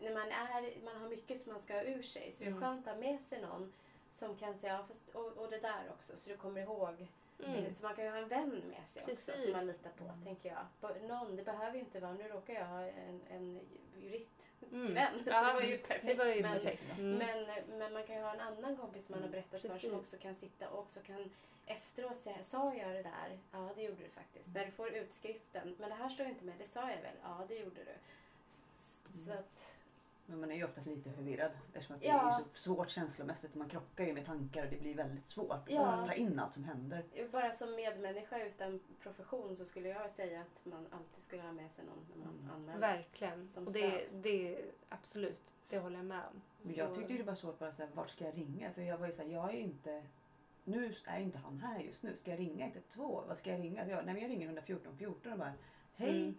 när 0.00 0.14
man, 0.14 0.28
är, 0.28 0.84
man 0.84 0.96
har 1.02 1.08
mycket 1.08 1.42
som 1.42 1.52
man 1.52 1.60
ska 1.62 1.74
ha 1.74 1.82
ur 1.82 2.02
sig 2.02 2.32
så 2.32 2.42
är 2.42 2.46
det 2.46 2.50
Mm. 2.50 2.60
skönt 2.62 2.86
att 2.88 2.94
ha 2.94 3.00
med 3.00 3.20
sig 3.20 3.40
någon 3.42 3.72
som 4.12 4.36
kan 4.36 4.54
säga, 4.54 4.72
ja, 4.72 4.84
fast, 4.88 5.08
och, 5.08 5.32
och 5.32 5.50
det 5.50 5.58
där 5.60 5.90
också, 5.90 6.12
så 6.16 6.30
du 6.30 6.36
kommer 6.36 6.60
ihåg. 6.60 7.08
Mm. 7.46 7.74
Så 7.74 7.82
man 7.82 7.94
kan 7.94 8.04
ju 8.04 8.10
ha 8.10 8.18
en 8.18 8.28
vän 8.28 8.50
med 8.68 8.88
sig 8.88 9.02
också 9.02 9.14
Precis. 9.32 9.42
som 9.44 9.52
man 9.52 9.66
litar 9.66 9.90
på, 9.90 10.04
Mm. 10.04 10.24
tänker 10.24 10.48
jag. 10.80 11.02
Någon, 11.08 11.36
det 11.36 11.42
behöver 11.42 11.74
ju 11.74 11.80
inte 11.80 12.00
vara, 12.00 12.12
nu 12.12 12.28
råkar 12.28 12.54
jag 12.54 12.64
ha 12.66 12.80
en, 12.82 13.20
en 13.30 13.60
jurist 14.02 14.46
Mm. 14.72 14.94
vän, 14.94 15.12
så 15.24 15.30
Ja, 15.30 15.46
det 15.46 15.52
var 15.54 15.60
ju 15.60 15.78
perfekt. 15.78 16.06
Det 16.06 16.14
var 16.14 16.24
ju 16.24 16.42
men, 16.42 16.52
perfekt. 16.52 16.82
Mm. 16.98 17.14
men, 17.18 17.78
men 17.78 17.92
man 17.92 18.06
kan 18.06 18.16
ju 18.16 18.22
ha 18.22 18.34
en 18.34 18.40
annan 18.40 18.76
kompis 18.76 19.06
som 19.06 19.12
man 19.14 19.22
har 19.22 19.30
berättat 19.30 19.60
för 19.62 19.68
precis. 19.68 19.90
som 19.90 19.98
också 19.98 20.16
kan 20.18 20.34
sitta 20.34 20.68
och 20.70 20.78
också 20.78 21.00
kan 21.00 21.30
efteråt 21.66 22.20
säga, 22.20 22.42
sa 22.42 22.74
jag 22.74 22.90
det 22.90 23.02
där? 23.02 23.38
Ja, 23.52 23.70
det 23.76 23.82
gjorde 23.82 24.02
du 24.02 24.08
faktiskt. 24.08 24.54
Där 24.54 24.64
du 24.64 24.70
får 24.70 24.88
utskriften. 24.94 25.76
Men 25.78 25.88
det 25.88 25.94
här 25.94 26.08
står 26.08 26.26
ju 26.26 26.32
inte 26.32 26.44
med, 26.44 26.54
det 26.58 26.64
sa 26.66 26.80
jag 26.80 27.02
väl? 27.02 27.16
Ja, 27.22 27.44
det 27.48 27.54
gjorde 27.54 27.84
du. 27.84 27.94
Så 29.12 29.30
Mm. 29.30 29.38
att, 29.44 29.67
Men 30.30 30.40
man 30.40 30.50
är 30.50 30.54
ju 30.56 30.64
ofta 30.64 30.80
lite 30.84 31.12
förvirrad 31.12 31.50
eftersom 31.66 31.94
att 31.96 32.02
det 32.02 32.08
Ja. 32.08 32.28
är 32.28 32.30
så 32.42 32.44
svårt 32.54 32.90
känslomässigt. 32.90 33.54
Man 33.54 33.68
krockar 33.68 34.04
ju 34.04 34.12
med 34.12 34.26
tankar 34.26 34.64
och 34.64 34.70
det 34.70 34.80
blir 34.80 34.94
väldigt 34.94 35.30
svårt 35.30 35.60
Ja. 35.68 35.86
att 35.86 36.06
ta 36.06 36.12
in 36.12 36.38
allt 36.38 36.54
som 36.54 36.64
händer. 36.64 37.04
bara 37.32 37.52
som 37.52 37.74
medmänniska 37.74 38.44
utan 38.46 38.80
profession 39.02 39.56
så 39.56 39.64
skulle 39.64 39.88
jag 39.88 40.10
säga 40.10 40.40
att 40.40 40.64
man 40.64 40.86
alltid 40.90 41.22
skulle 41.22 41.42
ha 41.42 41.52
med 41.52 41.70
sig 41.70 41.84
någon 41.84 42.06
när 42.14 42.24
man 42.26 42.38
Mm. 42.38 42.50
anmäler. 42.54 42.80
Verkligen. 42.80 43.48
Som 43.48 43.66
Och 43.66 43.72
det, 43.72 44.04
det, 44.12 44.60
absolut, 44.88 45.54
det 45.68 45.78
håller 45.78 45.96
jag 45.96 46.06
med 46.06 46.18
om. 46.32 46.42
Men 46.62 46.74
jag 46.74 46.88
Så- 46.88 46.96
tyckte 46.96 47.12
det 47.12 47.22
var 47.22 47.34
svårt 47.34 47.58
bara 47.58 47.72
såhär, 47.72 47.90
vart 47.94 48.10
ska 48.10 48.24
jag 48.24 48.36
ringa? 48.36 48.72
För 48.72 48.82
jag 48.82 48.98
var 48.98 49.06
ju 49.06 49.12
såhär, 49.12 49.28
jag 49.28 49.48
är 49.48 49.52
ju 49.52 49.60
inte... 49.62 50.02
Nu 50.64 50.94
är 51.04 51.20
inte 51.20 51.38
han 51.38 51.60
här 51.60 51.80
just 51.80 52.02
nu. 52.02 52.16
Ska 52.20 52.30
jag 52.30 52.40
ringa 52.40 52.64
112? 52.66 53.28
Vad 53.28 53.38
ska 53.38 53.50
jag 53.50 53.60
ringa? 53.60 53.84
Så 53.84 53.90
jag, 53.90 54.04
nej 54.04 54.14
men 54.14 54.22
jag 54.22 54.30
ringer 54.30 54.46
114 54.46 54.96
14 54.98 55.32
och 55.32 55.38
bara, 55.38 55.52
hej. 55.96 56.20
Mm. 56.22 56.34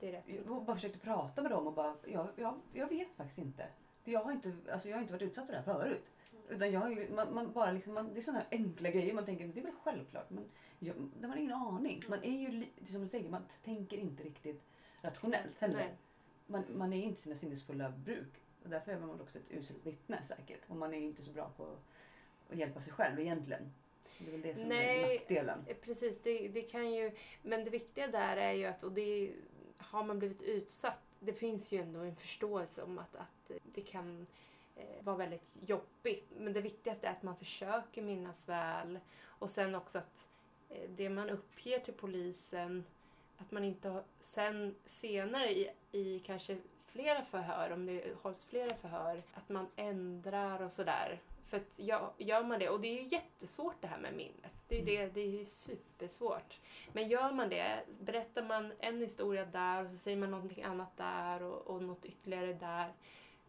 Det 0.00 0.08
är 0.08 0.12
rätt. 0.12 0.24
Jag 0.46 0.64
bara 0.64 0.76
försökte 0.76 0.98
prata 0.98 1.42
med 1.42 1.50
dem 1.50 1.66
och 1.66 1.72
bara, 1.72 1.96
jag, 2.06 2.28
jag, 2.36 2.60
jag 2.72 2.88
vet 2.88 3.08
faktiskt 3.16 3.38
inte. 3.38 3.66
För 4.04 4.10
jag 4.10 4.20
har 4.20 4.32
inte, 4.32 4.52
alltså 4.72 4.88
jag 4.88 4.96
har 4.96 5.00
inte 5.00 5.12
varit 5.12 5.22
utsatt 5.22 5.46
för 5.46 5.52
det 5.52 5.58
här 5.58 5.64
förut. 5.78 6.04
Utan 6.48 6.70
jag, 6.72 6.80
har 6.80 6.90
ju- 6.90 7.10
man, 7.14 7.34
man 7.34 7.52
bara 7.52 7.72
liksom, 7.72 7.94
man, 7.94 8.14
det 8.14 8.20
är 8.20 8.22
sådana 8.22 8.38
här 8.38 8.48
enkla 8.50 8.90
grejer 8.90 9.14
man 9.14 9.24
tänker, 9.24 9.46
det 9.48 9.60
är 9.60 9.64
väl 9.64 9.72
självklart. 9.82 10.30
Men 10.30 10.44
jag, 10.78 10.96
man 11.20 11.30
har 11.30 11.36
ingen 11.36 11.52
aning. 11.52 12.02
Man 12.08 12.22
är 12.24 12.38
ju, 12.40 12.48
li- 12.50 12.72
som 12.86 13.00
du 13.02 13.08
säger, 13.08 13.30
man 13.30 13.42
tänker 13.64 13.96
inte 13.96 14.22
riktigt 14.22 14.62
rationellt 15.02 15.58
heller. 15.58 15.76
Nej. 15.78 15.94
Man, 16.46 16.64
man 16.78 16.92
är 16.92 17.02
inte 17.02 17.20
sina 17.20 17.36
sinnesfulla 17.36 17.90
bruk. 17.90 18.32
Och 18.64 18.70
därför 18.70 18.92
är 18.92 18.98
man 19.00 19.20
också 19.20 19.38
ett 19.38 19.50
uselt 19.50 19.86
vittne 19.86 20.22
säkert. 20.28 20.60
Och 20.70 20.76
man 20.76 20.94
är 20.94 20.98
inte 20.98 21.22
så 21.22 21.32
bra 21.32 21.50
på 21.56 21.76
att 22.50 22.56
hjälpa 22.58 22.80
sig 22.80 22.92
själv 22.92 23.20
egentligen. 23.20 23.72
Det 24.18 24.26
är 24.28 24.32
väl 24.32 24.42
det 24.42 24.54
som 24.54 24.64
är 24.64 24.68
Nej. 24.68 25.18
nackdelen. 25.18 25.58
Eh, 25.66 25.76
Precis, 25.76 26.22
det, 26.22 26.48
det 26.48 26.62
kan 26.62 26.94
ju... 26.94 27.12
Men 27.42 27.64
det 27.64 27.70
viktiga 27.70 28.06
där 28.08 28.36
är 28.36 28.52
ju 28.52 28.64
att, 28.64 28.82
och 28.84 28.92
det 28.92 29.32
har 29.78 30.04
man 30.04 30.18
blivit 30.18 30.42
utsatt, 30.42 31.02
det 31.20 31.32
finns 31.32 31.72
ju 31.72 31.80
ändå 31.80 32.00
en 32.00 32.16
förståelse 32.16 32.82
om 32.82 32.98
att, 32.98 33.14
att 33.16 33.50
eh, 33.50 33.56
det 33.74 33.80
kan 33.80 34.26
eh, 34.76 35.04
vara 35.04 35.16
väldigt 35.16 35.52
jobbigt. 35.66 36.32
Men 36.38 36.52
det 36.52 36.60
viktigaste 36.60 37.06
är 37.06 37.12
att 37.12 37.22
man 37.22 37.36
försöker 37.36 38.02
minnas 38.02 38.48
väl 38.48 38.98
och 39.24 39.50
sen 39.50 39.74
också 39.74 39.98
att 39.98 40.28
eh, 40.68 40.90
det 40.96 41.10
man 41.10 41.30
uppger 41.30 41.78
till 41.78 41.94
polisen, 41.94 42.84
att 43.38 43.50
man 43.50 43.64
inte 43.64 43.88
har, 43.88 44.02
sen 44.20 44.74
senare 44.86 45.52
i, 45.52 45.70
i 45.92 46.18
kanske 46.18 46.58
flera 46.86 47.24
förhör, 47.24 47.70
om 47.70 47.86
det 47.86 48.16
hålls 48.22 48.44
flera 48.44 48.74
förhör, 48.74 49.22
att 49.34 49.48
man 49.48 49.66
ändrar 49.76 50.62
och 50.62 50.72
sådär. 50.72 51.20
För 51.46 51.56
att 51.56 51.78
gör, 51.78 52.12
gör 52.18 52.42
man 52.44 52.58
det, 52.58 52.68
och 52.68 52.80
det 52.80 52.88
är 52.88 53.02
ju 53.02 53.08
jättesvårt 53.08 53.74
det 53.80 53.86
här 53.86 53.98
med 53.98 54.14
minnet. 54.14 54.52
Det 54.68 54.76
är, 54.76 54.82
Mm. 54.82 54.94
det, 54.94 55.14
det 55.14 55.20
är 55.20 55.30
ju 55.38 55.44
supersvårt. 55.44 56.60
Men 56.92 57.08
gör 57.08 57.32
man 57.32 57.48
det, 57.48 57.84
berättar 58.00 58.42
man 58.42 58.72
en 58.78 59.00
historia 59.00 59.44
där 59.44 59.84
och 59.84 59.90
så 59.90 59.96
säger 59.96 60.16
man 60.16 60.30
någonting 60.30 60.62
annat 60.64 60.96
där 60.96 61.42
och, 61.42 61.66
och 61.66 61.82
något 61.82 62.04
ytterligare 62.04 62.52
där. 62.52 62.92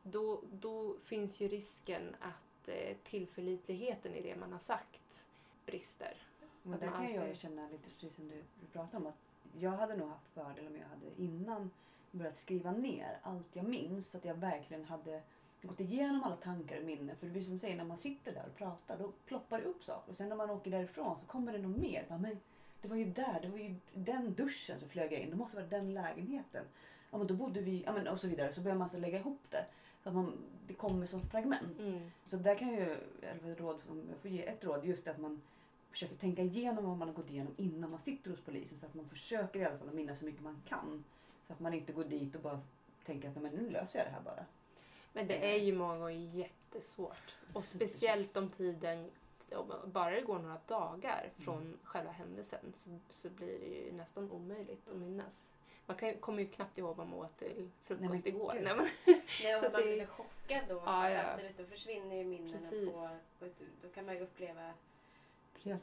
Då, 0.03 0.41
då 0.51 0.95
finns 0.99 1.39
ju 1.41 1.47
risken 1.47 2.15
att 2.19 2.67
eh, 2.67 2.97
tillförlitligheten 3.03 4.13
i 4.13 4.21
det 4.21 4.35
man 4.35 4.51
har 4.51 4.59
sagt 4.59 5.25
brister. 5.65 6.17
Men 6.63 6.79
där 6.79 6.87
kan 6.91 7.03
jag 7.03 7.11
ju 7.13 7.17
anser- 7.19 7.35
känna 7.35 7.69
lite 7.69 7.83
precis 7.89 8.15
som 8.15 8.27
du, 8.27 8.35
du 8.35 8.67
pratade 8.73 8.97
om. 8.97 9.07
att 9.07 9.17
Jag 9.59 9.71
hade 9.71 9.95
nog 9.95 10.09
haft 10.09 10.27
fördel 10.33 10.67
om 10.67 10.75
jag 10.75 10.87
hade 10.87 11.21
innan 11.21 11.71
börjat 12.11 12.37
skriva 12.37 12.71
ner 12.71 13.19
allt 13.23 13.47
jag 13.55 13.65
minns. 13.65 14.09
Så 14.09 14.17
att 14.17 14.25
jag 14.25 14.35
verkligen 14.35 14.85
hade 14.85 15.21
gått 15.61 15.79
igenom 15.79 16.23
alla 16.23 16.35
tankar 16.35 16.79
och 16.79 16.85
minnen. 16.85 17.15
För 17.15 17.25
det 17.25 17.31
blir 17.31 17.43
som 17.43 17.53
du 17.53 17.59
säger, 17.59 17.77
när 17.77 17.85
man 17.85 17.97
sitter 17.97 18.33
där 18.33 18.45
och 18.45 18.55
pratar 18.55 18.97
då 18.97 19.11
ploppar 19.25 19.57
det 19.59 19.65
upp 19.65 19.83
saker. 19.83 20.09
Och 20.11 20.15
sen 20.15 20.29
när 20.29 20.35
man 20.35 20.49
åker 20.49 20.71
därifrån 20.71 21.17
så 21.19 21.25
kommer 21.25 21.53
det 21.53 21.59
nog 21.59 21.77
mer. 21.77 22.05
Bara, 22.09 22.19
men 22.19 22.39
det 22.81 22.87
var 22.87 22.95
ju 22.95 23.05
där, 23.05 23.39
det 23.41 23.47
var 23.47 23.57
ju 23.57 23.75
den 23.93 24.33
duschen 24.33 24.79
så 24.79 24.87
flög 24.87 25.13
jag 25.13 25.19
in. 25.19 25.29
Det 25.29 25.35
måste 25.35 25.55
vara 25.55 25.67
den 25.67 25.93
lägenheten. 25.93 26.65
Ja 27.11 27.17
men 27.17 27.27
då 27.27 27.33
bodde 27.33 27.61
vi, 27.61 27.83
ja 27.85 27.93
men 27.93 28.07
och 28.07 28.19
så 28.19 28.27
vidare. 28.27 28.53
Så 28.53 28.61
börjar 28.61 28.77
man 28.77 28.89
så 28.89 28.97
lägga 28.97 29.19
ihop 29.19 29.41
det. 29.49 29.65
Så 30.03 30.09
att 30.09 30.15
man, 30.15 30.33
det 30.67 30.73
kommer 30.73 31.05
som 31.05 31.21
fragment. 31.21 31.79
Mm. 31.79 32.11
Så 32.29 32.37
där 32.37 32.55
kan 32.55 32.67
ju, 32.67 32.97
eller 33.21 33.51
ett 33.51 33.59
råd, 33.59 33.79
om 33.89 34.03
jag 34.09 34.19
får 34.19 34.31
ge 34.31 34.47
ett 34.47 34.63
råd, 34.63 34.85
just 34.85 35.07
att 35.07 35.17
man 35.17 35.41
försöker 35.91 36.15
tänka 36.15 36.41
igenom 36.41 36.85
vad 36.85 36.97
man 36.97 37.07
har 37.07 37.15
gått 37.15 37.31
igenom 37.31 37.53
innan 37.57 37.91
man 37.91 37.99
sitter 37.99 38.31
hos 38.31 38.39
polisen. 38.41 38.79
Så 38.79 38.85
att 38.85 38.93
man 38.93 39.09
försöker 39.09 39.59
i 39.59 39.65
alla 39.65 39.77
fall 39.77 39.87
att 39.87 39.93
minnas 39.93 40.19
så 40.19 40.25
mycket 40.25 40.43
man 40.43 40.61
kan. 40.65 41.03
Så 41.47 41.53
att 41.53 41.59
man 41.59 41.73
inte 41.73 41.93
går 41.93 42.03
dit 42.03 42.35
och 42.35 42.41
bara 42.41 42.59
tänker 43.05 43.29
att 43.29 43.35
"Nej, 43.35 43.43
men 43.43 43.53
nu 43.53 43.69
löser 43.69 43.99
jag 43.99 44.07
det 44.07 44.11
här 44.11 44.21
bara. 44.21 44.45
Men 45.13 45.27
det 45.27 45.53
är 45.53 45.57
ju 45.57 45.73
många 45.75 45.97
gånger 45.97 46.35
jättesvårt. 46.35 47.35
Och 47.53 47.65
speciellt 47.65 48.37
om 48.37 48.49
tiden, 48.49 49.09
bara 49.85 50.11
det 50.11 50.21
går 50.21 50.39
några 50.39 50.59
dagar 50.67 51.29
från 51.37 51.57
Mm. 51.61 51.77
själva 51.83 52.11
händelsen 52.11 52.73
så, 52.77 52.89
så 53.09 53.29
blir 53.29 53.59
det 53.59 53.65
ju 53.65 53.91
nästan 53.91 54.31
omöjligt 54.31 54.87
att 54.87 54.95
minnas. 54.97 55.45
Man 55.85 55.97
kan, 55.97 56.13
kommer 56.13 56.43
ju 56.43 56.49
knappt 56.49 56.77
ihåg 56.77 56.95
vad 56.95 57.07
man 57.07 57.19
åt 57.19 57.37
till 57.39 57.69
frukost 57.83 58.09
Nej, 58.09 58.21
igår. 58.25 58.53
gud. 58.53 58.63
Nej, 58.63 58.75
men, 58.75 58.89
Nej, 59.43 59.55
och 59.55 59.63
Så 59.63 59.69
man 59.71 59.81
det- 59.81 59.87
blir 59.87 60.05
chockad 60.05 60.61
då 60.69 60.83
Ja, 60.85 61.09
ja. 61.09 61.23
samtidigt, 61.27 61.57
då 61.57 61.63
försvinner 61.63 62.15
ju 62.15 62.23
minnena 62.23 62.69
på, 62.69 63.09
på 63.39 63.45
ett, 63.45 63.61
Då 63.81 63.89
kan 63.89 64.05
man 64.05 64.15
ju 64.15 64.21
uppleva 64.21 64.73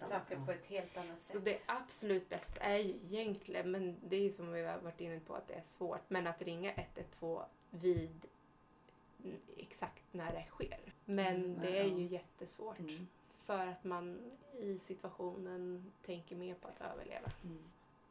saker 0.00 0.38
på 0.46 0.52
ett 0.52 0.66
helt 0.66 0.96
annat 0.96 1.20
så 1.20 1.32
sätt. 1.32 1.44
det 1.44 1.62
absolut 1.66 2.28
bästa 2.28 2.60
är 2.60 2.78
ju 2.78 2.90
egentligen, 2.90 3.70
men 3.70 3.96
det 4.08 4.16
är 4.16 4.20
ju 4.20 4.32
som 4.32 4.52
vi 4.52 4.64
har 4.64 4.78
varit 4.78 5.00
inne 5.00 5.20
på 5.20 5.34
att 5.34 5.48
det 5.48 5.54
är 5.54 5.62
svårt, 5.62 6.10
men 6.10 6.26
att 6.26 6.42
ringa 6.42 6.72
112 6.72 7.42
vid 7.70 8.08
mm, 8.10 8.20
exakt 9.56 10.02
när 10.12 10.32
det 10.32 10.44
sker. 10.50 10.92
Men 11.04 11.36
Mm, 11.44 11.60
det 11.60 11.78
är 11.78 11.84
ja. 11.84 11.98
ju 11.98 12.06
jättesvårt. 12.06 12.78
Mm. 12.78 13.06
För 13.44 13.66
att 13.66 13.84
man 13.84 14.32
i 14.58 14.78
situationen 14.78 15.92
tänker 16.06 16.36
mer 16.36 16.54
på 16.54 16.68
att 16.68 16.80
överleva. 16.80 17.30
Mm. 17.44 17.64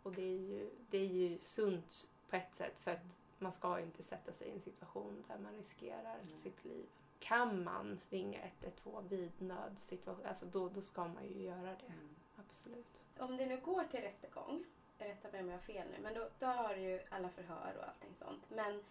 Och 0.04 0.12
det 0.12 0.21
är 0.23 0.39
ju, 0.39 0.69
det 0.89 0.97
är 0.97 1.08
ju 1.08 1.39
sunt 1.39 2.10
på 2.30 2.36
ett 2.36 2.56
sätt 2.56 2.80
för 2.80 2.91
att 2.91 3.17
man 3.39 3.52
ska 3.52 3.80
inte 3.80 4.04
sätta 4.04 4.32
sig 4.34 4.47
i 4.47 4.52
en 4.52 4.62
situation 4.62 5.23
där 5.28 5.38
man 5.38 5.56
riskerar 5.56 6.17
Nej. 6.21 6.38
sitt 6.43 6.65
liv. 6.65 6.86
Kan 7.19 7.63
man 7.63 7.99
ringa 8.10 8.39
112 8.62 9.10
vid 9.10 9.32
nödsituation, 9.38 10.26
alltså 10.26 10.45
då, 10.45 10.69
då 10.69 10.82
ska 10.82 11.08
man 11.08 11.23
ju 11.28 11.41
göra 11.43 11.62
det. 11.62 11.86
Mm. 11.93 12.15
Absolut. 12.36 13.02
Om 13.17 13.38
det 13.38 13.45
nu 13.45 13.60
går 13.62 13.84
till 13.84 13.99
rättegång, 14.02 14.63
rätta 14.97 15.32
mig 15.32 15.41
om 15.41 15.47
jag 15.47 15.56
har 15.58 15.62
fel 15.62 15.88
nu, 15.91 16.04
men 16.04 16.13
då, 16.13 16.30
då 16.39 16.45
har 16.45 16.76
du 16.76 16.82
ju 16.82 16.99
alla 17.10 17.30
förhör 17.30 17.76
och 17.78 17.88
allting 17.88 18.15
sånt. 18.19 18.43
Men 18.49 18.84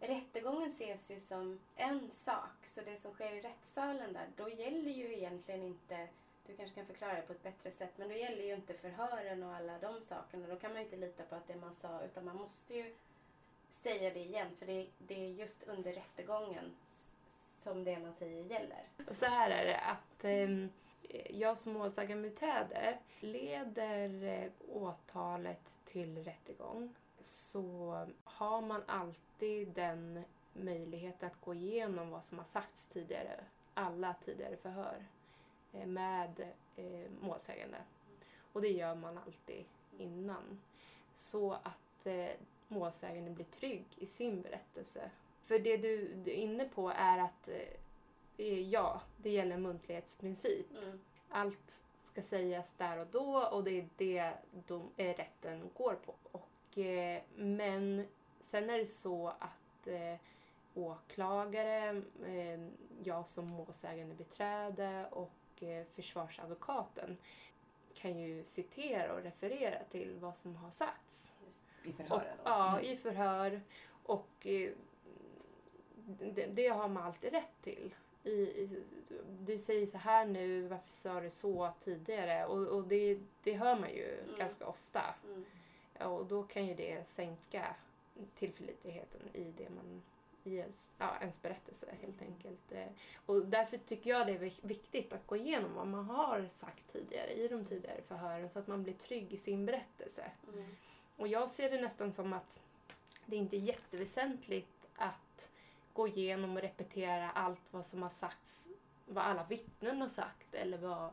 rättegången 0.00 0.70
ses 0.70 1.10
ju 1.10 1.20
som 1.20 1.60
en 1.76 2.10
sak, 2.10 2.66
så 2.66 2.80
det 2.80 2.96
som 2.96 3.12
sker 3.12 3.32
i 3.32 3.40
rättssalen 3.40 4.12
där, 4.12 4.28
då 4.36 4.48
gäller 4.48 4.90
ju 4.90 5.14
egentligen 5.14 5.62
inte, 5.62 6.08
du 6.46 6.56
kanske 6.56 6.74
kan 6.74 6.86
förklara 6.86 7.14
det 7.14 7.22
på 7.22 7.32
ett 7.32 7.42
bättre 7.42 7.70
sätt, 7.70 7.92
men 7.96 8.08
då 8.08 8.14
gäller 8.14 8.44
ju 8.44 8.54
inte 8.54 8.74
förhören 8.74 9.42
och 9.42 9.54
alla 9.54 9.78
de 9.78 10.00
sakerna. 10.00 10.46
Då 10.46 10.56
kan 10.56 10.72
man 10.72 10.80
ju 10.80 10.84
inte 10.84 10.96
lita 10.96 11.22
på 11.22 11.34
att 11.34 11.46
det 11.46 11.56
man 11.56 11.74
sa, 11.74 12.00
utan 12.04 12.24
man 12.24 12.36
måste 12.36 12.74
ju 12.74 12.94
säga 13.68 14.14
det 14.14 14.20
igen, 14.20 14.48
för 14.58 14.66
det, 14.66 14.86
det 14.98 15.14
är 15.14 15.28
just 15.28 15.62
under 15.62 15.92
rättegången 15.92 16.76
som 17.58 17.84
det 17.84 17.98
man 17.98 18.14
säger 18.14 18.44
gäller. 18.44 18.82
Så 19.12 19.26
här 19.26 19.50
är 19.50 19.64
det 19.64 19.78
att 19.78 20.24
ehm, 20.24 20.70
jag 21.30 21.58
som 21.58 21.72
målsägandebiträde 21.72 22.98
leder 23.20 24.24
eh, 24.24 24.50
åtalet 24.68 25.78
till 25.84 26.24
rättegång 26.24 26.94
så 27.22 28.06
har 28.24 28.60
man 28.60 28.82
alltid 28.86 29.68
den 29.68 30.24
möjligheten 30.52 31.26
att 31.28 31.40
gå 31.40 31.54
igenom 31.54 32.10
vad 32.10 32.24
som 32.24 32.38
har 32.38 32.44
sagts 32.44 32.86
tidigare, 32.86 33.44
alla 33.74 34.14
tidigare 34.24 34.56
förhör 34.56 35.04
eh, 35.72 35.86
med 35.86 36.52
eh, 36.76 37.10
målsägande. 37.20 37.78
Och 38.52 38.62
det 38.62 38.68
gör 38.68 38.94
man 38.94 39.18
alltid 39.18 39.64
innan. 39.98 40.60
Så 41.14 41.52
att 41.52 42.06
eh, 42.06 42.30
målsäganden 42.68 43.34
blir 43.34 43.44
trygg 43.44 43.84
i 43.96 44.06
sin 44.06 44.42
berättelse. 44.42 45.10
För 45.44 45.58
det 45.58 45.76
du, 45.76 46.14
du 46.14 46.30
är 46.30 46.36
inne 46.36 46.68
på 46.68 46.92
är 46.96 47.18
att 47.18 47.48
ja, 48.70 49.00
det 49.16 49.30
gäller 49.30 49.54
en 49.54 49.62
muntlighetsprincip. 49.62 50.70
Mm. 50.70 51.00
Allt 51.28 51.82
ska 52.04 52.22
sägas 52.22 52.72
där 52.76 52.98
och 52.98 53.06
då 53.06 53.44
och 53.44 53.64
det 53.64 53.70
är 53.70 53.88
det 53.96 54.32
dom, 54.66 54.90
rätten 54.96 55.70
går 55.74 55.94
på. 55.94 56.14
Och, 56.32 56.48
eh, 56.78 57.22
men 57.36 58.06
sen 58.40 58.70
är 58.70 58.78
det 58.78 58.86
så 58.86 59.28
att 59.28 59.86
eh, 59.86 60.16
åklagare, 60.74 62.02
eh, 62.26 62.60
jag 63.04 63.28
som 63.28 63.46
målsägande 63.46 64.14
beträde 64.14 65.06
och 65.10 65.62
eh, 65.62 65.84
försvarsadvokaten 65.94 67.16
kan 67.94 68.18
ju 68.18 68.44
citera 68.44 69.12
och 69.14 69.22
referera 69.22 69.84
till 69.90 70.16
vad 70.20 70.36
som 70.36 70.56
har 70.56 70.70
sagts. 70.70 71.32
I 71.84 71.90
Och, 71.90 71.94
förhören? 71.96 72.36
då? 72.36 72.42
ja, 72.50 72.78
Mm. 72.78 72.84
i 72.92 72.96
förhör. 72.96 73.60
Och 74.02 74.46
det, 76.34 76.46
det 76.46 76.68
har 76.68 76.88
man 76.88 77.02
alltid 77.02 77.32
rätt 77.32 77.62
till. 77.62 77.94
I, 78.24 78.30
i, 78.32 78.82
du 79.40 79.58
säger 79.58 79.86
så 79.86 79.98
här 79.98 80.24
nu, 80.26 80.66
varför 80.68 80.92
sa 80.92 81.20
du 81.20 81.30
så 81.30 81.70
tidigare? 81.84 82.46
Och, 82.46 82.66
och 82.66 82.84
det, 82.84 83.18
det 83.42 83.52
hör 83.56 83.76
man 83.80 83.90
ju 83.90 84.18
Mm. 84.24 84.38
ganska 84.38 84.66
ofta. 84.66 85.14
Mm. 85.24 85.44
Och 86.08 86.26
då 86.26 86.42
kan 86.42 86.66
ju 86.66 86.74
det 86.74 87.08
sänka 87.08 87.74
tillförlitligheten 88.38 89.20
i 89.32 89.52
det 89.56 89.70
man 89.70 90.02
i 90.44 90.56
ens, 90.56 90.88
ja, 90.98 91.16
ens 91.20 91.42
berättelse 91.42 91.86
helt 92.02 92.22
enkelt. 92.22 92.72
Eh, 92.72 92.86
Och 93.26 93.46
därför 93.46 93.78
tycker 93.78 94.10
jag 94.10 94.26
det 94.26 94.32
är 94.32 94.38
vik- 94.38 94.60
viktigt 94.64 95.12
att 95.12 95.26
gå 95.26 95.36
igenom 95.36 95.74
vad 95.74 95.86
man 95.86 96.04
har 96.04 96.48
sagt 96.54 96.92
tidigare 96.92 97.30
i 97.32 97.48
de 97.48 97.64
tidigare 97.64 98.02
förhören 98.02 98.50
så 98.50 98.58
att 98.58 98.66
man 98.66 98.82
blir 98.82 98.94
trygg 98.94 99.32
i 99.32 99.36
sin 99.36 99.66
berättelse. 99.66 100.30
Mm. 100.54 100.76
Och 101.16 101.28
jag 101.28 101.50
ser 101.50 101.70
det 101.70 101.80
nästan 101.80 102.12
som 102.12 102.32
att 102.32 102.60
det 103.26 103.36
inte 103.36 103.56
är 103.56 103.60
jätteväsentligt 103.60 104.86
att 104.96 105.48
gå 105.92 106.08
igenom 106.08 106.56
och 106.56 106.62
repetera 106.62 107.30
allt 107.30 107.72
vad 107.72 107.86
som 107.86 108.02
har 108.02 108.10
sagts, 108.10 108.66
vad 109.06 109.24
alla 109.24 109.44
vittnen 109.44 110.00
har 110.00 110.08
sagt 110.08 110.54
eller 110.54 110.78
vad 110.78 111.10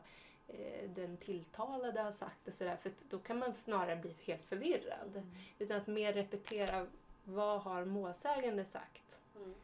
den 0.94 1.16
tilltalade 1.16 2.00
har 2.00 2.12
sagt 2.12 2.48
och 2.48 2.54
sådär. 2.54 2.76
För 2.76 2.92
då 3.10 3.18
kan 3.18 3.38
man 3.38 3.54
snarare 3.54 3.96
bli 3.96 4.16
helt 4.24 4.44
förvirrad. 4.44 5.22
Utan 5.58 5.76
att 5.76 5.86
mer 5.86 6.12
repetera 6.12 6.86
vad 7.24 7.60
har 7.60 7.84
målsägande 7.84 8.64
sagt. 8.64 9.20
Mm. 9.36 9.54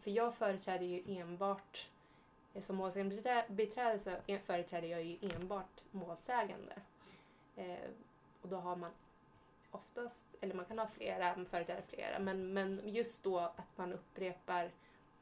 För 0.00 0.10
jag 0.10 0.34
företräder 0.34 0.86
ju 0.86 1.18
enbart, 1.18 1.88
eh, 2.54 2.62
som 2.62 2.76
målsägande 2.76 3.44
biträde 3.48 3.98
så 3.98 4.16
företräder 4.46 4.88
jag 4.88 5.04
ju 5.04 5.18
enbart 5.20 5.80
målsägande. 5.90 6.74
Eh, 7.56 7.90
och 8.42 8.48
då 8.48 8.56
har 8.56 8.76
man 8.76 8.90
oftast, 9.70 10.24
eller 10.40 10.54
man 10.54 10.64
kan 10.64 10.78
ha 10.78 10.86
flera, 10.86 11.36
man 11.36 11.46
företräder 11.46 11.82
flera, 11.82 12.18
men, 12.18 12.52
men 12.52 12.80
just 12.84 13.22
då 13.22 13.38
att 13.38 13.76
man 13.76 13.92
upprepar 13.92 14.70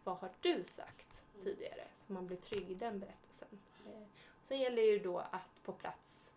vad 0.05 0.17
har 0.17 0.31
du 0.41 0.63
sagt 0.63 1.07
Mm. 1.35 1.45
tidigare? 1.45 1.85
Så 2.07 2.13
man 2.13 2.27
blir 2.27 2.37
trygg 2.37 2.71
i 2.71 2.75
den 2.75 2.99
berättelsen. 2.99 3.49
Eh, 3.87 4.03
sen 4.49 4.59
gäller 4.59 4.83
det 4.83 4.89
ju 4.89 4.99
då 4.99 5.19
att 5.19 5.63
på 5.65 5.73
plats 5.73 6.31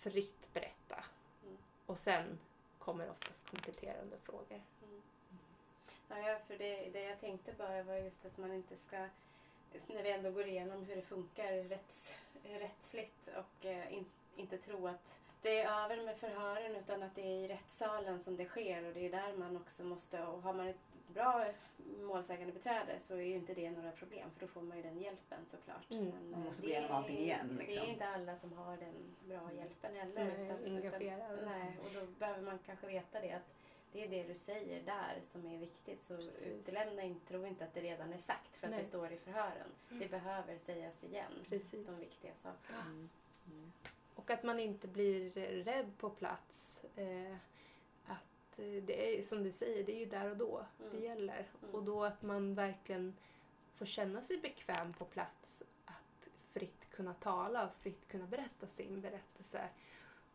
fritt 0.00 0.52
berätta. 0.52 1.04
Mm. 1.44 1.56
Och 1.86 1.98
sen 1.98 2.38
kommer 2.78 3.10
oftast 3.10 3.50
kompletterande 3.50 4.16
frågor. 4.18 4.60
Mm. 4.82 5.02
Ja, 6.08 6.38
för 6.46 6.58
det, 6.58 6.90
det 6.92 7.02
jag 7.02 7.20
tänkte 7.20 7.52
bara 7.58 7.82
var 7.82 7.94
just 7.94 8.26
att 8.26 8.38
man 8.38 8.52
inte 8.52 8.76
ska, 8.76 8.96
när 9.86 10.02
vi 10.02 10.10
ändå 10.10 10.30
går 10.30 10.46
igenom 10.46 10.84
hur 10.84 10.96
det 10.96 11.02
funkar 11.02 11.52
rätts, 11.52 12.14
rättsligt 12.44 13.28
och 13.28 13.66
eh, 13.66 13.92
in, 13.94 14.04
inte 14.36 14.58
tro 14.58 14.88
att 14.88 15.16
det 15.42 15.60
är 15.60 15.84
över 15.84 16.02
med 16.02 16.18
förhören 16.18 16.76
utan 16.76 17.02
att 17.02 17.14
det 17.14 17.22
är 17.22 17.44
i 17.44 17.48
rättssalen 17.48 18.20
som 18.20 18.36
det 18.36 18.44
sker 18.44 18.84
och 18.84 18.94
det 18.94 19.06
är 19.06 19.10
där 19.10 19.36
man 19.36 19.56
också 19.56 19.84
måste, 19.84 20.22
och 20.22 20.42
har 20.42 20.52
man 20.52 20.68
ett 20.68 20.89
bra 21.14 21.46
målsägande 22.00 22.52
beträde 22.52 22.98
så 22.98 23.14
är 23.14 23.20
ju 23.22 23.34
inte 23.34 23.54
det 23.54 23.70
några 23.70 23.90
problem 23.92 24.30
för 24.30 24.40
då 24.40 24.46
får 24.46 24.62
man 24.62 24.76
ju 24.76 24.82
den 24.82 24.98
hjälpen 25.00 25.38
såklart. 25.50 25.90
Mm. 25.90 26.04
Men, 26.04 26.30
Man 26.30 26.40
eh, 26.40 26.46
måste 26.46 26.62
det 26.62 26.66
gå 26.66 26.72
igenom 26.72 26.90
är- 26.90 26.94
allting 26.94 27.18
igen, 27.18 27.48
Det 27.58 27.64
liksom. 27.66 27.86
är 27.86 27.90
inte 27.92 28.08
alla 28.08 28.36
som 28.36 28.52
har 28.52 28.76
den 28.76 28.94
bra 29.28 29.52
hjälpen 29.56 29.96
heller. 29.96 30.12
Som 30.12 30.22
är 30.66 30.76
engagerade. 30.76 31.42
nej, 31.46 31.78
och 31.84 31.90
då 31.94 32.06
behöver 32.18 32.42
man 32.42 32.58
kanske 32.66 32.86
veta 32.86 33.20
det 33.20 33.32
att 33.32 33.54
det 33.92 34.04
är 34.04 34.08
det 34.08 34.22
du 34.22 34.34
säger 34.34 34.82
där 34.82 35.18
som 35.22 35.46
är 35.46 35.58
viktigt. 35.58 36.00
Så 36.02 36.16
Precis. 36.16 36.32
utelämna 36.46 37.02
inte, 37.02 37.26
tro 37.26 37.46
inte 37.46 37.64
att 37.64 37.74
det 37.74 37.80
redan 37.80 38.12
är 38.12 38.18
sagt 38.18 38.56
för 38.56 38.66
att 38.66 38.70
Nej. 38.70 38.78
det 38.82 38.86
står 38.88 39.12
i 39.12 39.16
förhören. 39.16 39.68
Det 39.88 39.94
Mm. 39.94 40.08
behöver 40.10 40.56
sägas 40.58 41.04
igen. 41.04 41.32
Precis. 41.48 41.86
De 41.86 41.96
viktiga 42.00 42.34
sakerna. 42.34 42.80
Mm. 42.86 43.08
Mm. 43.46 43.72
Och 44.14 44.30
att 44.30 44.42
man 44.42 44.60
inte 44.60 44.88
blir 44.88 45.30
rädd 45.64 45.90
på 45.98 46.10
plats. 46.10 46.84
Eh, 46.96 47.06
eh, 47.32 47.36
det 48.86 49.18
är 49.18 49.22
som 49.22 49.42
du 49.42 49.52
säger, 49.52 49.84
det 49.84 49.92
är 49.92 49.98
ju 49.98 50.06
där 50.06 50.30
och 50.30 50.36
då 50.36 50.66
Mm. 50.80 50.90
det 50.92 51.06
gäller. 51.06 51.46
Mm. 51.62 51.74
Och 51.74 51.82
då 51.82 52.04
att 52.04 52.22
man 52.22 52.54
verkligen 52.54 53.16
får 53.74 53.86
känna 53.86 54.22
sig 54.22 54.38
bekväm 54.38 54.92
på 54.92 55.04
plats. 55.04 55.62
Att 55.84 56.28
fritt 56.50 56.90
kunna 56.90 57.14
tala 57.14 57.64
och 57.66 57.74
fritt 57.82 58.08
kunna 58.08 58.26
berätta 58.26 58.66
sin 58.66 59.00
berättelse. 59.00 59.68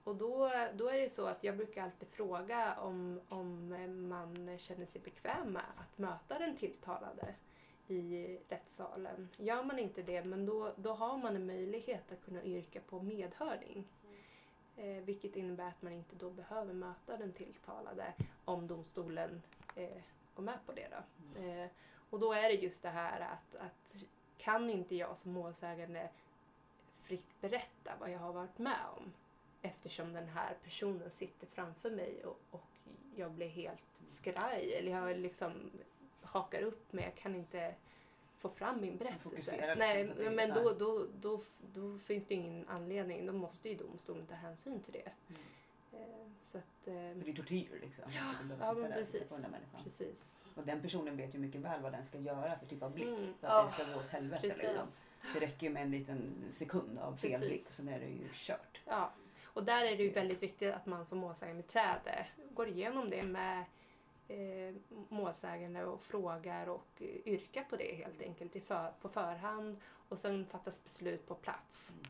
Och 0.03 0.15
då, 0.15 0.51
då 0.73 0.87
är 0.89 0.99
det 1.01 1.09
så 1.09 1.25
att 1.25 1.43
jag 1.43 1.57
brukar 1.57 1.83
alltid 1.83 2.07
fråga 2.09 2.75
om, 2.79 3.21
om 3.29 3.69
man 4.09 4.57
känner 4.59 4.85
sig 4.85 5.01
bekväm 5.01 5.53
med 5.53 5.63
att 5.77 5.97
möta 5.97 6.39
den 6.39 6.57
tilltalade 6.57 7.35
i 7.87 8.37
rättssalen. 8.49 9.29
Gör 9.37 9.63
man 9.63 9.79
inte 9.79 10.01
det, 10.01 10.23
men 10.23 10.45
då, 10.45 10.73
då 10.75 10.93
har 10.93 11.17
man 11.17 11.35
en 11.35 11.45
möjlighet 11.45 12.11
att 12.11 12.25
kunna 12.25 12.43
yrka 12.43 12.79
på 12.81 12.99
medhörning. 13.01 13.87
Eh, 14.77 15.03
vilket 15.03 15.35
innebär 15.35 15.67
att 15.67 15.81
man 15.81 15.93
inte 15.93 16.15
då 16.15 16.29
behöver 16.29 16.73
möta 16.73 17.17
den 17.17 17.33
tilltalade 17.33 18.13
om 18.45 18.67
domstolen 18.67 19.41
eh, 19.75 20.01
går 20.35 20.43
med 20.43 20.59
på 20.65 20.71
det. 20.71 20.87
Då. 20.91 21.41
Eh, 21.41 21.67
och 22.09 22.19
då 22.19 22.33
är 22.33 22.49
det 22.49 22.55
just 22.55 22.81
det 22.81 22.89
här 22.89 23.19
att, 23.19 23.55
att 23.55 24.05
kan 24.37 24.69
inte 24.69 24.95
jag 24.95 25.17
som 25.17 25.31
målsägande 25.31 26.09
fritt 27.01 27.41
berätta 27.41 27.93
vad 27.99 28.11
jag 28.11 28.19
har 28.19 28.33
varit 28.33 28.57
med 28.57 28.79
om 28.97 29.13
eftersom 29.61 30.13
den 30.13 30.27
här 30.27 30.55
personen 30.63 31.11
sitter 31.11 31.47
framför 31.47 31.91
mig 31.91 32.25
och, 32.25 32.39
och 32.51 32.69
jag 33.15 33.31
blir 33.31 33.47
helt 33.47 33.83
skraj 34.07 34.73
eller 34.73 34.91
jag 34.91 35.17
liksom 35.17 35.71
hakar 36.21 36.61
upp 36.61 36.93
mig. 36.93 37.03
Jag 37.03 37.15
kan 37.15 37.35
inte 37.35 37.75
få 38.37 38.49
fram 38.49 38.81
min 38.81 38.97
berättelse. 38.97 39.75
Nej, 39.77 40.03
liksom 40.03 40.23
det 40.23 40.31
men 40.31 40.49
då, 40.49 40.73
då, 40.73 41.07
då, 41.21 41.41
då 41.73 41.97
finns 41.97 42.25
det 42.25 42.33
ingen 42.33 42.67
anledning. 42.67 43.25
Då 43.25 43.33
måste 43.33 43.69
ju 43.69 43.75
domstolen 43.75 44.25
ta 44.25 44.35
hänsyn 44.35 44.79
till 44.79 44.93
det. 44.93 45.11
Mm. 45.29 45.41
Eh, 45.93 46.27
Så 46.41 46.57
att, 46.57 46.87
eh, 46.87 46.93
det 46.93 47.29
är 47.29 47.35
tortyr 47.35 47.79
liksom. 47.81 48.03
Ja, 48.07 48.33
ja, 48.59 48.73
men 48.73 48.91
precis. 48.91 49.29
på 49.29 49.35
den 49.35 49.55
precis. 49.83 50.35
Och 50.55 50.63
den 50.63 50.81
personen 50.81 51.17
vet 51.17 51.35
ju 51.35 51.39
mycket 51.39 51.61
väl 51.61 51.81
vad 51.81 51.91
den 51.91 52.05
ska 52.05 52.19
göra 52.19 52.59
för 52.59 52.65
typ 52.65 52.83
av 52.83 52.93
blick. 52.93 53.07
Mm. 53.07 53.33
För 53.39 53.47
att 53.47 53.67
det 53.67 53.83
ska 53.83 53.93
gå 53.93 53.99
åt 53.99 54.09
helvete 54.09 54.41
Precis. 54.41 54.63
liksom. 54.63 54.87
Det 55.33 55.39
räcker 55.39 55.67
ju 55.67 55.73
med 55.73 55.83
en 55.83 55.91
liten 55.91 56.33
sekund 56.53 56.99
av 56.99 57.15
fel 57.15 57.31
Precis. 57.31 57.49
blick 57.49 57.67
sen 57.75 57.87
är 57.87 57.99
det 57.99 58.05
ju 58.05 58.27
kört. 58.33 58.81
Ja, 58.85 59.11
och 59.43 59.63
där 59.63 59.85
är 59.85 59.97
det 59.97 60.03
ju 60.03 60.09
väldigt 60.09 60.43
viktigt 60.43 60.73
att 60.73 60.85
man 60.85 61.05
som 61.05 61.17
målsägandebiträde 61.17 62.27
går 62.53 62.67
igenom 62.67 63.09
det 63.09 63.23
med 63.23 63.65
eh, 64.27 64.75
målsägande 65.09 65.85
och 65.85 66.01
frågar 66.01 66.67
och 66.67 67.01
yrkar 67.25 67.63
på 67.63 67.75
det 67.75 67.95
helt 67.95 68.21
enkelt 68.21 68.65
för, 68.67 68.91
på 69.01 69.09
förhand 69.09 69.77
och 70.09 70.19
sen 70.19 70.45
fattas 70.45 70.83
beslut 70.83 71.27
på 71.27 71.35
plats. 71.35 71.91
Mm. 71.91 72.03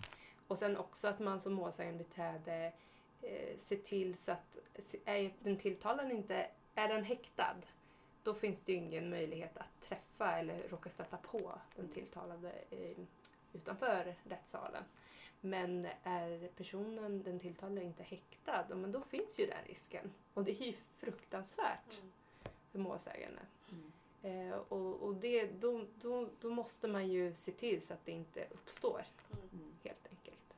Och 0.47 0.57
sen 0.57 0.77
också 0.77 1.07
att 1.07 1.19
man 1.19 1.39
som 1.39 1.53
målsägandebiträde 1.53 2.73
eh, 3.21 3.57
ser 3.57 3.77
till 3.77 4.17
så 4.17 4.31
att 4.31 4.57
är 5.05 5.33
den 5.39 5.57
tilltalade 5.57 6.13
inte, 6.13 6.47
är 6.75 6.87
den 6.87 7.03
häktad 7.03 7.55
då 8.25 8.33
finns 8.33 8.59
det 8.59 8.71
ju 8.71 8.77
ingen 8.77 9.09
möjlighet 9.09 9.57
att 9.57 9.81
träffa 9.81 10.39
eller 10.39 10.67
råka 10.69 10.89
stöta 10.89 11.17
på 11.17 11.59
den 11.75 11.89
tilltalade 11.89 12.51
eh, 12.69 12.97
utanför 13.53 14.15
rättssalen. 14.23 14.83
Men 15.45 15.87
är 16.03 16.47
personen, 16.47 17.23
den 17.23 17.39
tilltalade, 17.39 17.83
inte 17.83 18.03
häktad, 18.03 18.65
ja, 18.69 18.75
men 18.75 18.91
då 18.91 19.01
finns 19.01 19.39
ju 19.39 19.45
den 19.45 19.65
risken. 19.65 20.11
Och 20.33 20.43
det 20.43 20.51
är 20.61 20.65
ju 20.65 20.73
fruktansvärt 20.97 21.99
Mm. 21.99 22.11
för 22.71 22.79
målsägande. 22.79 23.41
Mm. 23.71 23.91
Eh, 24.51 24.57
och 24.57 25.01
och 25.03 25.15
det, 25.15 25.45
då, 25.61 25.85
då, 26.01 26.29
då 26.41 26.49
måste 26.49 26.87
man 26.87 27.07
ju 27.09 27.35
se 27.35 27.51
till 27.51 27.81
så 27.81 27.93
att 27.93 28.05
det 28.05 28.11
inte 28.11 28.47
uppstår 28.51 29.05
Mm. 29.33 29.73
Helt 29.83 30.07
enkelt. 30.09 30.53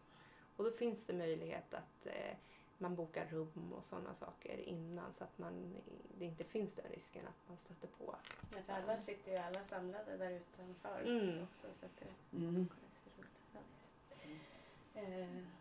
Och 0.55 0.63
då 0.63 0.71
finns 0.71 1.05
det 1.05 1.13
möjlighet 1.13 1.73
att 1.73 2.05
eh, 2.05 2.35
man 2.77 2.95
bokar 2.95 3.25
rum 3.25 3.73
och 3.77 3.85
sådana 3.85 4.15
saker 4.15 4.57
innan 4.57 5.13
så 5.13 5.23
att 5.23 5.37
man, 5.37 5.75
det 6.17 6.25
inte 6.25 6.43
finns 6.43 6.73
den 6.73 6.85
risken 6.91 7.27
att 7.27 7.47
man 7.49 7.57
stöter 7.57 7.87
på. 7.87 8.15
Men 8.53 8.63
för 8.63 8.73
annars 8.73 9.01
sitter 9.01 9.31
ju 9.31 9.37
alla 9.37 9.63
samlade 9.63 10.17
där 10.17 10.31
utanför 10.31 11.01
Mm. 11.05 11.43
också. 11.43 11.67
Så 11.71 11.85
att 11.85 11.97
det 11.99 12.37
Mm. 12.37 12.53
det 12.55 12.61
är 12.61 12.89
så 12.89 13.01
roligt. 13.17 13.39
Ja. 13.53 13.59
Eh, 14.09 14.37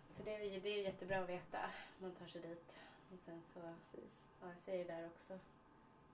Så 0.08 0.22
det 0.22 0.34
är, 0.56 0.60
det 0.60 0.68
är 0.68 0.82
jättebra 0.82 1.18
att 1.18 1.28
veta. 1.28 1.58
Man 1.98 2.12
tar 2.12 2.26
sig 2.26 2.40
dit. 2.42 2.76
Och 3.12 3.18
sen 3.18 3.42
så, 3.54 3.60
Precis. 3.60 4.28
ja, 4.40 4.48
jag 4.48 4.58
säger 4.58 4.84
där 4.84 5.06
också, 5.06 5.38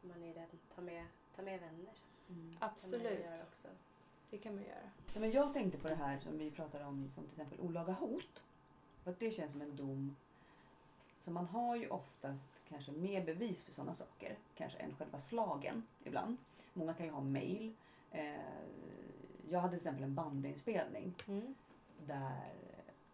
man 0.01 0.23
är 0.23 0.35
rädd, 0.35 0.49
ta 0.75 0.81
med, 0.83 1.07
ta 1.37 1.43
med 1.43 1.61
vänner. 1.61 1.93
Mm. 2.29 2.57
Kan 2.59 2.69
Absolut, 2.69 3.27
också. 3.49 3.69
det 4.31 4.39
kan 4.39 4.55
man 4.55 4.65
göra. 4.65 4.91
Ja, 5.15 5.21
men 5.21 5.31
jag 5.31 5.53
tänkte 5.53 5.79
på 5.79 5.89
det 5.89 5.95
här 5.95 6.19
som 6.19 6.39
vi 6.39 6.51
pratade 6.51 6.85
om, 6.85 7.11
som 7.15 7.25
till 7.25 7.33
exempel 7.41 7.61
olaga 7.61 7.93
hot. 7.93 8.43
För 9.05 9.11
att 9.11 9.19
det 9.19 9.31
känns 9.31 9.53
som 9.53 9.63
en 9.63 9.77
dom. 9.77 10.17
Så 11.25 11.31
man 11.31 11.47
har 11.47 11.77
ju 11.77 11.89
oftast 11.89 12.61
kanske 12.69 12.93
mer 12.93 13.25
bevis 13.25 13.65
för 13.65 13.73
sådana 13.73 13.95
saker. 13.95 14.37
Kanske 14.55 14.79
än 14.79 14.95
själva 14.97 15.21
slagen 15.21 15.87
ibland. 16.05 16.37
Många 16.73 16.95
kan 16.95 17.07
ju 17.07 17.13
ha 17.13 17.21
mail. 17.21 17.75
Eh, 18.11 18.35
jag 19.51 19.61
hade 19.61 19.71
till 19.71 19.77
exempel 19.87 20.05
en 20.05 20.15
bandinspelning 20.15 21.15
Mm. 21.29 21.55
där 22.07 22.53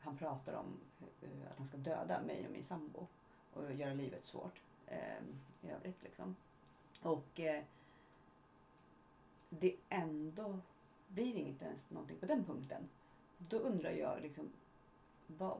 han 0.09 0.19
pratar 0.19 0.53
om 0.53 0.81
eh, 1.23 1.51
att 1.51 1.59
han 1.59 1.69
ska 1.69 1.77
döda 1.77 2.23
mig 2.23 2.47
och 2.47 2.53
min 2.53 2.65
sambo 2.65 3.07
och 3.53 3.73
göra 3.75 3.95
livet 3.95 4.25
svårt 4.25 4.61
eh, 4.87 5.23
i 5.63 5.71
övrigt. 5.71 6.03
Liksom. 6.03 6.37
Och 7.03 7.41
eh, 7.41 7.65
det 9.51 9.77
ändå 9.89 10.59
blir 11.09 11.35
inte 11.35 11.65
ens 11.65 11.91
någonting 11.91 12.19
på 12.19 12.27
den 12.27 12.45
punkten. 12.45 12.89
Då 13.39 13.59
undrar 13.59 13.91
jag 13.91 14.23
liksom, 14.23 14.53
vad, 15.27 15.59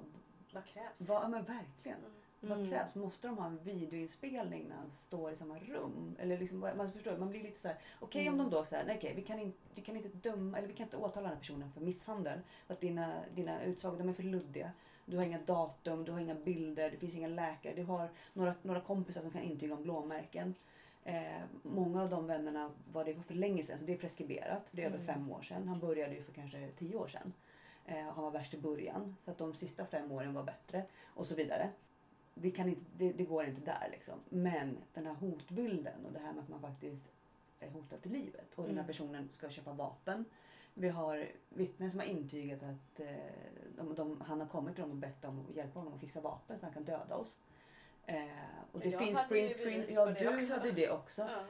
Vad 0.53 0.65
krävs? 0.65 1.01
vad 1.01 1.31
men 1.31 1.45
verkligen. 1.45 1.99
Mm. 1.99 2.13
Vad 2.41 2.59
Mm. 2.59 2.71
krävs? 2.71 2.95
Måste 2.95 3.27
de 3.29 3.39
ha 3.39 3.47
en 3.47 3.59
videoinspelning 3.65 4.65
när 4.69 4.77
han 4.77 4.91
står 5.07 5.33
i 5.33 5.37
samma 5.37 5.59
rum? 5.59 6.17
Eller 6.19 6.39
liksom, 6.39 6.61
vad- 6.61 6.77
man 6.77 6.93
förstår, 6.93 7.17
man 7.17 7.29
blir 7.31 7.43
lite 7.43 7.61
så 7.61 7.69
här. 7.69 7.77
okej 8.01 8.23
Mm. 8.27 8.41
om 8.41 8.51
de 8.51 8.57
då 8.57 8.65
säger, 8.65 8.85
nej 8.87 8.97
okej 8.97 9.13
vi 9.17 9.23
kan, 9.23 9.39
inte, 9.39 9.59
vi 9.75 9.83
kan 9.83 9.97
inte 9.97 10.09
döma, 10.29 10.59
eller 10.59 10.69
vi 10.69 10.75
kan 10.75 10.85
inte 10.87 10.97
åtala 10.97 11.23
den 11.29 11.33
här 11.37 11.41
personen 11.41 11.73
för 11.73 11.81
misshandel. 11.81 12.41
För 12.67 12.75
att 12.75 12.81
dina, 12.81 13.15
dina 13.35 13.63
utsagor, 13.63 13.99
de 13.99 14.09
är 14.09 14.13
för 14.13 14.23
luddiga. 14.23 14.71
Du 15.05 15.17
har 15.17 15.25
inga 15.25 15.39
datum, 15.47 16.05
du 16.05 16.13
har 16.13 16.21
inga 16.21 16.35
bilder, 16.35 16.91
det 16.91 16.97
finns 16.97 17.15
inga 17.15 17.29
läkare. 17.29 17.75
Du 17.75 17.83
har 17.85 18.09
några, 18.33 18.55
några 18.63 18.81
kompisar 18.81 19.21
som 19.21 19.31
kan 19.31 19.43
intyga 19.43 19.75
om 19.75 19.83
blåmärken. 19.83 20.55
Eh, 21.05 21.43
många 21.63 22.03
av 22.03 22.11
de 22.11 22.27
vännerna 22.27 22.71
var 22.93 23.05
det 23.05 23.15
för 23.15 23.35
länge 23.35 23.63
sedan, 23.63 23.79
så 23.79 23.85
det 23.85 23.93
är 23.93 23.97
preskriberat. 23.99 24.63
Det 24.71 24.83
är 24.83 24.87
över 24.87 24.97
Mm. 24.99 25.07
fem 25.07 25.31
år 25.31 25.43
sedan. 25.43 25.69
Han 25.69 25.79
började 25.81 26.15
ju 26.15 26.23
för 26.23 26.33
kanske 26.33 26.69
tio 26.79 26.97
år 26.97 27.09
sedan. 27.09 27.33
Eh, 27.85 28.05
han 28.05 28.25
var 28.25 28.31
värst 28.31 28.55
i 28.55 28.59
början, 28.59 29.17
så 29.25 29.31
att 29.31 29.39
de 29.39 29.55
sista 29.55 29.87
fem 29.87 30.13
åren 30.13 30.35
var 30.35 30.43
bättre. 30.43 30.83
Och 31.05 31.27
så 31.27 31.35
vidare. 31.35 31.71
Vi 32.41 32.51
kan 32.51 32.69
inte, 32.69 32.81
det, 32.97 33.13
det 33.13 33.25
går 33.25 33.45
inte 33.45 33.61
där 33.61 33.89
liksom. 33.91 34.15
Men 34.29 34.77
den 34.95 35.07
här 35.07 35.15
hotbilden 35.15 36.07
och 36.07 36.13
det 36.13 36.19
här 36.19 36.33
med 36.33 36.43
att 36.43 36.49
man 36.49 36.61
faktiskt 36.61 37.03
är 37.61 37.71
hotad 37.71 38.03
till 38.03 38.13
livet 38.13 38.55
och 38.55 38.63
den 38.65 38.71
här 38.75 38.83
Mm. 38.83 38.87
personen 38.87 39.29
ska 39.33 39.49
köpa 39.49 39.73
vapen. 39.73 40.25
Vi 40.75 40.89
har 40.89 41.29
vittnen 41.49 41.91
som 41.91 42.01
har 42.01 42.07
intygat 42.07 42.63
att 42.63 43.01
eh, 43.01 43.07
de, 43.77 43.95
de, 43.95 44.21
han 44.21 44.41
har 44.41 44.47
kommit 44.47 44.75
till 44.75 44.83
dem 44.83 44.91
och 44.91 44.97
bett 44.97 45.23
dem 45.23 45.47
att 45.51 45.57
hjälpa 45.57 45.79
honom 45.79 45.95
att 45.95 46.01
fixa 46.01 46.21
vapen 46.21 46.59
så 46.59 46.67
han 46.67 46.73
kan 46.73 46.85
döda 46.85 47.17
oss. 47.17 47.39
Eh, 48.07 48.23
och 48.73 48.81
det 48.81 48.89
Jag 48.89 49.01
finns 49.05 49.19
hade 49.19 49.39
ju 49.39 49.47
print 49.49 49.57
screen. 49.61 49.81
bevis 49.81 49.95
Ja, 49.95 50.07
det 50.07 50.13
du 50.21 50.35
också. 50.35 50.53
hade 50.53 50.73
det 50.73 50.91
också. 50.91 51.23
Ja. 51.23 51.45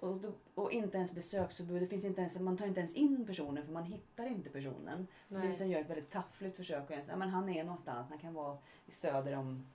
Och, 0.00 0.16
då, 0.16 0.32
och 0.54 0.72
inte 0.72 0.96
ens 0.96 1.12
besöksförbud. 1.12 1.82
Det 1.82 1.86
finns 1.86 2.04
inte 2.04 2.20
ens, 2.20 2.38
man 2.38 2.56
tar 2.56 2.66
inte 2.66 2.80
ens 2.80 2.94
in 2.94 3.26
personen 3.26 3.64
för 3.66 3.72
man 3.72 3.84
hittar 3.84 4.26
inte 4.26 4.50
personen. 4.50 5.06
Polisen 5.28 5.68
gör 5.70 5.80
ett 5.80 5.90
väldigt 5.90 6.10
taffligt 6.10 6.56
försök. 6.56 6.90
Och 6.90 6.96
ja, 7.08 7.16
men 7.16 7.28
han 7.28 7.48
är 7.48 7.64
någonstans. 7.64 8.08
Han 8.08 8.18
kan 8.18 8.34
vara 8.34 8.58
i 8.86 8.90
söder 8.90 9.36
om 9.36 9.66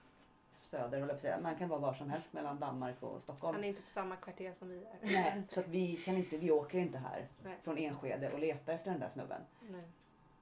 söder, 0.71 0.97
jag 0.99 1.09
på 1.09 1.15
att 1.15 1.21
säga. 1.21 1.39
Man 1.39 1.55
kan 1.55 1.69
vara 1.69 1.79
var 1.79 1.93
som 1.93 2.09
helst 2.09 2.33
mellan 2.33 2.59
Danmark 2.59 3.03
och 3.03 3.21
Stockholm. 3.21 3.55
Han 3.55 3.63
är 3.63 3.67
inte 3.67 3.81
på 3.81 3.91
samma 3.93 4.15
kvarter 4.15 4.53
som 4.59 4.69
vi 4.69 4.77
är. 4.77 4.97
Nej, 5.01 5.43
så 5.49 5.59
att 5.59 5.67
vi 5.67 5.97
kan 5.97 6.17
inte, 6.17 6.37
vi 6.37 6.51
åker 6.51 6.79
inte 6.79 6.97
här 6.97 7.27
Nej. 7.43 7.57
från 7.63 7.77
Enskede 7.77 8.31
och 8.31 8.39
letar 8.39 8.73
efter 8.73 8.91
den 8.91 8.99
där 8.99 9.09
snubben. 9.09 9.41
Nej. 9.69 9.83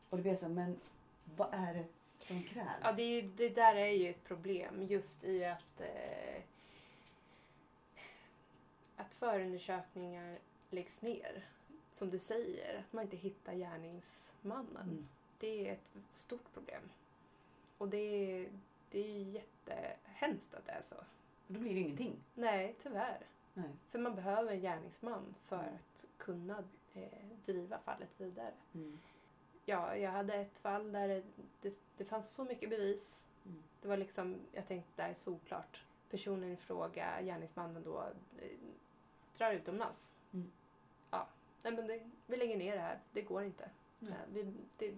Och 0.09 0.17
det 0.17 0.23
blir 0.23 0.36
så, 0.36 0.49
men 0.49 0.80
vad 1.36 1.47
är 1.51 1.73
det 1.73 1.86
som 2.19 2.43
krävs? 2.43 2.67
Ja, 2.84 2.91
det, 2.91 3.03
ju, 3.03 3.21
det 3.21 3.49
där 3.49 3.75
är 3.75 3.91
ju 3.91 4.09
ett 4.09 4.23
problem 4.23 4.84
just 4.89 5.23
i 5.23 5.45
att, 5.45 5.82
eh, 5.82 6.41
att 8.95 9.13
förundersökningar 9.13 10.38
läggs 10.69 11.01
ner. 11.01 11.45
Som 11.93 12.09
du 12.09 12.19
säger, 12.19 12.80
att 12.80 12.93
man 12.93 13.03
inte 13.03 13.17
hittar 13.17 13.53
gärningsmannen. 13.53 14.84
Mm. 14.84 15.07
Det 15.39 15.67
är 15.67 15.73
ett 15.73 15.97
stort 16.15 16.53
problem. 16.53 16.82
Och 17.77 17.89
det 17.89 18.47
det 18.91 18.99
är 18.99 19.13
ju 19.17 19.23
jättehemskt 19.31 20.53
att 20.53 20.65
det 20.65 20.71
är 20.71 20.81
så. 20.81 20.95
Då 21.47 21.59
blir 21.59 21.73
det 21.73 21.79
ingenting. 21.79 22.23
Nej, 22.33 22.75
tyvärr. 22.81 23.19
Nej. 23.53 23.69
För 23.89 23.99
man 23.99 24.15
behöver 24.15 24.51
en 24.51 24.61
gärningsman 24.61 25.35
för 25.45 25.55
Mm. 25.63 25.75
att 25.75 26.05
kunna 26.17 26.63
eh, 26.93 27.27
driva 27.45 27.79
fallet 27.79 28.09
vidare. 28.17 28.51
Mm. 28.73 28.99
Ja, 29.65 29.95
jag 29.95 30.11
hade 30.11 30.33
ett 30.33 30.57
fall 30.57 30.91
där 30.91 31.07
det, 31.07 31.23
det, 31.61 31.73
det 31.97 32.05
fanns 32.05 32.29
så 32.31 32.43
mycket 32.43 32.69
bevis. 32.69 33.21
Mm. 33.45 33.63
Det 33.81 33.87
var 33.87 33.97
liksom, 33.97 34.37
jag 34.51 34.67
tänkte 34.67 34.91
det 34.95 35.01
här 35.03 35.09
är 35.09 35.13
solklart. 35.13 35.83
Personen 36.09 36.51
i 36.51 36.55
fråga, 36.55 37.21
gärningsmannen 37.21 37.83
då, 37.83 38.03
eh, 38.41 38.57
drar 39.37 39.51
utomlands. 39.53 40.11
Mm. 40.33 40.51
Ja, 41.11 41.27
nej 41.63 41.73
men 41.73 41.87
det, 41.87 42.09
vi 42.25 42.37
lägger 42.37 42.57
ner 42.57 42.75
det 42.75 42.81
här. 42.81 42.99
Det 43.11 43.21
går 43.21 43.43
inte. 43.43 43.69
Nej. 43.99 44.11
Eh, 44.11 44.17
Vi, 44.33 44.53
det, 44.77 44.93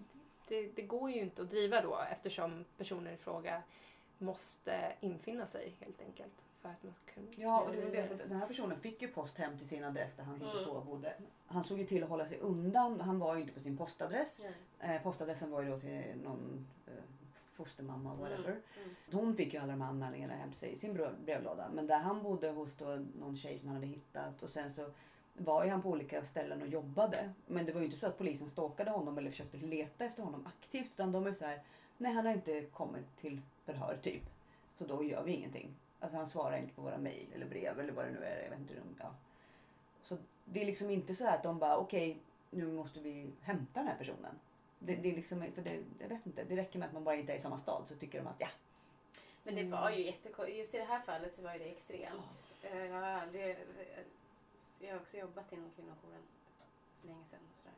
det, 0.48 0.68
det 0.76 0.82
går 0.82 1.10
ju 1.10 1.20
inte 1.20 1.42
att 1.42 1.50
driva 1.50 1.80
då 1.80 1.98
eftersom 2.10 2.64
personen 2.78 3.14
i 3.14 3.16
fråga 3.16 3.62
måste 4.18 4.92
infinna 5.00 5.46
sig 5.46 5.72
helt 5.80 6.00
enkelt. 6.00 6.32
För 6.60 6.68
att 6.68 6.82
man 6.82 6.92
ska 6.94 7.12
kunna 7.14 7.26
Ja, 7.36 7.60
och 7.60 7.72
det 7.72 7.90
det. 7.90 8.08
Den 8.28 8.36
här 8.40 8.46
personen 8.46 8.78
fick 8.80 9.02
ju 9.02 9.08
post 9.08 9.38
hem 9.38 9.58
till 9.58 9.68
sin 9.68 9.84
adress 9.84 10.10
där 10.16 10.24
han 10.24 10.34
hittade 10.34 10.52
Mm. 10.58 10.64
på 10.64 10.70
och 10.76 10.86
bodde. 10.86 11.14
Han 11.46 11.64
såg 11.64 11.78
ju 11.78 11.86
till 11.86 12.02
att 12.02 12.08
hålla 12.08 12.28
sig 12.28 12.38
undan. 12.38 13.00
Han 13.00 13.18
var 13.18 13.34
ju 13.34 13.40
inte 13.40 13.52
på 13.52 13.60
sin 13.60 13.76
postadress. 13.76 14.38
Nej. 14.80 14.96
Eh, 14.96 15.02
postadressen 15.02 15.50
var 15.50 15.62
ju 15.62 15.70
då 15.70 15.80
till 15.80 16.02
någon 16.24 16.66
eh, 16.86 16.92
fostermamma, 17.52 18.14
whatever. 18.14 18.50
Mm. 18.50 18.94
Hon 19.12 19.36
fick 19.36 19.54
ju 19.54 19.60
alla 19.60 19.72
de 19.72 19.80
här 19.80 19.88
anmälningarna 19.88 20.34
hem 20.34 20.50
till 20.50 20.58
sig 20.58 20.72
i 20.72 20.78
sin 20.78 20.94
brev- 20.96 21.24
brevlåda. 21.24 21.68
Men 21.74 21.86
där 21.86 21.98
han 21.98 22.22
bodde 22.22 22.50
hos 22.50 22.76
då 22.76 23.04
någon 23.20 23.36
tjej 23.36 23.58
som 23.58 23.68
han 23.68 23.76
hade 23.76 23.86
hittat 23.86 24.42
och 24.42 24.50
sen 24.50 24.70
så 24.70 24.90
var 25.34 25.64
ju 25.64 25.70
han 25.70 25.82
på 25.82 25.88
olika 25.90 26.24
ställen 26.24 26.62
och 26.62 26.68
jobbade. 26.68 27.32
Men 27.46 27.66
det 27.66 27.72
var 27.72 27.80
ju 27.80 27.84
inte 27.86 27.98
så 27.98 28.06
att 28.06 28.18
polisen 28.18 28.48
stalkade 28.48 28.90
honom 28.90 29.18
eller 29.18 29.30
försökte 29.30 29.56
leta 29.56 30.04
efter 30.04 30.22
honom 30.22 30.46
aktivt. 30.46 30.86
Utan 30.94 31.12
de 31.12 31.26
är 31.26 31.32
så 31.32 31.44
här, 31.44 31.62
nej 31.96 32.12
han 32.12 32.26
har 32.26 32.32
inte 32.32 32.62
kommit 32.62 33.16
till 33.20 33.40
förhör 33.64 33.98
typ. 34.02 34.22
Så 34.78 34.84
då 34.84 35.04
gör 35.04 35.22
vi 35.22 35.32
ingenting. 35.32 35.74
Alltså 36.00 36.16
han 36.16 36.26
svarar 36.26 36.56
inte 36.56 36.74
på 36.74 36.82
våra 36.82 36.98
mejl 36.98 37.26
eller 37.34 37.46
brev 37.46 37.80
eller 37.80 37.92
vad 37.92 38.04
det 38.04 38.10
nu 38.10 38.24
är. 38.24 38.42
Jag 38.42 38.50
vet 38.50 38.58
inte, 38.58 38.74
hur 38.74 38.80
de- 38.80 38.96
ja. 38.98 39.14
Så 40.02 40.16
det 40.44 40.62
är 40.62 40.66
liksom 40.66 40.90
inte 40.90 41.14
så 41.14 41.24
här 41.24 41.36
att 41.36 41.42
de 41.42 41.58
bara 41.58 41.76
okej 41.76 42.16
nu 42.50 42.66
måste 42.72 43.00
vi 43.00 43.30
hämta 43.42 43.80
den 43.80 43.88
här 43.88 43.96
personen. 43.98 44.38
Det, 44.78 44.94
det 44.96 45.10
är 45.10 45.16
liksom, 45.16 45.44
för 45.54 45.62
det, 45.62 45.78
jag 45.98 46.08
vet 46.08 46.26
inte, 46.26 46.44
det 46.44 46.56
räcker 46.56 46.78
med 46.78 46.86
att 46.88 46.92
man 46.94 47.04
bara 47.04 47.14
inte 47.16 47.32
är 47.32 47.36
i 47.36 47.40
samma 47.40 47.58
stad 47.58 47.84
så 47.88 47.94
tycker 47.94 48.18
de 48.18 48.26
att 48.26 48.36
ja. 48.38 48.48
Men 49.44 49.54
det 49.54 49.64
var 49.64 49.90
ju 49.90 50.04
jättekonstigt. 50.04 50.58
Just 50.58 50.74
i 50.74 50.78
det 50.78 50.84
här 50.84 51.00
fallet 51.00 51.34
så 51.34 51.42
var 51.42 51.52
ju 51.52 51.58
det 51.58 51.70
extremt. 51.70 52.42
Eh, 52.62 52.84
Jag 52.86 52.94
har 52.94 53.02
aldrig... 53.02 53.56
Jag 54.86 54.92
har 54.94 55.00
också 55.00 55.16
jobbat 55.16 55.52
inom 55.52 55.70
kvinnojouren 55.76 56.22
länge 57.02 57.24
sedan 57.24 57.38
och 57.50 57.56
sådär. 57.58 57.74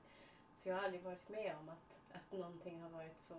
Så 0.56 0.68
jag 0.68 0.76
har 0.76 0.82
aldrig 0.82 1.02
varit 1.02 1.28
med 1.28 1.54
om 1.60 1.68
att, 1.68 2.16
att 2.16 2.38
någonting 2.38 2.80
har 2.80 2.88
varit 2.90 3.20
så, 3.20 3.34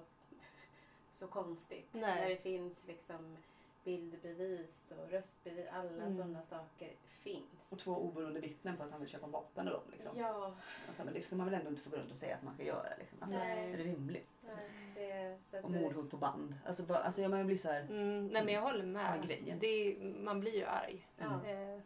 så 1.15 1.27
konstigt. 1.27 1.89
Nej. 1.91 2.01
När 2.21 2.29
det 2.29 2.37
finns 2.37 2.87
liksom 2.87 3.37
bildbevis 3.83 4.91
och 4.91 5.11
röstbevis. 5.11 5.65
Alla 5.71 5.91
Mm. 6.03 6.17
sådana 6.17 6.41
saker 6.41 6.91
finns. 7.07 7.71
Och 7.71 7.79
två 7.79 7.91
oberoende 7.97 8.39
vittnen 8.39 8.77
på 8.77 8.83
att 8.83 8.91
han 8.91 8.99
vill 8.99 9.09
köpa 9.09 9.27
vapen 9.27 9.67
och 9.67 9.73
dem 9.73 9.83
liksom. 9.91 10.19
Ja, 10.19 10.53
Alltså, 10.87 11.03
men 11.05 11.13
det 11.13 11.21
ska 11.21 11.35
man 11.35 11.45
väl 11.45 11.53
ändå 11.59 11.69
inte 11.69 11.81
få 11.81 11.89
gå 11.89 11.97
runt 11.97 12.11
och 12.11 12.17
säga 12.17 12.35
att 12.35 12.43
man 12.43 12.53
ska 12.53 12.63
göra. 12.63 12.89
Liksom. 12.99 13.17
Alltså, 13.21 13.37
Nej. 13.37 13.73
Är 13.73 13.77
det 13.77 13.83
rimligt? 13.83 14.29
nej, 14.45 14.69
det, 14.95 15.37
så 15.43 15.57
att 15.57 15.63
Och 15.63 15.71
mordhot 15.71 16.11
på 16.11 16.17
band. 16.17 16.55
Alltså, 16.65 16.93
alltså 16.93 17.21
jag 17.21 17.31
man 17.31 17.47
blir 17.47 17.57
så 17.57 17.67
här. 17.67 17.81
Mm, 17.81 18.27
nej 18.27 18.45
men 18.45 18.53
jag 18.53 18.61
håller 18.61 18.85
med. 18.85 19.23
Grejen? 19.27 19.59
Det 19.59 19.67
är, 19.67 19.99
man 20.23 20.39
blir 20.39 20.53
ju 20.55 20.65
arg. 20.65 21.07
Ja. 21.17 21.45
Eh, 21.45 21.79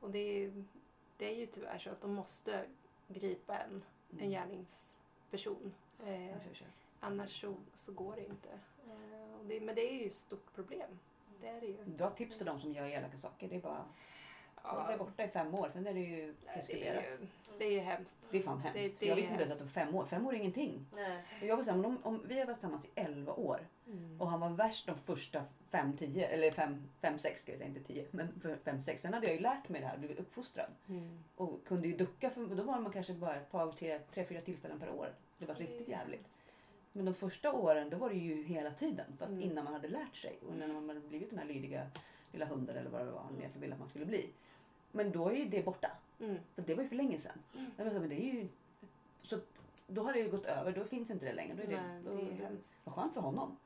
och 0.00 0.10
det 0.10 0.18
är, 0.44 0.64
det 1.16 1.26
är 1.32 1.34
ju 1.36 1.46
tyvärr 1.46 1.78
så 1.78 1.90
att 1.90 2.00
de 2.00 2.14
måste 2.14 2.64
gripa 3.08 3.58
en, 3.58 3.82
en 4.10 4.18
Mm. 4.18 4.30
gärningsperson. 4.30 5.74
Eh, 6.06 6.26
Jag 6.30 6.42
kör, 6.42 6.54
kör. 6.54 6.68
annars 7.00 7.40
så, 7.40 7.54
så 7.74 7.92
går 7.92 8.14
det 8.16 8.26
inte. 8.26 8.48
Eh, 8.86 9.46
det, 9.48 9.60
men 9.60 9.74
det 9.74 9.90
är 9.90 9.94
ju 10.02 10.06
ett 10.06 10.14
stort 10.14 10.54
problem. 10.54 10.98
Det 11.40 11.48
är 11.48 11.60
det 11.60 11.66
ju. 11.66 11.76
Du 11.84 12.04
har 12.04 12.10
tips 12.10 12.36
för 12.38 12.44
de 12.44 12.60
som 12.60 12.72
gör 12.72 12.86
elaka 12.86 13.18
saker. 13.18 13.48
Det 13.48 13.56
är 13.56 13.60
bara 13.60 13.84
håll 14.62 14.82
dig 14.86 14.92
Ja, 14.92 14.98
borta 15.04 15.24
i 15.24 15.28
fem 15.28 15.54
år. 15.54 15.70
Sen 15.72 15.86
är 15.86 15.94
det 15.94 16.00
ju 16.00 16.34
det, 16.44 16.48
är 16.50 16.54
preskriberat. 16.54 17.04
ju, 17.04 17.26
det 17.58 17.64
är 17.64 17.70
ju 17.72 17.78
hemskt. 17.78 18.28
Det 18.30 18.38
är 18.38 18.42
fan 18.42 18.58
hemskt. 18.58 18.74
Det- 18.74 18.88
det 19.00 19.06
jag 19.06 19.12
är 19.12 19.16
visste 19.16 19.32
inte 19.32 19.44
ens 19.44 19.52
att 19.52 19.58
det 19.58 19.64
var 19.64 19.84
fem 19.86 19.94
år. 19.94 20.06
Fem 20.06 20.26
år 20.26 20.32
är 20.34 20.36
ingenting. 20.38 20.86
Nej. 20.94 21.22
Jag 21.42 21.56
var 21.56 21.64
så 21.64 21.70
här, 21.70 21.86
om, 21.86 21.98
om 22.02 22.22
vi 22.26 22.38
har 22.38 22.46
varit 22.46 22.56
tillsammans 22.56 22.84
i 22.84 22.88
elva 23.00 23.32
år 23.32 23.60
Mm. 23.86 24.20
och 24.20 24.28
han 24.30 24.40
var 24.40 24.50
värst 24.50 24.86
de 24.86 24.98
första 24.98 25.44
fem, 25.70 25.96
tio, 25.96 26.26
eller 26.28 26.50
fem, 26.50 26.82
fem, 27.00 27.18
sex 27.18 27.40
ska 27.42 27.52
jag 27.52 27.58
säga, 27.58 27.68
inte 27.68 27.82
tio, 27.82 28.06
men 28.10 28.40
för 28.40 28.56
fem, 28.56 28.82
sex. 28.82 29.02
Sen 29.02 29.14
hade 29.14 29.26
jag 29.26 29.34
ju 29.36 29.40
lärt 29.42 29.68
mig 29.68 29.80
det 29.80 29.86
här, 29.86 29.98
blivit 29.98 30.18
uppfostrad 30.18 30.70
Mm. 30.88 31.18
och 31.36 31.64
kunde 31.66 31.88
ju 31.88 31.96
ducka 31.96 32.30
för 32.30 32.46
då 32.46 32.62
var 32.62 32.78
man 32.80 32.92
kanske 32.92 33.12
bara 33.14 33.36
ett 33.36 33.50
par, 33.50 33.72
tre, 33.72 33.98
tre, 34.14 34.24
fyra 34.26 34.40
tillfällen 34.40 34.80
per 34.80 34.90
år. 34.90 35.14
Det 35.38 35.46
var 35.46 35.54
riktigt 35.54 35.88
jävligt. 35.88 36.42
Men 36.92 37.04
de 37.04 37.14
första 37.14 37.52
åren 37.52 37.90
då 37.90 37.96
var 37.96 38.08
det 38.08 38.16
ju 38.16 38.42
hela 38.42 38.70
tiden. 38.70 39.06
För 39.18 39.24
att 39.24 39.30
Mm. 39.30 39.42
innan 39.42 39.64
man 39.64 39.72
hade 39.72 39.88
lärt 39.88 40.16
sig 40.16 40.38
och 40.48 40.54
innan 40.54 40.72
man 40.72 40.88
hade 40.88 41.00
blivit 41.08 41.30
den 41.30 41.38
här 41.38 41.46
lydiga 41.46 41.86
lilla 42.32 42.44
hunden 42.46 42.76
eller 42.76 42.90
vad 42.90 43.00
det 43.06 43.10
var 43.10 43.20
han 43.20 43.38
egentligen 43.38 43.60
ville 43.60 43.74
att 43.74 43.80
man 43.80 43.88
skulle 43.88 44.06
bli. 44.06 44.30
Men 44.92 45.12
då 45.12 45.28
är 45.28 45.34
ju 45.36 45.44
det 45.44 45.62
borta. 45.64 45.90
Mm. 46.20 46.36
För 46.54 46.62
det 46.62 46.74
var 46.74 46.82
ju 46.82 46.88
för 46.88 46.96
länge 46.96 47.18
sedan. 47.18 47.38
Mm. 47.54 47.70
Men 47.76 47.90
så, 47.90 48.00
men 48.00 48.08
det 48.08 48.14
är 48.22 48.34
ju... 48.34 48.48
Så 49.22 49.38
då 49.86 50.02
har 50.02 50.12
det 50.12 50.18
ju 50.18 50.30
gått 50.30 50.44
över. 50.46 50.72
Då 50.72 50.84
finns 50.84 51.10
inte 51.10 51.24
det 51.26 51.32
längre. 51.32 51.54
Då 51.54 51.62
är 51.62 51.66
det, 51.66 51.80
Nej, 51.82 52.02
då, 52.04 52.14
det 52.14 52.22
är 52.22 52.38
då, 52.38 52.44
hemskt. 52.44 52.68
vad 52.84 52.94
skönt 52.94 53.14
för 53.14 53.20
honom. 53.20 53.56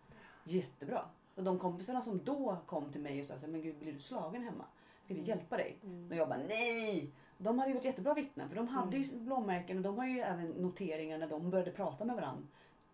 Jättebra. 0.44 1.04
Och 1.34 1.42
de 1.42 1.58
kompisarna 1.58 2.02
som 2.02 2.24
då 2.24 2.56
kom 2.66 2.92
till 2.92 3.00
mig 3.00 3.20
och 3.20 3.26
sa 3.26 3.34
så 3.34 3.40
här, 3.40 3.48
men 3.48 3.62
gud 3.62 3.74
blir 3.78 3.92
du 3.92 3.98
slagen 3.98 4.42
hemma? 4.42 4.64
Ska 5.04 5.14
vi 5.14 5.20
Mm. 5.20 5.28
hjälpa 5.28 5.56
dig? 5.56 5.76
Mm. 5.84 6.10
Och 6.10 6.16
jag 6.16 6.28
bara 6.28 6.38
nej! 6.48 7.10
De 7.38 7.58
hade 7.58 7.70
ju 7.70 7.74
varit 7.74 7.84
jättebra 7.84 8.14
vittnen 8.14 8.48
för 8.48 8.56
de 8.56 8.68
hade 8.68 8.96
Mm. 8.96 9.08
ju 9.10 9.16
blåmärken 9.18 9.76
och 9.76 9.82
de 9.82 9.98
har 9.98 10.06
ju 10.06 10.20
även 10.20 10.46
noteringar 10.50 11.18
när 11.18 11.26
de 11.28 11.50
började 11.50 11.70
prata 11.70 12.04
med 12.04 12.16
varandra 12.16 12.42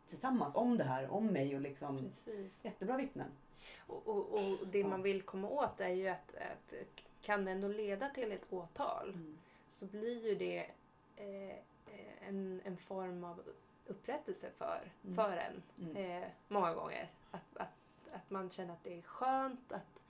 tillsammans 0.07 0.55
om 0.57 0.76
det 0.76 0.84
här, 0.84 1.11
om 1.11 1.26
mig 1.26 1.55
och 1.55 1.61
liksom 1.61 1.99
Precis. 2.24 2.53
jättebra 2.62 2.97
vittnen. 2.97 3.28
Och, 3.86 4.07
och, 4.09 4.32
och 4.34 4.66
det 4.66 4.78
Ja. 4.78 4.89
man 4.89 5.03
vill 5.03 5.22
komma 5.22 5.49
åt 5.49 5.80
är 5.80 5.89
ju 5.89 6.09
att, 6.09 6.34
att 6.34 6.74
kan 7.22 7.45
det 7.45 7.51
ändå 7.51 7.68
leda 7.68 8.09
till 8.09 8.32
ett 8.32 8.53
åtal 8.53 9.09
Mm. 9.14 9.39
så 9.70 9.86
blir 9.86 10.26
ju 10.26 10.34
det 10.34 10.59
eh, 11.16 11.57
en, 12.28 12.61
en 12.64 12.76
form 12.76 13.24
av 13.24 13.41
upprättelse 13.86 14.51
för, 14.59 14.93
Mm. 15.05 15.16
för 15.16 15.36
en. 15.36 15.62
Mm. 15.91 16.22
Eh, 16.22 16.28
många 16.49 16.74
gånger. 16.74 17.11
Att, 17.30 17.57
att, 17.57 17.68
att 18.13 18.31
man 18.31 18.51
känner 18.51 18.73
att 18.73 18.85
det 18.85 18.99
är 18.99 19.03
skönt 19.03 19.73
att 19.73 20.01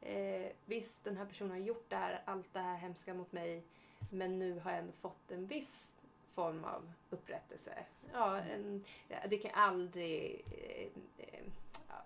eh, 0.00 0.46
visst 0.64 1.04
den 1.04 1.16
här 1.16 1.24
personen 1.24 1.50
har 1.50 1.58
gjort 1.58 1.90
det 1.90 1.96
här, 1.96 2.22
allt 2.24 2.52
det 2.52 2.60
här 2.60 2.76
hemska 2.76 3.14
mot 3.14 3.32
mig 3.32 3.62
men 4.10 4.38
nu 4.38 4.58
har 4.58 4.70
jag 4.70 4.80
ändå 4.80 4.92
fått 4.92 5.30
en 5.30 5.46
viss 5.46 5.92
form 6.34 6.64
av 6.64 6.92
upprättelse. 7.10 7.72
Ja, 8.12 8.38
en, 8.38 8.84
det 9.28 9.38
kan 9.38 9.50
aldrig 9.54 10.44
eh, 10.50 10.88
eh, 11.26 11.44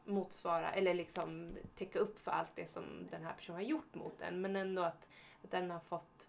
motsvara 0.05 0.73
eller 0.73 0.95
liksom 0.95 1.57
täcka 1.79 1.99
upp 1.99 2.19
för 2.19 2.31
allt 2.31 2.51
det 2.55 2.71
som 2.71 2.85
den 3.11 3.25
här 3.25 3.35
personen 3.35 3.57
har 3.57 3.69
gjort 3.69 3.95
mot 3.95 4.21
en. 4.21 4.41
Men 4.41 4.57
ändå 4.57 4.83
att, 4.83 5.09
att 5.45 5.51
den 5.51 5.71
har 5.71 5.81
fått 5.81 6.29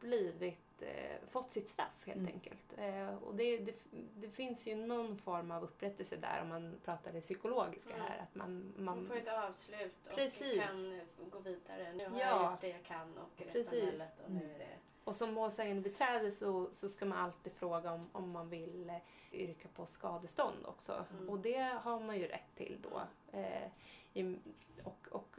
blivit 0.00 0.82
eh, 0.82 1.16
fått 1.30 1.50
sitt 1.50 1.68
straff 1.68 2.02
helt 2.06 2.16
Mm. 2.18 2.32
enkelt. 2.34 2.78
Eh, 2.78 3.14
och 3.22 3.34
det, 3.34 3.58
det, 3.58 3.74
det 4.16 4.28
finns 4.28 4.66
ju 4.66 4.74
någon 4.76 5.18
form 5.18 5.50
av 5.50 5.62
upprättelse 5.64 6.16
där 6.16 6.42
om 6.42 6.48
man 6.48 6.74
pratar 6.84 7.12
det 7.12 7.20
psykologiska 7.20 7.94
Mm. 7.94 8.06
här. 8.06 8.18
Att 8.22 8.34
man, 8.34 8.72
Man 8.76 8.84
man, 8.84 9.04
får 9.04 9.16
ett 9.16 9.28
avslut 9.28 10.06
och 10.06 10.14
Precis. 10.14 10.60
kan 10.62 11.00
gå 11.30 11.38
vidare. 11.38 11.92
Nu 11.92 12.08
har 12.08 12.20
Ja. 12.20 12.26
jag 12.42 12.50
gjort 12.52 12.60
det 12.60 12.68
jag 12.68 12.82
kan 12.84 13.18
och 13.18 13.36
Precis. 13.52 13.84
målet 13.92 14.20
och 14.24 14.30
nu 14.30 14.54
är 14.54 14.58
det... 14.58 14.76
Och 15.04 15.16
som 15.16 15.34
målsägande 15.34 15.82
beträde 15.82 16.30
så, 16.32 16.68
så 16.72 16.88
ska 16.88 17.04
man 17.06 17.18
alltid 17.18 17.52
fråga 17.52 17.92
om, 17.92 18.08
om 18.12 18.30
man 18.30 18.48
vill 18.48 18.90
eh, 18.90 18.96
yrka 19.40 19.68
på 19.68 19.86
skadestånd 19.86 20.66
också. 20.66 21.04
Mm. 21.10 21.28
Och 21.30 21.38
det 21.38 21.58
har 21.82 22.00
man 22.00 22.18
ju 22.18 22.26
rätt 22.26 22.54
till 22.56 22.78
då. 22.90 23.02
Eh, 23.38 23.68
i, 24.12 24.38
och, 24.84 25.08
och 25.10 25.38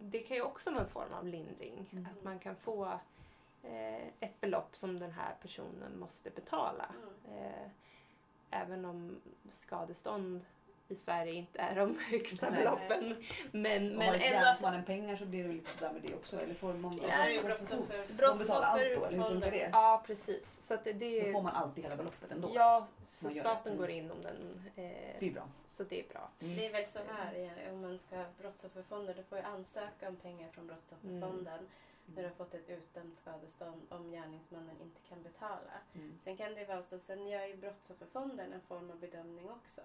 det 0.00 0.18
kan 0.18 0.36
ju 0.36 0.42
också 0.42 0.70
vara 0.70 0.80
en 0.82 0.88
form 0.88 1.12
av 1.12 1.26
lindring. 1.26 1.88
Mm. 1.92 2.06
Att 2.12 2.24
man 2.24 2.38
kan 2.38 2.56
få 2.56 2.98
ett 4.20 4.40
belopp 4.40 4.76
som 4.76 4.98
den 4.98 5.10
här 5.12 5.34
personen 5.42 5.98
måste 5.98 6.30
betala. 6.30 6.86
Mm. 7.28 7.38
Eh, 7.44 7.68
även 8.50 8.84
om 8.84 9.20
skadestånd 9.50 10.44
i 10.88 10.94
Sverige 10.96 11.32
inte 11.32 11.58
är 11.58 11.76
de 11.76 11.98
högsta 12.10 12.48
Nej. 12.50 12.58
beloppen. 12.64 13.16
Men, 13.52 13.92
Och 13.92 13.98
men 13.98 14.08
har 14.08 14.14
ändå 14.14 14.26
att 14.26 14.32
gärningsmannen 14.32 14.84
pengar 14.84 15.16
så 15.16 15.26
blir 15.26 15.44
det 15.44 15.52
lite 15.52 15.70
sådär 15.70 15.92
med 15.92 16.02
det 16.02 16.14
också. 16.14 16.36
Eller 16.36 16.54
får 16.54 16.74
man, 16.74 16.98
Ja, 17.02 17.08
är 17.08 17.28
ju 17.30 17.38
får- 17.40 17.48
brottsoffer. 17.48 18.04
De 18.18 18.38
betalar 18.38 18.62
allt 18.66 18.80
då, 18.80 19.04
eller 19.04 19.18
hur 19.18 19.24
funkar 19.30 19.50
det? 19.50 19.68
Ja, 19.72 20.02
precis. 20.06 20.58
Så 20.66 20.74
att 20.74 20.84
det, 20.84 20.92
det 20.92 21.26
Då 21.26 21.32
får 21.32 21.42
man 21.42 21.52
alltid 21.54 21.84
hela 21.84 21.96
beloppet 21.96 22.32
ändå. 22.32 22.50
Ja, 22.54 22.86
så 23.06 23.30
staten 23.30 23.72
det. 23.72 23.78
går 23.78 23.90
in 23.90 24.10
om 24.10 24.22
den. 24.22 24.36
Eh, 24.76 25.16
Det 25.18 25.26
är 25.26 25.30
bra. 25.32 25.48
så 25.66 25.84
det 25.84 26.00
är 26.00 26.08
bra. 26.12 26.28
Mm. 26.40 26.56
Det 26.56 26.66
är 26.66 26.72
väl 26.72 26.86
så 26.86 26.98
här 27.16 27.34
igen, 27.34 27.54
om 27.72 27.80
man 27.80 27.98
ska 28.06 28.16
ha 28.16 28.24
brottsofferfonder, 28.40 29.14
du 29.14 29.22
får 29.22 29.38
ju 29.38 29.44
ansöka 29.44 30.08
om 30.08 30.16
pengar 30.16 30.48
från 30.52 30.66
brottsofferfonden 30.66 31.66
när 32.14 32.22
du 32.22 32.28
har 32.28 32.34
fått 32.34 32.54
ett 32.54 32.70
utdömt 32.70 33.16
skadestånd 33.16 33.82
om 33.88 34.10
gärningsmannen 34.10 34.80
inte 34.82 35.00
kan 35.08 35.22
betala. 35.22 35.72
Mm. 35.94 36.18
Sen 36.18 36.36
kan 36.36 36.54
det 36.54 36.64
vara 36.64 36.82
så, 36.82 36.98
sen 36.98 37.28
gör 37.28 37.46
ju 37.46 37.56
brottsofferfonden 37.56 38.52
en 38.52 38.60
form 38.60 38.90
av 38.90 38.98
bedömning 38.98 39.50
också. 39.50 39.80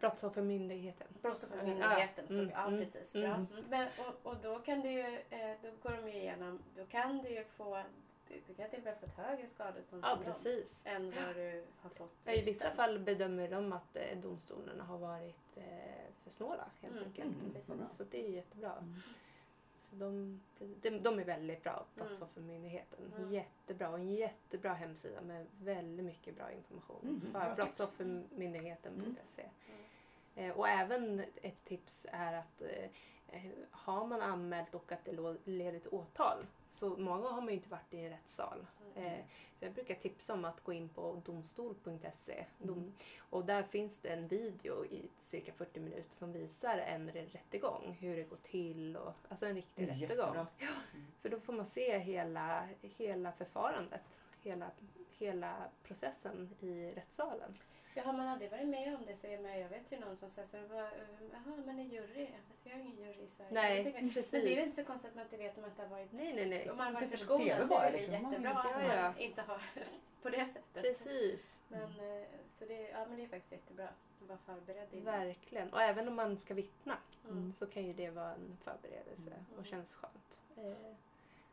Brottsoffermyndigheten. 0.00 1.06
Brottsoffermyndigheten, 1.22 2.26
Mm, 2.30 2.46
så, 2.48 2.52
ja 2.54 2.66
mm, 2.66 2.80
precis. 2.80 3.12
Bra. 3.12 3.22
mm. 3.24 3.46
Men, 3.68 3.88
och, 3.98 4.30
och 4.32 4.36
då 4.42 4.58
kan 4.58 4.80
du 4.80 4.90
ju, 4.90 5.18
eh, 5.30 5.56
då 5.62 5.70
går 5.82 5.96
de 5.96 6.08
ju 6.08 6.14
igenom, 6.18 6.58
då 6.76 6.86
kan 6.86 7.18
du 7.18 7.28
ju 7.28 7.44
få, 7.44 7.82
du 8.46 8.54
kan 8.54 8.70
till 8.70 8.78
och 8.78 8.84
med 8.84 8.98
få 9.00 9.06
ett 9.06 9.16
högre 9.16 9.46
skadestånd 9.46 10.04
Ja, 10.04 10.14
dem 10.14 10.24
precis. 10.24 10.82
än 10.84 11.04
vad 11.10 11.36
du 11.36 11.64
har 11.80 11.90
fått 11.90 12.16
Ja, 12.24 12.32
I 12.32 12.42
vissa 12.42 12.70
fall 12.70 12.98
bedömer 12.98 13.50
de 13.50 13.72
att 13.72 13.96
eh, 13.96 14.18
domstolarna 14.18 14.84
har 14.84 14.98
varit 14.98 15.56
eh, 15.56 15.64
för 16.24 16.30
snåla 16.30 16.64
helt 16.82 16.94
Mm, 16.96 17.04
enkelt. 17.04 17.68
mm. 17.68 17.86
Så 17.96 18.04
det 18.10 18.26
är 18.26 18.30
jättebra. 18.30 18.72
Mm. 18.72 18.94
Så 19.90 19.96
de, 19.96 20.40
de, 20.80 20.90
de 20.98 21.18
är 21.18 21.24
väldigt 21.24 21.62
bra, 21.62 21.86
Brottsoffermyndigheten. 21.94 23.12
Mm. 23.16 23.32
Jättebra 23.32 23.88
och 23.88 23.98
en 23.98 24.10
jättebra 24.10 24.74
hemsida 24.74 25.20
med 25.20 25.46
väldigt 25.62 26.04
mycket 26.06 26.36
bra 26.36 26.52
information. 26.52 27.00
Mm, 27.02 27.32
Bara 27.32 27.54
bra 27.54 27.66
tips. 27.66 27.78
brottsoffermyndigheten.se. 27.78 29.48
Eh, 30.34 30.50
och 30.50 30.68
även 30.68 31.22
ett 31.42 31.64
tips 31.64 32.06
är 32.12 32.32
att 32.32 32.62
eh, 32.62 32.90
har 33.70 34.06
man 34.06 34.22
anmält 34.22 34.74
och 34.74 34.92
att 34.92 35.04
det 35.04 35.36
leder 35.44 35.78
till 35.78 35.88
åtal 35.90 36.46
så 36.68 36.88
många 36.88 37.16
gånger 37.16 37.30
har 37.30 37.40
man 37.40 37.48
ju 37.48 37.54
inte 37.54 37.68
varit 37.68 37.94
i 37.94 37.98
en 38.00 38.10
rättssal. 38.10 38.66
Mm. 38.96 39.22
Så 39.58 39.64
jag 39.64 39.72
brukar 39.72 39.94
tipsa 39.94 40.32
om 40.32 40.44
att 40.44 40.64
gå 40.64 40.72
in 40.72 40.88
på 40.88 41.22
domstol.se 41.24 42.44
Dom, 42.58 42.78
Mm. 42.78 42.92
och 43.30 43.44
där 43.44 43.62
finns 43.62 43.98
det 43.98 44.08
en 44.08 44.28
video 44.28 44.84
i 44.84 45.08
cirka 45.28 45.52
40 45.52 45.80
minuter 45.80 46.14
som 46.16 46.32
visar 46.32 46.78
en 46.78 47.10
rättegång, 47.10 47.96
hur 48.00 48.16
det 48.16 48.22
går 48.22 48.38
till 48.42 48.96
och 48.96 49.14
alltså 49.28 49.46
en 49.46 49.54
riktig 49.54 49.82
rättegång. 49.82 50.00
jättebra. 50.00 50.46
För 51.22 51.28
då 51.28 51.40
får 51.40 51.52
man 51.52 51.66
se 51.66 51.98
hela, 51.98 52.68
hela 52.82 53.32
förfarandet, 53.32 54.20
hela, 54.42 54.70
hela 55.18 55.54
processen 55.82 56.50
i 56.60 56.90
rättssalen. 56.90 57.54
Ja, 57.96 58.02
har 58.02 58.12
man 58.12 58.28
aldrig 58.28 58.50
varit 58.50 58.68
med 58.68 58.94
om 58.96 59.06
det 59.06 59.14
så 59.14 59.26
är 59.26 59.38
man, 59.42 59.58
jag 59.60 59.68
vet 59.68 59.92
ju 59.92 59.98
någon 59.98 60.16
som 60.16 60.30
säger 60.30 60.48
så 60.48 60.56
här, 60.56 60.64
"Vad, 60.66 60.78
eh, 60.84 60.90
jaha 61.32 61.56
men 61.66 61.78
en 61.78 61.88
jury, 61.88 62.22
Ja, 62.22 62.38
fast 62.48 62.66
vi 62.66 62.70
har 62.70 62.78
ingen 62.78 62.96
jury 62.96 63.22
i 63.22 63.28
Sverige. 63.28 63.50
Nej, 63.52 63.84
tänker, 63.84 64.00
precis. 64.14 64.32
Men 64.32 64.40
det 64.40 64.52
är 64.52 64.56
väl 64.56 64.64
inte 64.64 64.76
så 64.76 64.84
konstigt 64.84 65.08
att 65.10 65.14
man 65.16 65.24
inte 65.24 65.36
vet 65.36 65.56
om 65.56 65.60
man 65.62 65.70
inte 65.70 65.82
har 65.82 65.88
varit 65.88 66.12
Nej, 66.12 66.34
nej, 66.34 66.48
nej. 66.48 66.70
Om 66.70 66.76
man 66.76 66.86
har 66.86 66.94
varit 67.00 67.10
förskonad 67.10 67.68
så 67.68 67.78
är 67.78 67.90
det 67.92 67.96
liksom. 67.96 68.14
jättebra 68.14 68.54
Man- 68.54 68.66
att 68.66 68.82
Ja, 68.82 68.94
ja. 68.94 69.02
man 69.02 69.18
inte 69.18 69.42
har 69.42 69.62
på 70.22 70.30
det 70.30 70.46
sättet. 70.46 70.82
Precis. 70.82 71.58
Men, 71.68 71.82
eh, 71.82 72.26
så 72.58 72.64
det, 72.64 72.88
ja, 72.88 73.06
men 73.06 73.16
det 73.16 73.22
är 73.24 73.28
faktiskt 73.28 73.52
jättebra 73.52 73.84
att 73.88 74.28
vara 74.28 74.38
förberedd 74.38 74.88
innan. 74.92 75.04
Verkligen. 75.04 75.72
Och 75.72 75.82
även 75.82 76.08
om 76.08 76.14
man 76.14 76.38
ska 76.38 76.54
vittna 76.54 76.98
Mm. 77.30 77.52
så 77.52 77.66
kan 77.66 77.84
ju 77.86 77.92
det 77.92 78.10
vara 78.10 78.32
en 78.34 78.56
förberedelse 78.64 79.30
Mm. 79.30 79.58
och 79.58 79.66
känns 79.66 79.94
skönt. 79.94 80.42
Eh, 80.56 80.94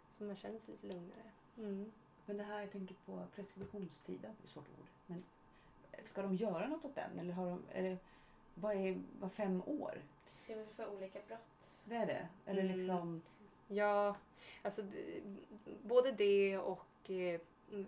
så 0.09 0.23
man 0.23 0.35
känner 0.35 0.59
sig 0.59 0.71
lite 0.71 0.87
lugnare. 0.87 1.31
Mm. 1.57 1.91
Men 2.25 2.37
det 2.37 2.43
här, 2.43 2.59
jag 2.59 2.71
tänker 2.71 2.95
på 3.05 3.23
preskriptionstiden, 3.35 4.35
det 4.41 4.45
är 4.45 4.47
svårt 4.47 4.65
ord. 4.79 4.87
Men 5.05 5.23
ska 6.05 6.21
de 6.21 6.35
göra 6.35 6.67
något 6.67 6.85
åt 6.85 6.95
den? 6.95 7.19
Eller 7.19 7.33
har 7.33 7.45
de, 7.45 7.63
är 7.73 7.83
det, 7.83 7.97
vad 8.55 8.75
är 8.75 9.01
vad 9.19 9.31
fem 9.31 9.61
år? 9.65 10.01
Det 10.47 10.53
är 10.53 10.57
väl 10.57 10.67
för 10.67 10.93
olika 10.93 11.19
brott. 11.27 11.81
Det 11.85 11.95
är 11.95 12.05
det? 12.05 12.27
Eller 12.45 12.63
Mm. 12.63 12.77
liksom... 12.79 13.21
Ja, 13.67 14.15
alltså 14.61 14.85
både 15.83 16.11
det 16.11 16.57
och 16.57 17.09
eh, 17.09 17.39
mm, 17.71 17.85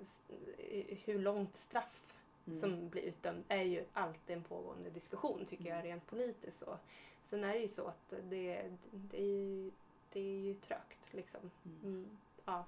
eh, 0.58 0.98
hur 1.06 1.20
långt 1.20 1.56
straff 1.56 2.00
Mm. 2.48 2.60
som 2.60 2.90
blir 2.90 3.02
utdömd 3.02 3.44
är 3.48 3.62
ju 3.62 3.86
alltid 3.94 4.38
en 4.38 4.44
pågående 4.44 4.90
diskussion 4.90 5.46
tycker 5.46 5.66
jag 5.66 5.74
Mm. 5.74 5.86
rent 5.88 6.08
politiskt. 6.08 6.60
Så. 6.60 6.78
Sen 7.24 7.44
är 7.44 7.54
det 7.54 7.60
ju 7.60 7.68
så 7.68 7.88
att 7.88 8.10
det, 8.30 8.72
det, 8.92 9.18
är, 9.18 9.24
ju, 9.24 9.72
det 10.12 10.20
är 10.20 10.40
ju 10.40 10.54
trögt 10.54 11.14
liksom. 11.14 11.52
Mm. 11.66 11.80
Mm. 11.84 12.18
Ja. 12.46 12.66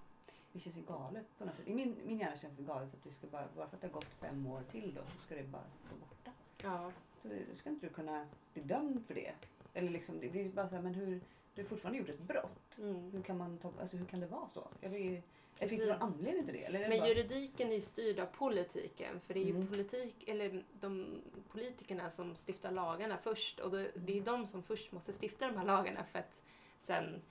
Det 0.55 0.61
känns 0.61 0.77
ju 0.77 0.81
galet 0.81 1.25
på 1.37 1.45
något 1.45 1.55
sätt. 1.55 1.67
I 1.67 1.73
min, 1.73 1.95
min 2.05 2.19
hjärna 2.19 2.37
känns 2.37 2.57
det 2.57 2.63
galet 2.63 2.93
att 2.93 3.03
det 3.03 3.11
ska 3.11 3.27
bara, 3.27 3.47
bara 3.55 3.67
för 3.67 3.75
att 3.75 3.81
det 3.81 3.87
har 3.87 3.93
gått 3.93 4.13
fem 4.21 4.47
år 4.47 4.61
till 4.71 4.93
då 4.93 5.01
så 5.05 5.17
ska 5.25 5.35
det 5.35 5.43
bara 5.43 5.63
gå 5.89 5.95
borta. 5.95 6.31
ja. 6.61 6.91
Så 7.21 7.27
då 7.27 7.55
ska 7.57 7.69
inte 7.69 7.87
du 7.87 7.93
kunna 7.93 8.27
bli 8.53 8.63
dömd 8.63 9.05
för 9.07 9.13
det. 9.13 9.31
Eller 9.73 9.89
liksom, 9.89 10.19
det, 10.19 10.27
det 10.27 10.41
är 10.41 10.49
bara 10.49 10.69
så 10.69 10.75
här, 10.75 10.81
men 10.81 10.93
hur, 10.93 11.21
du 11.55 11.61
har 11.61 11.69
fortfarande 11.69 11.99
gjort 11.99 12.09
ett 12.09 12.19
brott. 12.19 12.77
Mm. 12.77 13.11
Hur 13.11 13.21
kan, 13.21 13.37
man 13.37 13.57
ta, 13.57 13.71
alltså, 13.81 13.97
hur 13.97 14.05
kan 14.05 14.19
det 14.19 14.27
vara 14.27 14.49
så? 14.49 14.67
Jag 14.81 14.91
Precis. 14.91 15.69
finns 15.69 15.81
det 15.81 15.93
någon 15.93 16.01
anledning 16.01 16.45
till 16.45 16.53
det? 16.53 16.63
Eller 16.65 16.79
det 16.79 16.89
Men 16.89 16.99
bara, 16.99 17.07
juridiken 17.09 17.69
är 17.69 17.75
ju 17.75 17.81
styrd 17.81 18.19
av 18.19 18.25
politiken. 18.25 19.19
För 19.19 19.33
det 19.33 19.39
är 19.39 19.45
ju 19.45 19.55
Mm. 19.55 19.67
politik, 19.67 20.27
eller 20.29 20.63
de 20.79 21.21
politikerna 21.51 22.09
som 22.09 22.35
stiftar 22.35 22.71
lagarna 22.71 23.17
först. 23.17 23.59
Och 23.59 23.71
då, 23.71 23.77
det 23.77 24.11
är 24.11 24.15
ju 24.17 24.23
de 24.23 24.47
som 24.47 24.63
först 24.63 24.91
måste 24.91 25.13
stifta 25.13 25.47
de 25.47 25.57
här 25.57 25.65
lagarna 25.65 26.03
för 26.11 26.19
att 26.19 26.41
sen 26.83 27.21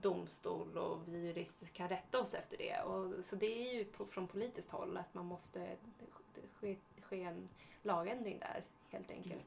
domstol 0.00 0.78
och 0.78 0.98
vi 1.08 1.18
jurister 1.26 1.66
kan 1.66 1.88
rätta 1.88 2.20
oss 2.20 2.34
efter 2.34 2.56
det. 2.56 2.80
Och, 2.82 3.24
så 3.24 3.36
det 3.36 3.46
är 3.68 3.74
ju 3.74 3.84
på, 3.84 4.06
från 4.06 4.26
politiskt 4.28 4.70
håll 4.70 4.96
att 4.96 5.14
man 5.14 5.26
måste 5.26 5.76
ske, 6.60 6.76
ske 7.02 7.22
en 7.22 7.48
lagändring 7.82 8.38
där 8.38 8.64
helt 8.90 9.10
enkelt. 9.10 9.44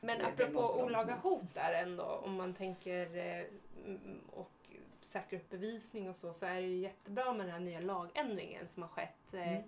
Men 0.00 0.24
apropå 0.24 0.82
olaga 0.84 1.14
hot 1.16 1.54
där 1.54 1.82
ändå, 1.82 2.04
om 2.04 2.34
man 2.34 2.54
tänker 2.54 3.16
eh, 3.16 3.44
och 4.32 4.50
säkra 5.00 5.38
upp 5.38 5.50
bevisning 5.50 6.08
och 6.08 6.16
så, 6.16 6.34
så 6.34 6.46
är 6.46 6.54
det 6.54 6.66
ju 6.66 6.76
jättebra 6.78 7.32
med 7.32 7.46
den 7.46 7.52
här 7.52 7.60
nya 7.60 7.80
lagändringen 7.80 8.68
som 8.68 8.82
har 8.82 8.90
skett 8.90 9.34
eh, 9.34 9.48
Mm. 9.48 9.62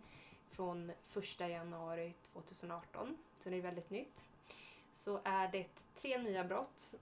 från 0.50 0.90
1 1.14 1.40
januari 1.40 2.14
2018. 2.32 3.16
Så 3.42 3.50
det 3.50 3.56
är 3.56 3.60
väldigt 3.60 3.90
nytt. 3.90 4.28
Så 4.94 5.20
är 5.24 5.48
det 5.48 5.66
tre 6.00 6.18
nya 6.18 6.44
brott. 6.44 6.94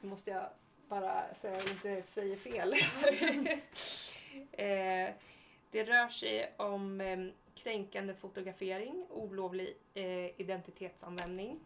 Måste 0.00 0.30
jag 0.30 0.48
bara 0.90 1.34
så 1.34 1.46
jag 1.46 1.68
inte 1.68 2.02
säger 2.02 2.36
fel. 2.36 2.72
eh, 4.52 5.14
det 5.70 5.84
rör 5.84 6.08
sig 6.08 6.52
om 6.56 7.00
eh, 7.00 7.18
kränkande 7.54 8.14
fotografering, 8.14 9.06
olovlig 9.10 9.76
eh, 9.94 10.40
identitetsanvändning 10.40 11.60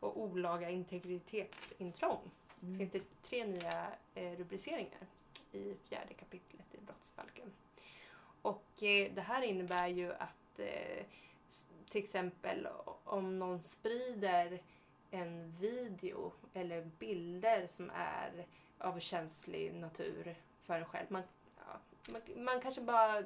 och 0.00 0.20
olaga 0.20 0.70
integritetsintrång. 0.70 2.30
Mm. 2.62 2.78
finns 2.78 2.92
det 2.92 3.02
tre 3.28 3.44
nya 3.44 3.86
eh, 4.14 4.32
rubriceringar 4.32 5.06
i 5.52 5.74
fjärde 5.88 6.14
kapitlet 6.14 6.74
i 6.74 6.78
brottsbalken. 6.86 7.52
Och 8.42 8.66
det 8.78 9.24
här 9.26 9.42
innebär 9.42 9.88
ju 9.88 10.12
att 10.12 10.60
till 11.90 12.04
exempel 12.04 12.68
om 13.04 13.38
någon 13.38 13.62
sprider 13.62 14.60
en 15.10 15.54
video 15.60 16.32
eller 16.54 16.84
bilder 16.98 17.66
som 17.66 17.90
är 17.94 18.46
av 18.80 19.00
känslig 19.00 19.74
natur 19.74 20.34
för 20.62 20.74
en 20.74 20.84
själv. 20.84 21.06
Man, 21.08 21.22
ja, 21.56 21.80
man, 22.12 22.44
man 22.44 22.60
kanske 22.60 22.80
bara 22.80 23.22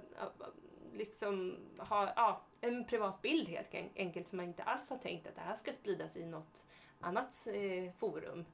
liksom 0.92 1.56
har 1.78 2.12
ja, 2.16 2.40
en 2.60 2.84
privat 2.84 3.22
bild 3.22 3.48
helt 3.48 3.74
enkelt 3.96 4.28
som 4.28 4.36
man 4.36 4.46
inte 4.46 4.62
alls 4.62 4.90
har 4.90 4.98
tänkt 4.98 5.26
att 5.26 5.34
det 5.34 5.40
här 5.40 5.56
ska 5.56 5.72
spridas 5.72 6.16
i 6.16 6.26
något 6.26 6.64
annat 7.00 7.46
eh, 7.46 7.92
forum. 7.92 8.44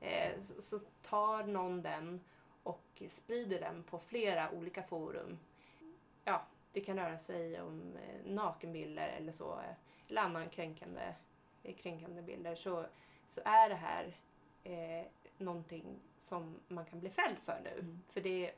Eh, 0.00 0.42
så, 0.42 0.62
så 0.62 0.78
tar 1.02 1.44
någon 1.44 1.82
den 1.82 2.20
och 2.62 3.02
sprider 3.10 3.60
den 3.60 3.82
på 3.82 3.98
flera 3.98 4.50
olika 4.50 4.82
forum. 4.82 5.38
Ja, 6.24 6.46
det 6.72 6.80
kan 6.80 6.96
röra 6.96 7.18
sig 7.18 7.60
om 7.60 7.96
eh, 7.96 8.32
nakenbilder 8.32 9.08
eller 9.08 9.32
så, 9.32 9.60
eller 10.08 10.20
annan 10.20 10.48
kränkande, 10.48 11.14
eh, 11.62 11.74
kränkande 11.74 12.22
bilder, 12.22 12.54
så, 12.54 12.86
så 13.28 13.40
är 13.44 13.68
det 13.68 13.74
här 13.74 14.16
eh, 14.64 15.06
någonting 15.38 16.00
som 16.28 16.54
man 16.68 16.84
kan 16.84 17.00
bli 17.00 17.10
fälld 17.10 17.38
för 17.38 17.60
nu. 17.64 17.70
Mm. 17.70 18.02
För 18.10 18.20
det, 18.20 18.52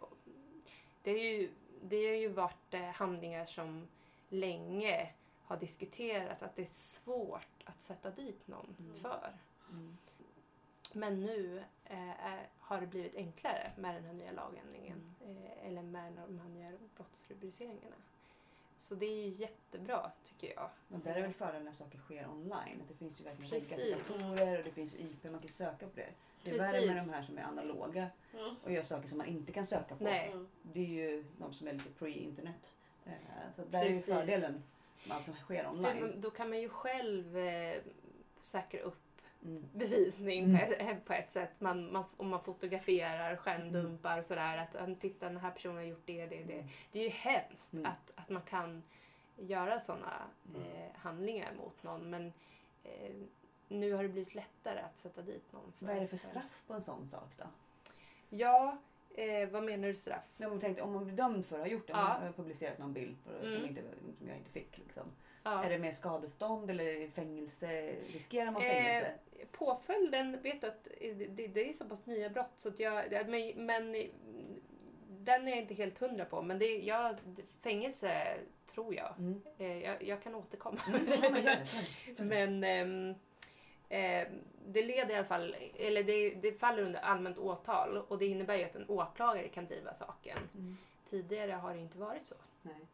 det, 1.02 1.10
är 1.10 1.38
ju, 1.38 1.50
det 1.82 2.06
har 2.06 2.14
ju 2.14 2.28
varit 2.28 2.74
eh, 2.74 2.80
handlingar 2.82 3.46
som 3.46 3.88
länge 4.28 5.10
har 5.44 5.56
diskuterats 5.56 6.42
att 6.42 6.56
det 6.56 6.62
är 6.62 6.72
svårt 6.72 7.62
att 7.64 7.82
sätta 7.82 8.10
dit 8.10 8.48
någon 8.48 8.76
Mm. 8.78 9.00
för. 9.00 9.32
Mm. 9.70 9.96
Men 10.92 11.20
nu 11.20 11.64
eh, 11.84 12.34
har 12.58 12.80
det 12.80 12.86
blivit 12.86 13.14
enklare 13.16 13.72
med 13.76 13.94
den 13.94 14.04
här 14.04 14.12
nya 14.12 14.32
lagändringen. 14.32 15.14
Eh, 15.24 15.66
eller 15.66 15.82
med 15.82 16.12
de 16.12 16.38
här 16.38 16.48
nya 16.48 16.72
brottsrubriceringarna. 16.96 17.96
Så 18.78 18.94
det 18.94 19.06
är 19.06 19.26
ju 19.26 19.28
jättebra 19.28 20.10
tycker 20.24 20.54
jag. 20.54 20.70
Och 20.88 20.98
där 20.98 21.14
är 21.14 21.22
väl 21.22 21.32
fördelen 21.32 21.64
när 21.64 21.72
saker 21.72 21.98
sker 21.98 22.28
online. 22.30 22.80
Att 22.82 22.88
det 22.88 22.94
finns 22.94 23.20
ju 23.20 23.24
verkligen 23.24 23.50
reggator 23.50 24.58
och 24.58 24.64
det 24.64 24.70
finns 24.70 24.94
IP, 24.94 25.24
man 25.24 25.40
kan 25.40 25.48
söka 25.48 25.86
på 25.86 25.96
det. 25.96 26.10
Det 26.42 26.50
är 26.50 26.58
värre 26.58 26.72
Precis. 26.72 26.86
med 26.88 26.96
de 26.96 27.10
här 27.12 27.22
som 27.22 27.38
är 27.38 27.42
analoga 27.42 28.06
Mm. 28.34 28.54
och 28.64 28.72
gör 28.72 28.82
saker 28.82 29.08
som 29.08 29.18
man 29.18 29.26
inte 29.26 29.52
kan 29.52 29.66
söka 29.66 29.96
på. 29.96 30.04
Nej. 30.04 30.28
Mm. 30.32 30.48
Det 30.62 30.80
är 30.80 30.84
ju 30.86 31.24
de 31.38 31.52
som 31.54 31.68
är 31.68 31.72
lite 31.72 31.90
pre-internet. 31.98 32.70
Eh, 33.06 33.12
Så 33.56 33.64
där 33.64 33.78
är 33.78 33.84
ju 33.84 33.90
Precis. 33.90 34.14
fördelen 34.14 34.62
med 35.06 35.16
allt 35.16 35.24
som 35.24 35.34
sker 35.34 35.62
För 35.64 35.70
online. 35.70 36.14
då 36.20 36.30
kan 36.30 36.48
man 36.48 36.60
ju 36.60 36.68
själv 36.68 37.38
eh, 37.38 37.76
säkra 38.40 38.80
upp 38.80 38.98
Mm. 39.44 39.64
bevisning 39.74 40.44
Mm. 40.44 41.00
på, 41.06 41.12
ett, 41.12 41.32
sätt. 41.32 41.50
Man, 41.58 41.92
man, 41.92 42.04
om 42.16 42.28
man 42.28 42.44
fotograferar, 42.44 43.36
skärmdumpar 43.36 44.18
och 44.18 44.24
sådär. 44.24 44.56
Att 44.56 44.76
"Ah, 44.76 44.94
titta 45.00 45.26
den 45.28 45.36
här 45.36 45.50
personen 45.50 45.76
har 45.76 45.82
gjort 45.82 46.02
det, 46.06 46.26
det, 46.26 46.42
det. 46.44 46.64
Det 46.92 46.98
är 47.00 47.04
ju 47.04 47.08
hemskt 47.10 47.72
Mm. 47.72 47.86
att, 47.86 48.10
att 48.14 48.28
man 48.28 48.42
kan 48.42 48.82
göra 49.36 49.80
sådana 49.80 50.22
Mm. 50.54 50.62
eh, 50.62 50.88
handlingar 50.96 51.52
mot 51.58 51.82
någon. 51.82 52.10
Men 52.10 52.32
eh, 52.84 53.12
nu 53.68 53.92
har 53.92 54.02
det 54.02 54.08
blivit 54.08 54.34
lättare 54.34 54.80
att 54.80 54.98
sätta 54.98 55.22
dit 55.22 55.52
någon. 55.52 55.72
Vad 55.78 55.96
är 55.96 56.00
det 56.00 56.06
för 56.06 56.16
straff 56.16 56.62
på 56.66 56.74
en 56.74 56.82
sån 56.82 57.08
sak 57.08 57.28
då? 57.36 57.44
Ja, 58.30 58.78
eh, 59.14 59.48
vad 59.48 59.62
menar 59.64 59.88
du 59.88 59.94
straff? 59.94 60.24
Ja, 60.36 60.48
men 60.48 60.60
tänk, 60.60 60.80
om 60.80 60.92
man 60.92 61.04
blir 61.04 61.16
dömd 61.16 61.46
för 61.46 61.56
att 61.56 61.62
ha 61.62 61.68
gjort 61.68 61.86
det, 61.86 61.92
Ja. 61.92 62.16
om 62.16 62.22
har 62.22 62.32
publicerat 62.32 62.78
någon 62.78 62.92
bild 62.92 63.16
på, 63.24 63.46
Mm. 63.46 63.58
som, 63.60 63.68
inte, 63.68 63.82
som 64.18 64.28
jag 64.28 64.36
inte 64.36 64.50
fick. 64.50 64.78
Liksom. 64.78 65.02
Ja. 65.42 65.64
Är 65.64 65.70
det 65.70 65.78
mer 65.78 65.92
skadestånd 65.92 66.70
eller 66.70 66.84
är 66.84 67.08
fängelse? 67.08 67.94
Riskerar 68.12 68.50
man 68.50 68.62
Eh, 68.62 68.68
fängelse? 68.68 69.12
påföljden, 69.52 70.42
vet 70.42 70.60
du 70.60 70.66
att 70.66 70.88
det, 71.28 71.46
det 71.46 71.68
är 71.70 71.72
så 71.72 71.84
pass 71.84 72.06
nya 72.06 72.28
brott 72.30 72.52
så 72.56 72.68
att 72.68 72.78
jag, 72.80 73.04
men, 73.28 73.66
men 73.66 74.08
den 75.08 75.48
är 75.48 75.50
jag 75.50 75.58
inte 75.58 75.74
helt 75.74 75.98
hundra 75.98 76.24
på. 76.24 76.42
Men 76.42 76.58
det, 76.58 76.66
jag, 76.78 77.16
fängelse 77.60 78.38
tror 78.66 78.94
jag. 78.94 79.14
Mm. 79.18 79.40
Eh, 79.58 79.78
jag. 79.84 80.02
Jag 80.02 80.22
kan 80.22 80.34
återkomma. 80.34 80.80
Mm, 80.88 81.04
men 81.32 81.42
gör 81.44 81.62
det. 82.16 82.24
men 82.24 82.64
ehm, 82.64 83.14
eh, 83.88 84.28
det 84.66 84.82
leder 84.82 85.10
i 85.10 85.14
alla 85.14 85.24
fall, 85.24 85.56
eller 85.78 86.02
det, 86.02 86.34
det 86.34 86.52
faller 86.52 86.82
under 86.82 87.00
allmänt 87.00 87.38
åtal 87.38 87.96
och 87.96 88.18
det 88.18 88.26
innebär 88.26 88.56
ju 88.56 88.64
att 88.64 88.76
en 88.76 88.88
åklagare 88.88 89.48
kan 89.48 89.66
driva 89.66 89.94
saken. 89.94 90.38
Mm. 90.54 90.76
Tidigare 91.10 91.52
har 91.52 91.74
det 91.74 91.80
inte 91.80 91.98
varit 91.98 92.26
så. 92.26 92.34
Nej. 92.62 92.86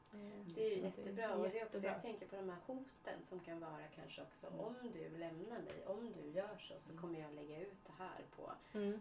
Det 0.54 0.66
är 0.66 0.76
ju 0.76 0.82
jättebra. 0.82 1.34
Och 1.34 1.48
det 1.48 1.60
är 1.60 1.64
också, 1.64 1.78
jag 1.78 2.02
tänker 2.02 2.26
på 2.26 2.36
de 2.36 2.48
här 2.48 2.58
hoten 2.66 3.18
som 3.28 3.40
kan 3.40 3.60
vara 3.60 3.82
kanske 3.94 4.22
också 4.22 4.46
om 4.58 4.74
du 4.82 5.18
lämnar 5.18 5.58
mig, 5.58 5.84
om 5.86 6.12
du 6.12 6.30
gör 6.38 6.56
så, 6.58 6.74
så 6.88 6.98
kommer 7.00 7.20
jag 7.20 7.34
lägga 7.34 7.60
ut 7.60 7.78
det 7.86 7.92
här 7.98 8.20
på... 8.36 8.52
Mm. 8.78 9.00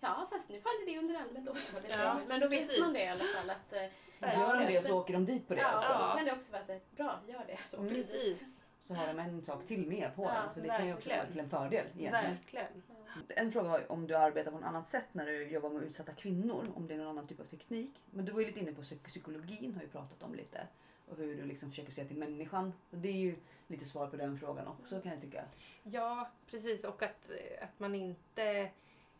Ja, 0.00 0.26
fast 0.30 0.48
nu 0.48 0.60
faller 0.60 0.86
det 0.86 0.98
under 0.98 1.14
allmänt 1.14 1.48
åtal. 1.48 1.82
Ja, 1.90 2.20
Men 2.28 2.40
då 2.40 2.48
vet 2.48 2.66
precis. 2.66 2.80
man 2.80 2.92
det 2.92 3.02
i 3.04 3.08
alla 3.08 3.24
fall. 3.24 3.50
Att, 3.50 3.72
eh, 3.72 4.38
Gör 4.38 4.60
de 4.60 4.72
det 4.72 4.82
så 4.82 4.98
åker 4.98 5.12
de 5.12 5.24
dit 5.24 5.48
på 5.48 5.54
det 5.54 5.60
Ja, 5.60 5.78
också. 5.78 5.92
och 5.92 5.98
då 5.98 6.16
kan 6.16 6.24
det 6.24 6.32
också 6.32 6.52
vara 6.52 6.62
så 6.62 6.72
här, 6.72 6.80
bra, 6.96 7.20
gör 7.28 7.44
det. 7.46 7.58
Så 7.70 7.76
åker 7.76 7.88
du 7.88 7.94
dit. 7.94 8.10
Precis. 8.10 8.57
Så 8.88 8.94
har 8.94 9.06
de 9.06 9.18
en 9.18 9.42
sak 9.42 9.64
till 9.66 9.86
med 9.88 10.16
på 10.16 10.22
Ja, 10.22 10.32
den. 10.42 10.54
Så 10.54 10.60
det 10.60 10.68
kan 10.68 10.86
ju 10.86 10.94
också 10.94 11.08
verkligen. 11.08 11.18
vara 11.18 11.30
till 11.32 11.40
en 11.40 11.50
fördel 11.50 11.86
egentligen. 11.98 12.12
Verkligen. 12.34 12.66
Ja. 12.88 13.34
En 13.36 13.52
fråga 13.52 13.68
var 13.68 13.92
om 13.92 14.06
du 14.06 14.14
arbetar 14.16 14.50
på 14.50 14.56
något 14.58 14.66
annat 14.66 14.90
sätt 14.90 15.04
när 15.12 15.26
du 15.26 15.48
jobbar 15.48 15.70
med 15.70 15.82
utsatta 15.82 16.12
kvinnor. 16.12 16.72
Om 16.74 16.86
det 16.86 16.94
är 16.94 16.98
någon 16.98 17.06
annan 17.08 17.26
typ 17.26 17.40
av 17.40 17.44
teknik. 17.44 18.02
Men 18.10 18.24
du 18.24 18.32
var 18.32 18.40
ju 18.40 18.46
lite 18.46 18.60
inne 18.60 18.72
på 18.72 18.82
psyk- 18.82 19.04
psykologin 19.06 19.74
har 19.74 19.82
ju 19.82 19.88
pratat 19.88 20.22
om 20.22 20.34
lite. 20.34 20.66
Och 21.08 21.16
hur 21.16 21.36
du 21.36 21.44
liksom 21.44 21.70
försöker 21.70 21.92
se 21.92 22.04
till 22.04 22.16
människan. 22.16 22.72
Och 22.90 22.98
det 22.98 23.08
är 23.08 23.12
ju 23.12 23.36
lite 23.66 23.84
svar 23.84 24.06
på 24.06 24.16
den 24.16 24.38
frågan 24.38 24.66
också 24.68 25.00
kan 25.00 25.12
jag 25.12 25.20
tycka. 25.20 25.44
Ja, 25.82 26.30
precis. 26.50 26.84
Och 26.84 27.02
att, 27.02 27.30
eh, 27.30 27.64
att 27.64 27.78
man 27.80 27.94
inte... 27.94 28.42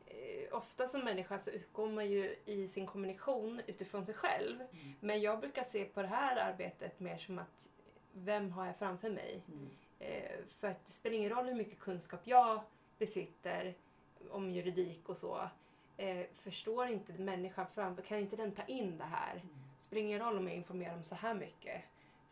eh, 0.06 0.52
Ofta 0.52 0.88
som 0.88 1.00
människa 1.04 1.38
så 1.38 1.50
utgår 1.50 1.88
man 1.88 2.10
ju 2.10 2.36
i 2.44 2.68
sin 2.68 2.86
kommunikation 2.86 3.60
utifrån 3.66 4.06
sig 4.06 4.14
själv. 4.14 4.58
Men 5.00 5.20
jag 5.20 5.40
brukar 5.40 5.64
se 5.64 5.84
på 5.84 6.02
det 6.02 6.08
här 6.08 6.36
arbetet 6.36 7.00
mer 7.00 7.18
som 7.18 7.38
att 7.38 7.68
vem 8.24 8.52
har 8.52 8.66
jag 8.66 8.76
framför 8.76 9.10
mig? 9.10 9.42
Mm. 9.48 9.70
Eh, 9.98 10.46
för 10.60 10.68
att 10.68 10.86
det 10.86 10.92
spelar 10.92 11.16
ingen 11.16 11.30
roll 11.30 11.46
hur 11.46 11.54
mycket 11.54 11.78
kunskap 11.78 12.20
jag 12.24 12.60
besitter 12.98 13.74
om 14.30 14.50
juridik 14.50 15.08
och 15.08 15.16
så. 15.16 15.48
Eh, 15.96 16.26
förstår 16.34 16.86
inte 16.86 17.12
människan 17.12 17.66
framför, 17.74 18.02
kan 18.02 18.18
inte 18.18 18.36
den 18.36 18.52
ta 18.52 18.62
in 18.62 18.98
det 18.98 19.04
här? 19.04 19.32
Mm. 19.32 19.48
Det 19.78 19.84
spelar 19.84 20.02
ingen 20.02 20.20
roll 20.20 20.38
om 20.38 20.48
jag 20.48 20.56
informerar 20.56 20.96
om 20.96 21.04
så 21.04 21.14
här 21.14 21.34
mycket. 21.34 21.82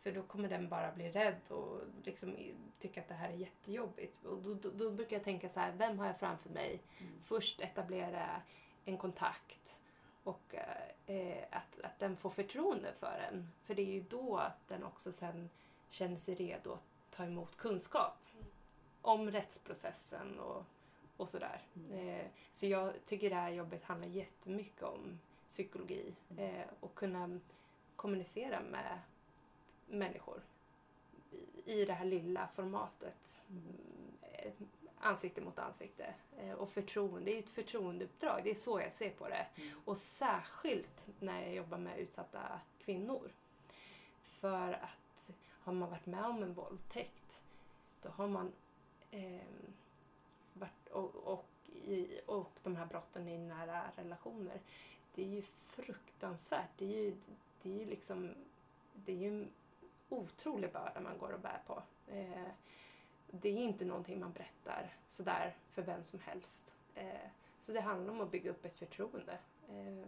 För 0.03 0.11
då 0.11 0.23
kommer 0.23 0.49
den 0.49 0.69
bara 0.69 0.91
bli 0.91 1.09
rädd 1.11 1.41
och 1.49 1.81
liksom 2.03 2.35
tycka 2.79 3.01
att 3.01 3.07
det 3.07 3.13
här 3.13 3.29
är 3.29 3.33
jättejobbigt. 3.33 4.25
Och 4.25 4.37
då, 4.37 4.53
då, 4.53 4.69
då 4.69 4.91
brukar 4.91 5.15
jag 5.15 5.23
tänka 5.23 5.49
så 5.49 5.59
här, 5.59 5.71
vem 5.77 5.99
har 5.99 6.07
jag 6.07 6.19
framför 6.19 6.49
mig? 6.49 6.81
Mm. 6.99 7.13
Först 7.25 7.61
etablera 7.61 8.41
en 8.85 8.97
kontakt 8.97 9.81
och 10.23 10.55
eh, 11.05 11.43
att, 11.51 11.81
att 11.83 11.99
den 11.99 12.17
får 12.17 12.29
förtroende 12.29 12.93
för 12.99 13.27
en. 13.31 13.51
För 13.63 13.75
det 13.75 13.81
är 13.81 13.93
ju 13.93 14.01
då 14.09 14.37
att 14.37 14.67
den 14.67 14.83
också 14.83 15.11
sen 15.11 15.49
känner 15.89 16.17
sig 16.17 16.35
redo 16.35 16.71
att 16.73 17.11
ta 17.11 17.23
emot 17.23 17.57
kunskap 17.57 18.17
om 19.01 19.31
rättsprocessen 19.31 20.39
och, 20.39 20.63
och 21.17 21.29
sådär. 21.29 21.61
Mm. 21.75 22.09
Eh, 22.09 22.25
så 22.51 22.65
jag 22.65 22.93
tycker 23.05 23.29
det 23.29 23.35
här 23.35 23.49
jobbet 23.49 23.83
handlar 23.83 24.07
jättemycket 24.07 24.83
om 24.83 25.19
psykologi 25.51 26.13
Mm. 26.29 26.55
eh, 26.55 26.65
och 26.79 26.95
kunna 26.95 27.39
kommunicera 27.95 28.61
med 28.61 28.99
människor 29.87 30.41
i, 31.65 31.85
det 31.85 31.93
här 31.93 32.05
lilla 32.05 32.47
formatet. 32.47 33.41
Mm. 33.49 33.63
Eh, 34.21 34.51
ansikte 34.99 35.41
mot 35.41 35.59
ansikte. 35.59 36.13
Och 36.57 36.69
förtroende, 36.69 37.25
det 37.25 37.31
är 37.31 37.35
ju 37.35 37.39
ett 37.39 37.49
förtroendeuppdrag. 37.49 38.41
Det 38.43 38.51
är 38.51 38.55
så 38.55 38.79
jag 38.79 38.93
ser 38.93 39.09
på 39.09 39.27
det. 39.27 39.47
Mm. 39.55 39.81
Och 39.85 39.97
särskilt 39.97 41.05
när 41.19 41.41
jag 41.41 41.53
jobbar 41.55 41.77
med 41.77 41.99
utsatta 41.99 42.59
kvinnor. 42.85 43.31
För 44.23 44.73
att 44.73 45.06
har 45.67 45.73
man 45.73 45.89
varit 45.89 46.05
med 46.05 46.25
om 46.25 46.43
en 46.43 46.53
våldtäkt 46.53 47.41
då 48.01 48.09
har 48.09 48.27
man 48.27 48.51
ehm, 49.11 49.73
varit, 50.53 50.87
och, 50.91 51.15
och, 51.15 51.45
i, 51.65 52.21
och 52.25 52.51
de 52.63 52.75
här 52.75 52.85
brotten 52.85 53.27
i 53.27 53.37
nära 53.37 53.83
relationer. 53.95 54.59
Det 55.15 55.21
är 55.21 55.27
ju 55.27 55.41
fruktansvärt. 55.41 56.69
Det 56.77 56.85
är 56.85 57.03
ju, 57.03 57.15
det 57.61 57.69
är 57.69 57.79
ju 57.79 57.85
liksom 57.85 58.33
det 58.93 59.11
är 59.11 59.15
ju 59.15 59.27
en 59.27 59.49
otrolig 60.09 60.71
börda 60.73 61.01
man 61.01 61.17
går 61.17 61.31
och 61.31 61.39
bär 61.39 61.61
på. 61.67 61.83
Eh, 62.07 62.51
det 63.31 63.49
är 63.49 63.57
inte 63.57 63.85
någonting 63.85 64.19
man 64.19 64.31
berättar 64.31 64.93
sådär 65.09 65.55
för 65.71 65.81
vem 65.81 66.03
som 66.03 66.19
helst. 66.19 66.73
Eh, 66.95 67.29
så 67.59 67.71
det 67.71 67.81
handlar 67.81 68.13
om 68.13 68.21
att 68.21 68.31
bygga 68.31 68.51
upp 68.51 68.65
ett 68.65 68.77
förtroende. 68.77 69.37
Eh, 69.69 70.07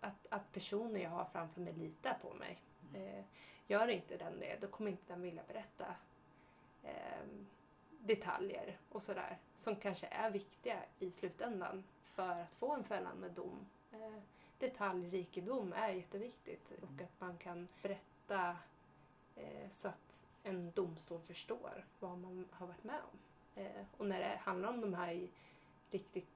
att, 0.00 0.26
att 0.30 0.52
personen 0.52 1.02
jag 1.02 1.10
har 1.10 1.24
framför 1.24 1.60
mig 1.60 1.72
litar 1.72 2.18
på 2.22 2.34
mig. 2.34 2.58
Eh, 2.94 3.24
gör 3.68 3.88
inte 3.88 4.16
den 4.16 4.40
det, 4.40 4.58
då 4.60 4.66
kommer 4.66 4.90
inte 4.90 5.12
den 5.12 5.22
vilja 5.22 5.42
berätta 5.48 5.94
eh, 6.82 7.26
detaljer 8.00 8.78
och 8.88 9.02
sådär 9.02 9.38
som 9.58 9.76
kanske 9.76 10.06
är 10.06 10.30
viktiga 10.30 10.82
i 10.98 11.10
slutändan 11.10 11.84
för 12.14 12.28
att 12.42 12.52
få 12.58 12.74
en 12.74 12.84
fällande 12.84 13.28
dom. 13.28 13.66
Eh, 13.92 14.22
detaljrikedom 14.58 15.72
är 15.72 15.88
jätteviktigt 15.88 16.72
och 16.82 17.02
att 17.02 17.20
man 17.20 17.38
kan 17.38 17.68
berätta 17.82 18.56
eh, 19.36 19.70
så 19.72 19.88
att 19.88 20.26
en 20.42 20.70
domstol 20.70 21.20
förstår 21.20 21.84
vad 22.00 22.18
man 22.18 22.48
har 22.50 22.66
varit 22.66 22.84
med 22.84 23.00
om. 23.12 23.18
Eh, 23.62 23.84
och 23.96 24.06
när 24.06 24.20
det 24.20 24.40
handlar 24.42 24.68
om 24.68 24.80
de 24.80 24.94
här 24.94 25.28
riktigt 25.90 26.28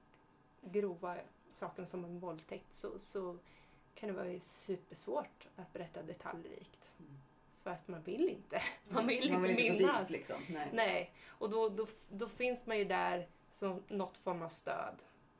grova 0.61 1.17
sakerna 1.53 1.87
som 1.87 2.05
en 2.05 2.19
våldtäkt 2.19 2.73
så, 2.73 2.99
så 3.05 3.37
kan 3.95 4.09
det 4.09 4.15
vara 4.15 4.39
supersvårt 4.39 5.47
att 5.55 5.73
berätta 5.73 6.01
detaljrikt. 6.03 6.91
Mm. 6.99 7.11
För 7.63 7.69
att 7.71 7.87
man 7.87 8.01
vill 8.03 8.29
inte. 8.29 8.61
Man 8.89 9.07
vill 9.07 9.31
Man 9.31 9.45
inte 9.49 9.61
vill 9.63 9.71
gå 9.71 9.77
minnas. 9.79 10.07
dit 10.07 10.17
liksom. 10.17 10.41
Nej. 10.49 10.69
Nej, 10.73 11.13
och 11.27 11.49
då, 11.49 11.69
då, 11.69 11.87
då 12.09 12.27
finns 12.29 12.65
man 12.65 12.77
ju 12.77 12.83
där 12.85 13.27
som 13.53 13.83
något 13.87 14.17
form 14.17 14.41
av 14.41 14.49
stöd. 14.49 14.95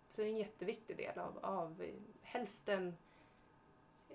Så 0.09 0.21
det 0.21 0.27
är 0.27 0.31
en 0.31 0.37
jätteviktig 0.37 0.97
del 0.97 1.19
av, 1.19 1.39
av 1.41 1.85
hälften 2.21 2.97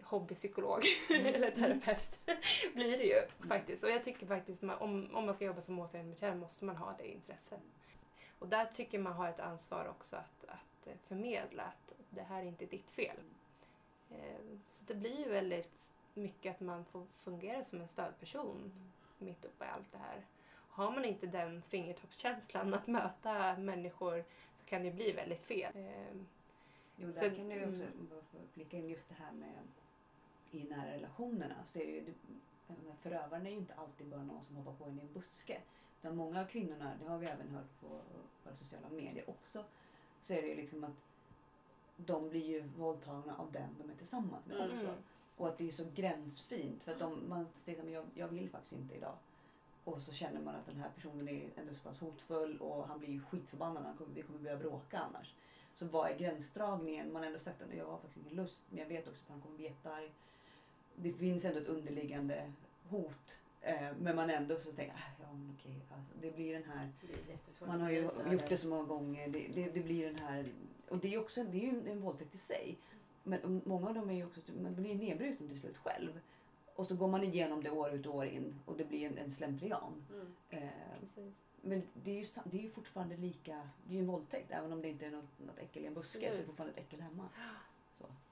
hobbypsykolog 0.02 0.84
Mm. 1.10 1.34
eller 1.34 1.50
terapeut 1.50 2.20
blir 2.74 2.98
det 2.98 3.04
ju 3.04 3.48
faktiskt. 3.48 3.84
Och 3.84 3.90
jag 3.90 4.04
tycker 4.04 4.26
faktiskt 4.26 4.62
man, 4.62 4.78
om, 4.78 5.14
om 5.14 5.26
man 5.26 5.34
ska 5.34 5.44
jobba 5.44 5.60
som 5.60 5.74
målsägandebiträde 5.74 6.36
måste 6.36 6.64
man 6.64 6.76
ha 6.76 6.94
det 6.98 7.08
intresset. 7.08 7.60
Och 8.38 8.48
där 8.48 8.66
tycker 8.74 8.98
man 8.98 9.12
har 9.12 9.28
ett 9.28 9.40
ansvar 9.40 9.88
också 9.88 10.16
att, 10.16 10.44
att 10.48 10.88
förmedla 11.08 11.62
att 11.62 11.92
det 12.10 12.22
här 12.22 12.38
är 12.42 12.46
inte 12.46 12.66
ditt 12.66 12.90
fel. 12.90 13.16
Eh, 14.10 14.40
Så 14.68 14.84
det 14.86 14.94
blir 14.94 15.18
ju 15.18 15.28
väldigt 15.28 15.90
mycket 16.14 16.54
att 16.54 16.60
man 16.60 16.84
får 16.84 17.06
fungera 17.22 17.64
som 17.64 17.80
en 17.80 17.88
stödperson 17.88 18.72
mitt 19.18 19.44
uppe 19.44 19.64
i 19.64 19.68
allt 19.68 19.92
det 19.92 19.98
här. 19.98 20.24
Har 20.68 20.90
man 20.90 21.04
inte 21.04 21.26
den 21.26 21.62
fingertoppskänslan 21.62 22.74
att 22.74 22.86
möta 22.86 23.56
människor 23.56 24.24
så 24.56 24.64
kan 24.66 24.82
det 24.82 24.90
bli 24.90 25.12
väldigt 25.12 25.42
fel. 25.44 25.72
Ehm, 25.76 26.26
Jo, 27.00 27.06
där 27.12 27.30
Så- 27.30 27.36
kan 27.36 27.48
du 27.48 27.64
också 27.64 27.82
mm. 27.82 28.08
flika 28.52 28.76
in 28.76 28.88
just 28.88 29.08
det 29.08 29.14
här 29.14 29.32
med 29.32 29.58
i 30.50 30.64
nära 30.64 30.92
relationerna. 30.92 31.54
Så 31.72 31.78
är 31.78 31.84
det 31.86 31.90
ju, 31.92 32.14
förövaren 33.02 33.46
är 33.46 33.50
ju 33.50 33.56
inte 33.56 33.74
alltid 33.74 34.06
bara 34.06 34.22
någon 34.22 34.44
som 34.44 34.56
hoppar 34.56 34.72
på 34.72 34.84
en 34.84 34.98
i 34.98 35.00
en 35.00 35.12
buske. 35.12 35.60
Utan 36.00 36.16
många 36.16 36.40
av 36.40 36.44
kvinnorna, 36.46 36.92
det 37.02 37.08
har 37.10 37.18
vi 37.18 37.26
även 37.26 37.48
hört 37.48 37.80
på 37.80 37.86
våra 38.44 38.56
sociala 38.56 38.88
medier 38.88 39.30
också, 39.30 39.64
så 40.22 40.32
är 40.32 40.42
det 40.42 40.48
ju 40.48 40.54
liksom 40.54 40.84
att 40.84 40.96
de 42.06 42.28
blir 42.30 42.46
ju 42.46 42.62
våldtagna 42.78 43.36
av 43.36 43.52
den 43.52 43.68
de 43.78 43.90
är 43.90 43.94
tillsammans 43.96 44.46
med 44.46 44.56
Mm. 44.60 44.76
också. 44.76 44.94
Och 45.36 45.48
att 45.48 45.58
det 45.58 45.68
är 45.68 45.72
så 45.72 45.84
gränsfint. 45.94 46.82
För 46.82 46.92
att 46.92 46.98
de, 46.98 47.28
man 47.28 47.46
säger 47.64 47.82
att 47.82 47.90
jag, 47.90 48.04
jag 48.14 48.28
vill 48.28 48.50
faktiskt 48.50 48.72
inte 48.72 48.94
idag. 48.94 49.14
Och 49.84 50.00
så 50.00 50.12
känner 50.12 50.40
man 50.40 50.54
att 50.54 50.66
den 50.66 50.76
här 50.76 50.90
personen 50.94 51.28
är 51.28 51.50
ändå 51.56 51.74
så 51.74 51.88
pass 51.88 52.00
hotfull 52.00 52.58
och 52.60 52.88
han 52.88 52.98
blir 52.98 53.08
ju 53.08 53.20
skitförbannad. 53.20 53.84
Han 53.84 53.96
kommer, 53.96 54.14
vi 54.14 54.22
kommer 54.22 54.38
börja 54.38 54.56
bråka 54.56 54.98
annars. 54.98 55.34
Så 55.74 55.86
vad 55.86 56.10
är 56.10 56.18
gränsdragningen? 56.18 57.12
Man 57.12 57.22
har 57.22 57.26
ändå 57.26 57.38
sagt 57.38 57.62
att 57.62 57.74
jag 57.74 57.86
har 57.86 57.98
faktiskt 57.98 58.26
ingen 58.26 58.36
lust 58.36 58.62
men 58.70 58.78
jag 58.78 58.86
vet 58.86 59.08
också 59.08 59.22
att 59.24 59.30
han 59.30 59.40
kommer 59.40 59.56
bli 59.56 59.64
jättearg. 59.64 60.10
Det 60.96 61.12
finns 61.12 61.44
ändå 61.44 61.60
ett 61.60 61.68
underliggande 61.68 62.52
hot. 62.88 63.38
Eh, 63.60 63.88
men 64.00 64.16
man 64.16 64.30
ändå 64.30 64.60
så 64.60 64.72
tänker, 64.72 64.94
ah, 64.94 65.22
ja 65.22 65.32
men 65.32 65.56
okej. 65.58 65.74
Alltså, 65.96 66.12
det 66.20 66.30
blir 66.36 66.54
den 66.54 66.64
här 66.64 66.92
Det 67.26 67.66
man 67.66 67.80
har 67.80 67.90
ju 67.90 68.08
gjort 68.32 68.48
det 68.48 68.58
så 68.58 68.68
många 68.68 68.84
gånger. 68.84 69.28
Det, 69.28 69.48
det, 69.54 69.70
det 69.70 69.80
blir 69.80 70.06
den 70.06 70.18
här... 70.18 70.52
Och 70.90 70.98
det 70.98 71.14
är, 71.14 71.20
också, 71.20 71.44
det 71.44 71.58
är 71.58 71.62
ju 71.62 71.68
en, 71.68 71.86
en 71.86 72.00
våldtäkt 72.00 72.34
i 72.34 72.38
sig. 72.38 72.78
Men 73.22 73.62
många 73.64 73.88
av 73.88 73.94
dem 73.94 74.10
är 74.10 74.14
ju 74.14 74.24
också... 74.26 74.40
Man 74.62 74.74
blir 74.74 74.94
nedbruten 74.94 75.48
till 75.48 75.60
slut 75.60 75.76
själv. 75.76 76.20
Och 76.74 76.86
så 76.86 76.94
går 76.94 77.08
man 77.08 77.24
igenom 77.24 77.62
det 77.62 77.70
år 77.70 77.90
ut 77.90 78.06
och 78.06 78.14
år 78.14 78.26
in 78.26 78.60
och 78.66 78.76
det 78.76 78.84
blir 78.84 79.06
en, 79.06 79.18
en 79.18 79.32
slentrian. 79.32 80.04
Mm. 80.12 80.34
Eh, 80.50 80.68
men 81.62 81.82
det 81.94 82.10
är, 82.10 82.14
ju, 82.18 82.26
det 82.44 82.58
är 82.58 82.62
ju 82.62 82.70
fortfarande 82.70 83.16
lika... 83.16 83.68
Det 83.84 83.92
är 83.92 83.94
ju 83.94 84.00
en 84.00 84.06
våldtäkt. 84.06 84.50
Även 84.50 84.72
om 84.72 84.82
det 84.82 84.88
inte 84.88 85.06
är 85.06 85.10
något, 85.10 85.38
något 85.46 85.58
äckel 85.58 85.82
i 85.82 85.86
en 85.86 85.94
buske 85.94 86.18
så 86.18 86.24
är 86.24 86.38
det 86.38 86.44
fortfarande 86.44 86.80
ett 86.80 86.86
äckel 86.86 87.00
hemma. 87.00 87.28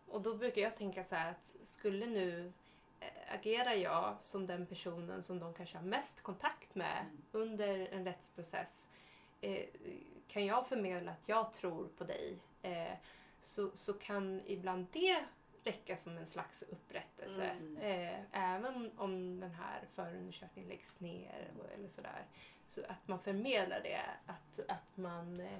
Och 0.08 0.22
då 0.22 0.34
brukar 0.34 0.62
jag 0.62 0.76
tänka 0.76 1.04
så 1.04 1.14
här 1.14 1.30
att 1.30 1.56
skulle 1.62 2.06
nu 2.06 2.52
eh, 3.00 3.34
agerar 3.34 3.72
jag 3.74 4.16
som 4.20 4.46
den 4.46 4.66
personen 4.66 5.22
som 5.22 5.38
de 5.38 5.54
kanske 5.54 5.76
har 5.78 5.84
mest 5.84 6.20
kontakt 6.20 6.74
med 6.74 7.00
Mm. 7.00 7.22
under 7.32 7.88
en 7.92 8.04
rättsprocess 8.04 8.86
eh, 9.40 9.66
kan 10.28 10.46
jag 10.46 10.66
förmedla 10.68 11.10
att 11.12 11.28
jag 11.28 11.52
tror 11.54 11.88
på 11.88 12.04
dig 12.04 12.38
eh, 12.62 12.92
så, 13.40 13.70
så 13.76 13.92
kan 13.92 14.40
ibland 14.46 14.86
det 14.92 15.24
räcka 15.64 15.96
som 15.96 16.18
en 16.18 16.26
slags 16.26 16.62
upprättelse. 16.62 17.44
Mm. 17.44 17.76
Eh, 17.76 18.20
även 18.32 18.90
om 18.98 19.40
den 19.40 19.50
här 19.50 19.84
förundersökningen 19.94 20.68
läggs 20.68 21.00
ner 21.00 21.50
och- 21.58 21.72
eller 21.74 21.88
sådär. 21.88 22.24
Så 22.66 22.80
att 22.88 23.08
man 23.08 23.18
förmedlar 23.20 23.80
det, 23.80 24.00
att, 24.26 24.70
att 24.70 24.96
man, 24.96 25.40
eh, 25.40 25.58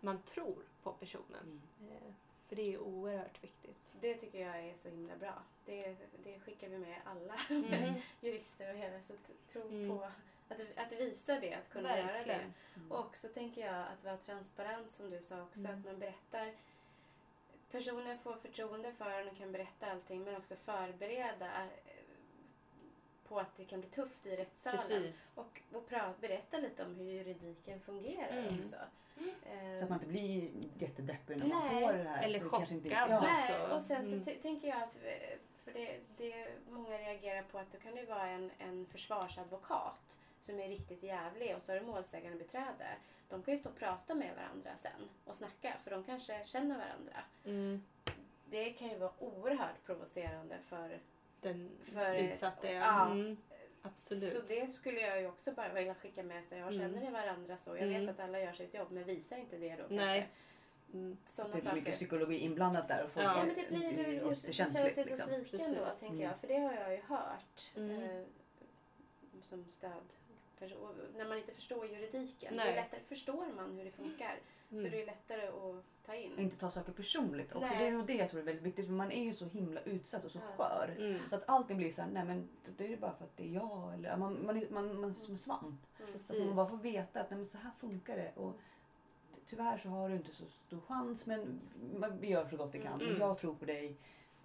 man 0.00 0.22
tror 0.22 0.62
på 0.82 0.92
personen. 0.92 1.62
Eh, 1.90 2.12
för 2.48 2.56
det 2.56 2.74
är 2.74 2.78
oerhört 2.78 3.44
viktigt. 3.44 3.92
Det 4.00 4.14
tycker 4.14 4.46
jag 4.46 4.58
är 4.64 4.74
så 4.74 4.88
himla 4.88 5.16
bra. 5.16 5.34
Det, 5.66 5.96
det 6.24 6.38
skickar 6.40 6.68
vi 6.68 6.78
med 6.78 7.00
alla 7.04 7.34
Mm. 7.50 7.94
jurister 8.20 8.72
och 8.72 8.78
hela. 8.78 9.00
Så 9.02 9.12
tro 9.52 9.62
Mm. 9.62 9.88
på 9.98 10.10
att, 10.48 10.60
att 10.86 10.92
visa 11.00 11.40
det, 11.40 11.54
att 11.54 11.70
kunna 11.70 11.88
göra 11.98 12.06
det. 12.06 12.12
Verkligen. 12.12 12.52
Mm. 12.76 12.92
Och 12.92 12.98
också 12.98 13.28
tänker 13.28 13.66
jag 13.66 13.86
att 13.92 14.04
vara 14.04 14.16
transparent 14.16 14.92
som 14.92 15.10
du 15.10 15.20
sa 15.22 15.42
också. 15.42 15.60
Mm. 15.60 15.78
Att 15.78 15.84
man 15.84 15.98
berättar. 15.98 16.52
Personen 17.70 18.18
får 18.18 18.36
förtroende 18.36 18.92
för 18.92 19.10
en 19.10 19.28
och 19.28 19.36
kan 19.36 19.52
berätta 19.52 19.86
allting 19.90 20.24
men 20.24 20.36
också 20.36 20.56
förbereda 20.56 21.46
eh, 21.46 21.68
på 23.28 23.40
att 23.40 23.56
det 23.56 23.64
kan 23.64 23.80
bli 23.80 23.88
tufft 23.90 24.26
i 24.26 24.36
rättssalen. 24.36 24.80
Precis. 24.88 25.30
Och, 25.34 25.60
och 25.72 25.88
pra, 25.88 26.14
berätta 26.20 26.58
lite 26.58 26.84
om 26.84 26.94
hur 26.94 27.04
juridiken 27.04 27.80
fungerar 27.80 28.28
Mm. 28.38 28.58
också. 28.58 28.76
Eh, 29.46 29.78
Så 29.78 29.84
att 29.84 29.90
man 29.90 29.98
inte 29.98 30.06
blir 30.06 30.50
jättedeppig 30.78 31.36
när 31.36 31.46
man 31.46 31.66
Nej. 31.74 31.84
får 31.86 31.92
det 31.92 32.02
här. 32.08 32.22
Eller 32.22 32.40
Det 32.40 32.48
kanske 32.50 32.74
inte- 32.74 32.88
chockad. 32.88 33.10
Ja. 33.10 33.20
Nej, 33.20 33.60
och 33.72 33.82
sen 33.82 34.02
så 34.04 34.10
Mm. 34.12 34.24
t- 34.24 34.38
tänker 34.42 34.68
jag 34.68 34.82
att, 34.82 34.96
eh, 35.04 35.38
för 35.64 35.72
det, 35.72 36.00
det 36.16 36.48
många 36.70 36.98
reagerar 36.98 37.42
på 37.42 37.58
att 37.58 37.72
då 37.72 37.78
kan 37.78 37.94
det 37.94 38.04
vara 38.04 38.26
en, 38.26 38.50
en 38.58 38.86
försvarsadvokat 38.86 40.17
som 40.48 40.60
är 40.60 40.68
riktigt 40.68 41.02
jävlig 41.02 41.56
och 41.56 41.62
så 41.62 41.72
har 41.72 41.80
du 41.80 41.86
målsägande 41.86 42.38
beträde. 42.38 42.88
De 43.28 43.42
kan 43.42 43.54
ju 43.54 43.60
stå 43.60 43.68
och 43.68 43.76
prata 43.76 44.14
med 44.14 44.34
varandra 44.36 44.70
sen 44.76 45.08
och 45.24 45.36
snacka 45.36 45.74
för 45.84 45.90
de 45.90 46.04
kanske 46.04 46.40
känner 46.46 46.78
varandra. 46.78 47.20
Mm. 47.44 47.82
Det 48.50 48.70
kan 48.70 48.88
ju 48.88 48.98
vara 48.98 49.12
oerhört 49.18 49.84
provocerande 49.86 50.58
för... 50.62 50.98
Den 51.40 51.70
För- 51.82 52.14
utsatta, 52.14 52.72
ja. 52.72 53.06
Mm. 53.10 53.36
Absolut. 53.82 54.32
Så 54.32 54.40
det 54.48 54.66
skulle 54.66 55.00
jag 55.00 55.20
ju 55.20 55.28
också 55.28 55.52
bara 55.52 55.72
vilja 55.72 55.94
skicka 55.94 56.22
med 56.22 56.44
sig. 56.44 56.58
Jag 56.58 56.72
Mm. 56.74 56.78
känner 56.80 57.00
ni 57.00 57.10
varandra 57.10 57.56
så? 57.56 57.70
Jag 57.70 57.78
Mm. 57.88 58.00
vet 58.06 58.10
att 58.14 58.24
alla 58.24 58.40
gör 58.40 58.52
sitt 58.52 58.74
jobb 58.74 58.90
men 58.90 59.04
visa 59.04 59.36
inte 59.36 59.56
det 59.56 59.76
då 59.76 59.84
Nej. 59.88 60.28
Mm. 60.92 61.16
Det 61.36 61.66
är 61.66 61.74
mycket 61.74 61.94
psykologi 61.94 62.38
inblandat 62.38 62.88
där 62.88 63.04
och 63.04 63.10
folk 63.10 63.26
Ja. 63.26 63.38
Ja 63.38 63.44
men 63.44 63.54
det 63.54 63.68
blir 63.68 64.04
hur 64.04 64.18
känna 64.34 64.34
jättekänsligt, 64.34 64.94
sig 64.94 65.18
så 65.18 65.24
sviken 65.50 65.74
då 65.74 65.84
tänker 66.00 66.06
Mm. 66.06 66.20
jag. 66.20 66.40
För 66.40 66.48
det 66.48 66.56
har 66.58 66.72
jag 66.74 66.92
ju 66.92 67.02
hört 67.02 67.72
Mm. 67.76 68.02
eh, 68.02 68.24
som 69.42 69.64
stöd. 69.64 70.02
När 71.16 71.28
man 71.28 71.38
inte 71.38 71.52
förstår 71.52 71.86
juridiken. 71.86 72.56
Det 72.56 72.62
är 72.62 72.74
lättare, 72.74 73.00
förstår 73.00 73.46
man 73.56 73.72
hur 73.76 73.84
det 73.84 73.90
funkar 73.90 74.38
så 74.70 74.74
Mm. 74.76 74.90
det 74.90 75.02
är 75.02 75.06
lättare 75.06 75.46
att 75.48 75.84
ta 76.06 76.14
in. 76.14 76.38
Inte 76.38 76.56
ta 76.58 76.70
saker 76.70 76.92
personligt 76.92 77.52
också. 77.52 77.66
Nej. 77.66 77.78
Det 77.78 77.86
är 77.86 77.92
nog 77.92 78.06
det 78.06 78.14
jag 78.14 78.30
tror 78.30 78.40
är 78.40 78.44
väldigt 78.44 78.64
viktigt 78.64 78.86
för 78.86 78.92
man 78.92 79.12
är 79.12 79.24
ju 79.24 79.34
så 79.34 79.44
himla 79.44 79.80
utsatt 79.80 80.24
och 80.24 80.30
så 80.30 80.38
Ja. 80.38 80.56
skör. 80.64 80.94
Mm. 80.98 81.20
Så 81.30 81.36
att 81.36 81.48
allting 81.48 81.76
blir 81.76 81.92
så 81.92 82.02
här, 82.02 82.10
nej 82.10 82.24
men 82.24 82.48
det 82.76 82.84
är 82.84 82.88
ju 82.88 82.96
bara 82.96 83.12
för 83.14 83.24
att 83.24 83.36
det 83.36 83.42
är 83.44 83.54
jag. 83.54 83.94
Eller, 83.94 84.16
man, 84.16 84.46
man, 84.46 84.64
man, 84.70 85.00
man 85.00 85.10
är 85.10 85.14
som 85.14 85.32
en 85.32 85.38
svamp. 85.38 85.86
Mm. 86.00 86.12
Så 86.26 86.32
att 86.32 86.38
man 86.46 86.56
bara 86.56 86.66
får 86.66 86.76
veta 86.76 87.20
att 87.20 87.30
nej, 87.30 87.38
men 87.38 87.48
så 87.48 87.58
här 87.58 87.70
funkar 87.80 88.16
det. 88.16 88.32
Och 88.36 88.52
ty- 89.34 89.40
tyvärr 89.46 89.78
så 89.78 89.88
har 89.88 90.08
du 90.08 90.14
inte 90.16 90.34
så 90.34 90.44
stor 90.66 90.80
chans 90.80 91.26
men 91.26 91.60
man, 91.96 92.18
vi 92.20 92.28
gör 92.28 92.48
så 92.48 92.56
gott 92.56 92.74
vi 92.74 92.82
kan. 92.82 93.00
Mm. 93.00 93.18
Jag 93.20 93.38
tror 93.38 93.54
på 93.54 93.64
dig. 93.64 93.96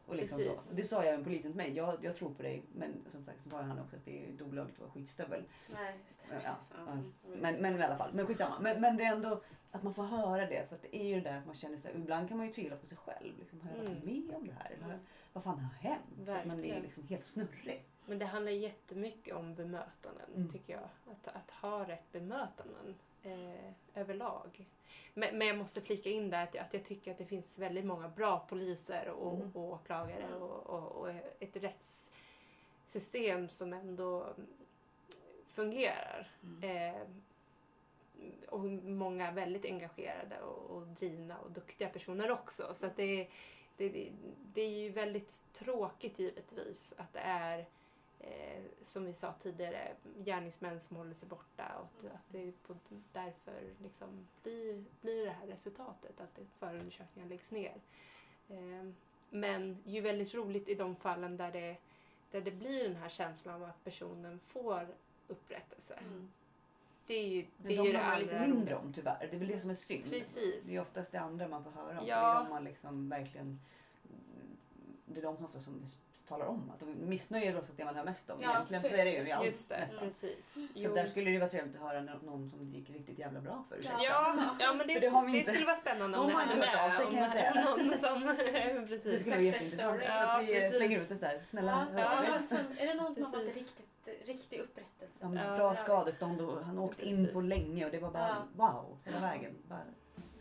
Och 0.05 0.15
liksom 0.15 0.37
så. 0.39 0.49
Precis. 0.55 0.71
Det 0.71 0.83
sa 0.83 1.03
även 1.03 1.23
polisen 1.23 1.51
till 1.51 1.57
mig. 1.57 1.73
Jag, 1.73 1.97
jag 2.03 2.15
tror 2.15 2.33
på 2.33 2.43
dig. 2.43 2.63
Men 2.75 2.93
som 3.11 3.23
sagt 3.23 3.43
så 3.43 3.49
sa 3.49 3.61
han 3.61 3.79
också 3.79 3.95
att 3.95 4.05
det 4.05 4.23
är 4.23 4.27
ju 4.31 4.43
olagligt 4.43 4.75
att 4.75 4.81
vara 4.81 4.91
skitstövel. 4.91 5.43
Nej, 5.73 5.95
just 6.03 6.19
det. 6.19 6.25
Ja, 6.29 6.33
precis. 6.35 6.51
ja. 6.77 6.83
Ja. 6.87 6.97
Men, 7.41 7.55
men 7.61 7.79
i 7.79 7.83
alla 7.83 7.95
fall, 7.97 8.13
men 8.13 8.27
skitsamma. 8.27 8.59
Men, 8.59 8.81
men 8.81 8.97
det 8.97 9.03
är 9.03 9.11
ändå 9.15 9.41
att 9.71 9.83
man 9.83 9.93
får 9.93 10.03
höra 10.03 10.45
det. 10.45 10.69
För 10.69 10.77
det 10.81 10.95
är 10.97 11.03
ju 11.07 11.15
det 11.15 11.29
där 11.29 11.37
att 11.37 11.45
man 11.45 11.55
känner 11.55 11.77
sig, 11.77 11.91
ibland 11.95 12.27
kan 12.27 12.37
man 12.37 12.47
ju 12.47 12.53
tvivla 12.53 12.75
på 12.75 12.85
sig 12.87 12.97
själv. 12.97 13.37
Liksom, 13.39 13.61
har 13.61 13.69
jag 13.69 13.77
varit 13.77 14.03
Mm. 14.03 14.25
med 14.27 14.35
om 14.35 14.47
det 14.47 14.53
här? 14.53 14.71
Eller 14.71 14.85
Mm. 14.85 14.99
vad 15.33 15.43
fan 15.43 15.59
har 15.59 15.73
hänt? 15.89 16.01
Att 16.29 16.45
man 16.45 16.57
Verkligen. 16.57 16.81
liksom 16.81 17.07
helt 17.07 17.25
snurrig. 17.25 17.83
Men 18.05 18.19
det 18.19 18.25
handlar 18.25 18.51
jättemycket 18.51 19.35
om 19.35 19.55
bemötanden, 19.55 20.25
Mm. 20.35 20.51
tycker 20.51 20.73
jag. 20.73 20.89
Att, 21.11 21.27
att 21.35 21.51
ha 21.51 21.87
rätt 21.87 22.11
bemötanden 22.11 22.95
eh, 23.23 23.71
överlag. 24.01 24.65
Men, 25.13 25.37
men 25.37 25.47
jag 25.47 25.57
måste 25.57 25.81
flika 25.81 26.09
in 26.09 26.29
där 26.29 26.43
att, 26.43 26.55
att 26.55 26.73
jag 26.73 26.85
tycker 26.85 27.11
att 27.11 27.17
det 27.17 27.25
finns 27.25 27.57
väldigt 27.57 27.85
många 27.85 28.07
bra 28.07 28.39
poliser 28.49 29.09
och, 29.09 29.33
Mm. 29.33 29.51
och 29.53 29.73
åklagare 29.73 30.35
och, 30.35 30.69
och, 30.69 30.91
och 30.91 31.09
ett 31.39 31.55
rättssystem 31.55 33.49
som 33.49 33.73
ändå 33.73 34.33
fungerar. 35.47 36.31
Mm. 36.43 36.95
Eh, 36.95 37.01
och 38.49 38.59
många 38.83 39.31
väldigt 39.31 39.65
engagerade 39.65 40.41
och, 40.41 40.77
och 40.77 40.87
drivna 40.87 41.37
och 41.37 41.51
duktiga 41.51 41.89
personer 41.89 42.31
också. 42.31 42.73
Så 42.75 42.85
att 42.85 42.95
det, 42.95 43.27
det, 43.77 43.89
det, 43.89 44.11
det 44.53 44.61
är 44.61 44.69
ju 44.69 44.89
väldigt 44.89 45.41
tråkigt 45.53 46.19
givetvis 46.19 46.93
att 46.97 47.13
det 47.13 47.19
är 47.19 47.65
eh, 48.23 48.63
som 48.83 49.05
vi 49.05 49.13
sa 49.13 49.33
tidigare, 49.39 49.91
gärningsmän 50.17 50.79
som 50.79 50.97
håller 50.97 51.13
sig 51.13 51.27
borta 51.27 51.65
och 51.79 52.05
att, 52.05 52.13
att 52.13 52.21
det 52.29 52.51
på, 52.67 52.75
därför 53.13 53.61
liksom 53.83 54.27
blir, 54.43 54.83
blir 55.01 55.25
det 55.25 55.31
här 55.31 55.47
resultatet, 55.47 56.21
att 56.21 56.35
det- 56.35 56.45
förundersökningar 56.59 57.29
läggs 57.29 57.51
ner. 57.51 57.81
Eh, 58.49 58.89
men 59.29 59.77
det 59.83 59.89
är 59.89 59.93
ju 59.93 60.01
väldigt 60.01 60.33
roligt 60.33 60.69
i 60.69 60.75
de 60.75 60.95
fallen 60.95 61.37
där 61.37 61.51
det, 61.51 61.77
där 62.31 62.41
det 62.41 62.51
blir 62.51 62.83
den 62.83 62.95
här 62.95 63.09
känslan 63.09 63.55
av 63.55 63.69
att 63.69 63.83
personen 63.83 64.39
får 64.39 64.87
upprättelse. 65.27 65.93
Mm. 65.93 66.31
Det 67.07 67.13
är 67.13 67.27
ju 67.27 67.41
det, 67.41 67.47
Men 67.57 67.79
är 67.79 67.83
ju 67.85 67.91
de 67.91 67.97
det 67.97 68.03
har 68.03 68.11
man 68.11 68.19
lite 68.21 68.47
mindre 68.47 68.75
om 68.75 68.93
tyvärr. 68.93 69.27
Det 69.29 69.35
är 69.35 69.39
väl 69.39 69.47
det 69.47 69.59
som 69.59 69.69
är 69.69 69.75
synd. 69.75 70.09
Precis. 70.09 70.63
Det 70.65 70.75
är 70.75 70.81
oftast 70.81 71.11
det 71.11 71.17
andra 71.17 71.47
man 71.47 71.63
får 71.63 71.71
höra 71.71 71.99
om. 71.99 72.07
Ja. 72.07 72.33
Det 72.33 72.39
är 72.39 72.43
de 72.43 72.49
man 72.49 72.63
liksom 72.63 73.09
verkligen... 73.09 73.59
Det 75.05 75.19
är 75.19 75.23
de 75.23 75.35
som 75.35 75.45
ofta 75.45 75.59
som 75.61 75.85
talar 76.27 76.45
om 76.45 76.71
att 76.73 76.79
de 76.79 76.89
är 76.89 76.95
missnöjda 76.95 77.47
är 77.51 77.57
ofta 77.59 77.73
det 77.77 77.85
man 77.85 77.95
hör 77.95 78.03
mest 78.03 78.29
om. 78.29 78.37
Ja, 78.41 78.51
Egentligen 78.51 78.81
så 78.81 78.87
är 78.87 78.97
det 78.97 79.03
det. 79.03 79.09
ju 79.11 79.27
i 79.27 79.31
allt 79.31 79.45
Just 79.45 79.69
det, 79.69 79.79
nästan. 79.79 79.99
precis. 79.99 80.53
Så 80.87 80.95
där 80.95 81.05
skulle 81.05 81.31
det 81.31 81.39
vara 81.39 81.49
trevligt 81.49 81.75
att 81.75 81.81
höra 81.81 82.01
nå- 82.01 82.19
någon 82.23 82.49
som 82.49 82.71
det 82.71 82.77
gick 82.77 82.89
riktigt 82.89 83.19
jävla 83.19 83.39
bra 83.41 83.63
för. 83.69 83.75
ursäkta. 83.77 83.97
Ja, 84.03 84.35
ja 84.59 84.73
men 84.73 84.87
det, 84.87 84.93
För 84.93 85.01
det, 85.25 85.31
det 85.31 85.37
inte. 85.37 85.51
skulle 85.51 85.65
vara 85.65 85.75
spännande 85.75 86.17
om 86.17 86.27
det 86.27 86.31
inte 86.33 86.45
hört 86.45 86.57
med. 86.57 86.85
av 86.85 86.91
sig, 86.91 87.05
om 87.05 87.11
kan 87.11 87.21
jag 87.21 87.29
säga. 87.31 87.53
Någon 87.53 87.97
som, 87.97 88.35
Det 88.37 88.85
precis. 88.87 89.19
skulle 89.19 89.35
vara 89.35 89.45
jätteintressant. 89.45 90.01
Ja, 90.07 90.37
att 90.37 90.43
vi 90.43 90.53
precis. 90.53 90.75
slänger 90.75 90.99
ut 91.01 91.09
det 91.09 91.15
sådär. 91.15 91.41
Snälla, 91.49 91.87
Ja, 91.95 92.21
det 92.21 92.29
någon 92.31 92.43
som, 92.43 92.57
är 92.77 92.87
det 92.87 92.93
någon 92.93 93.13
som 93.13 93.23
har 93.23 93.31
fått 93.31 93.45
riktigt, 93.55 93.87
riktig 94.25 94.59
upprättelse? 94.59 95.17
Ja, 95.21 95.29
men 95.29 95.45
Ja, 95.47 95.55
bra 95.55 95.67
ja. 95.71 95.75
skadestånd 95.75 96.41
och 96.41 96.63
han 96.65 96.79
åkte 96.79 97.05
in 97.05 97.29
på 97.33 97.41
länge 97.41 97.85
och 97.85 97.91
det 97.91 97.99
var 97.99 98.11
bara 98.11 98.37
wow 98.55 98.97
hela 99.05 99.19
vägen. 99.19 99.51
Bara, 99.67 99.79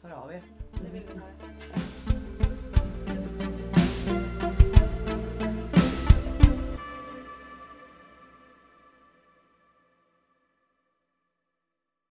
hör 0.02 0.10
av 0.10 0.32
er. 0.32 0.42
Det 0.84 0.90
vill 0.92 1.02
vi 1.02 1.14
höra. 1.20 2.21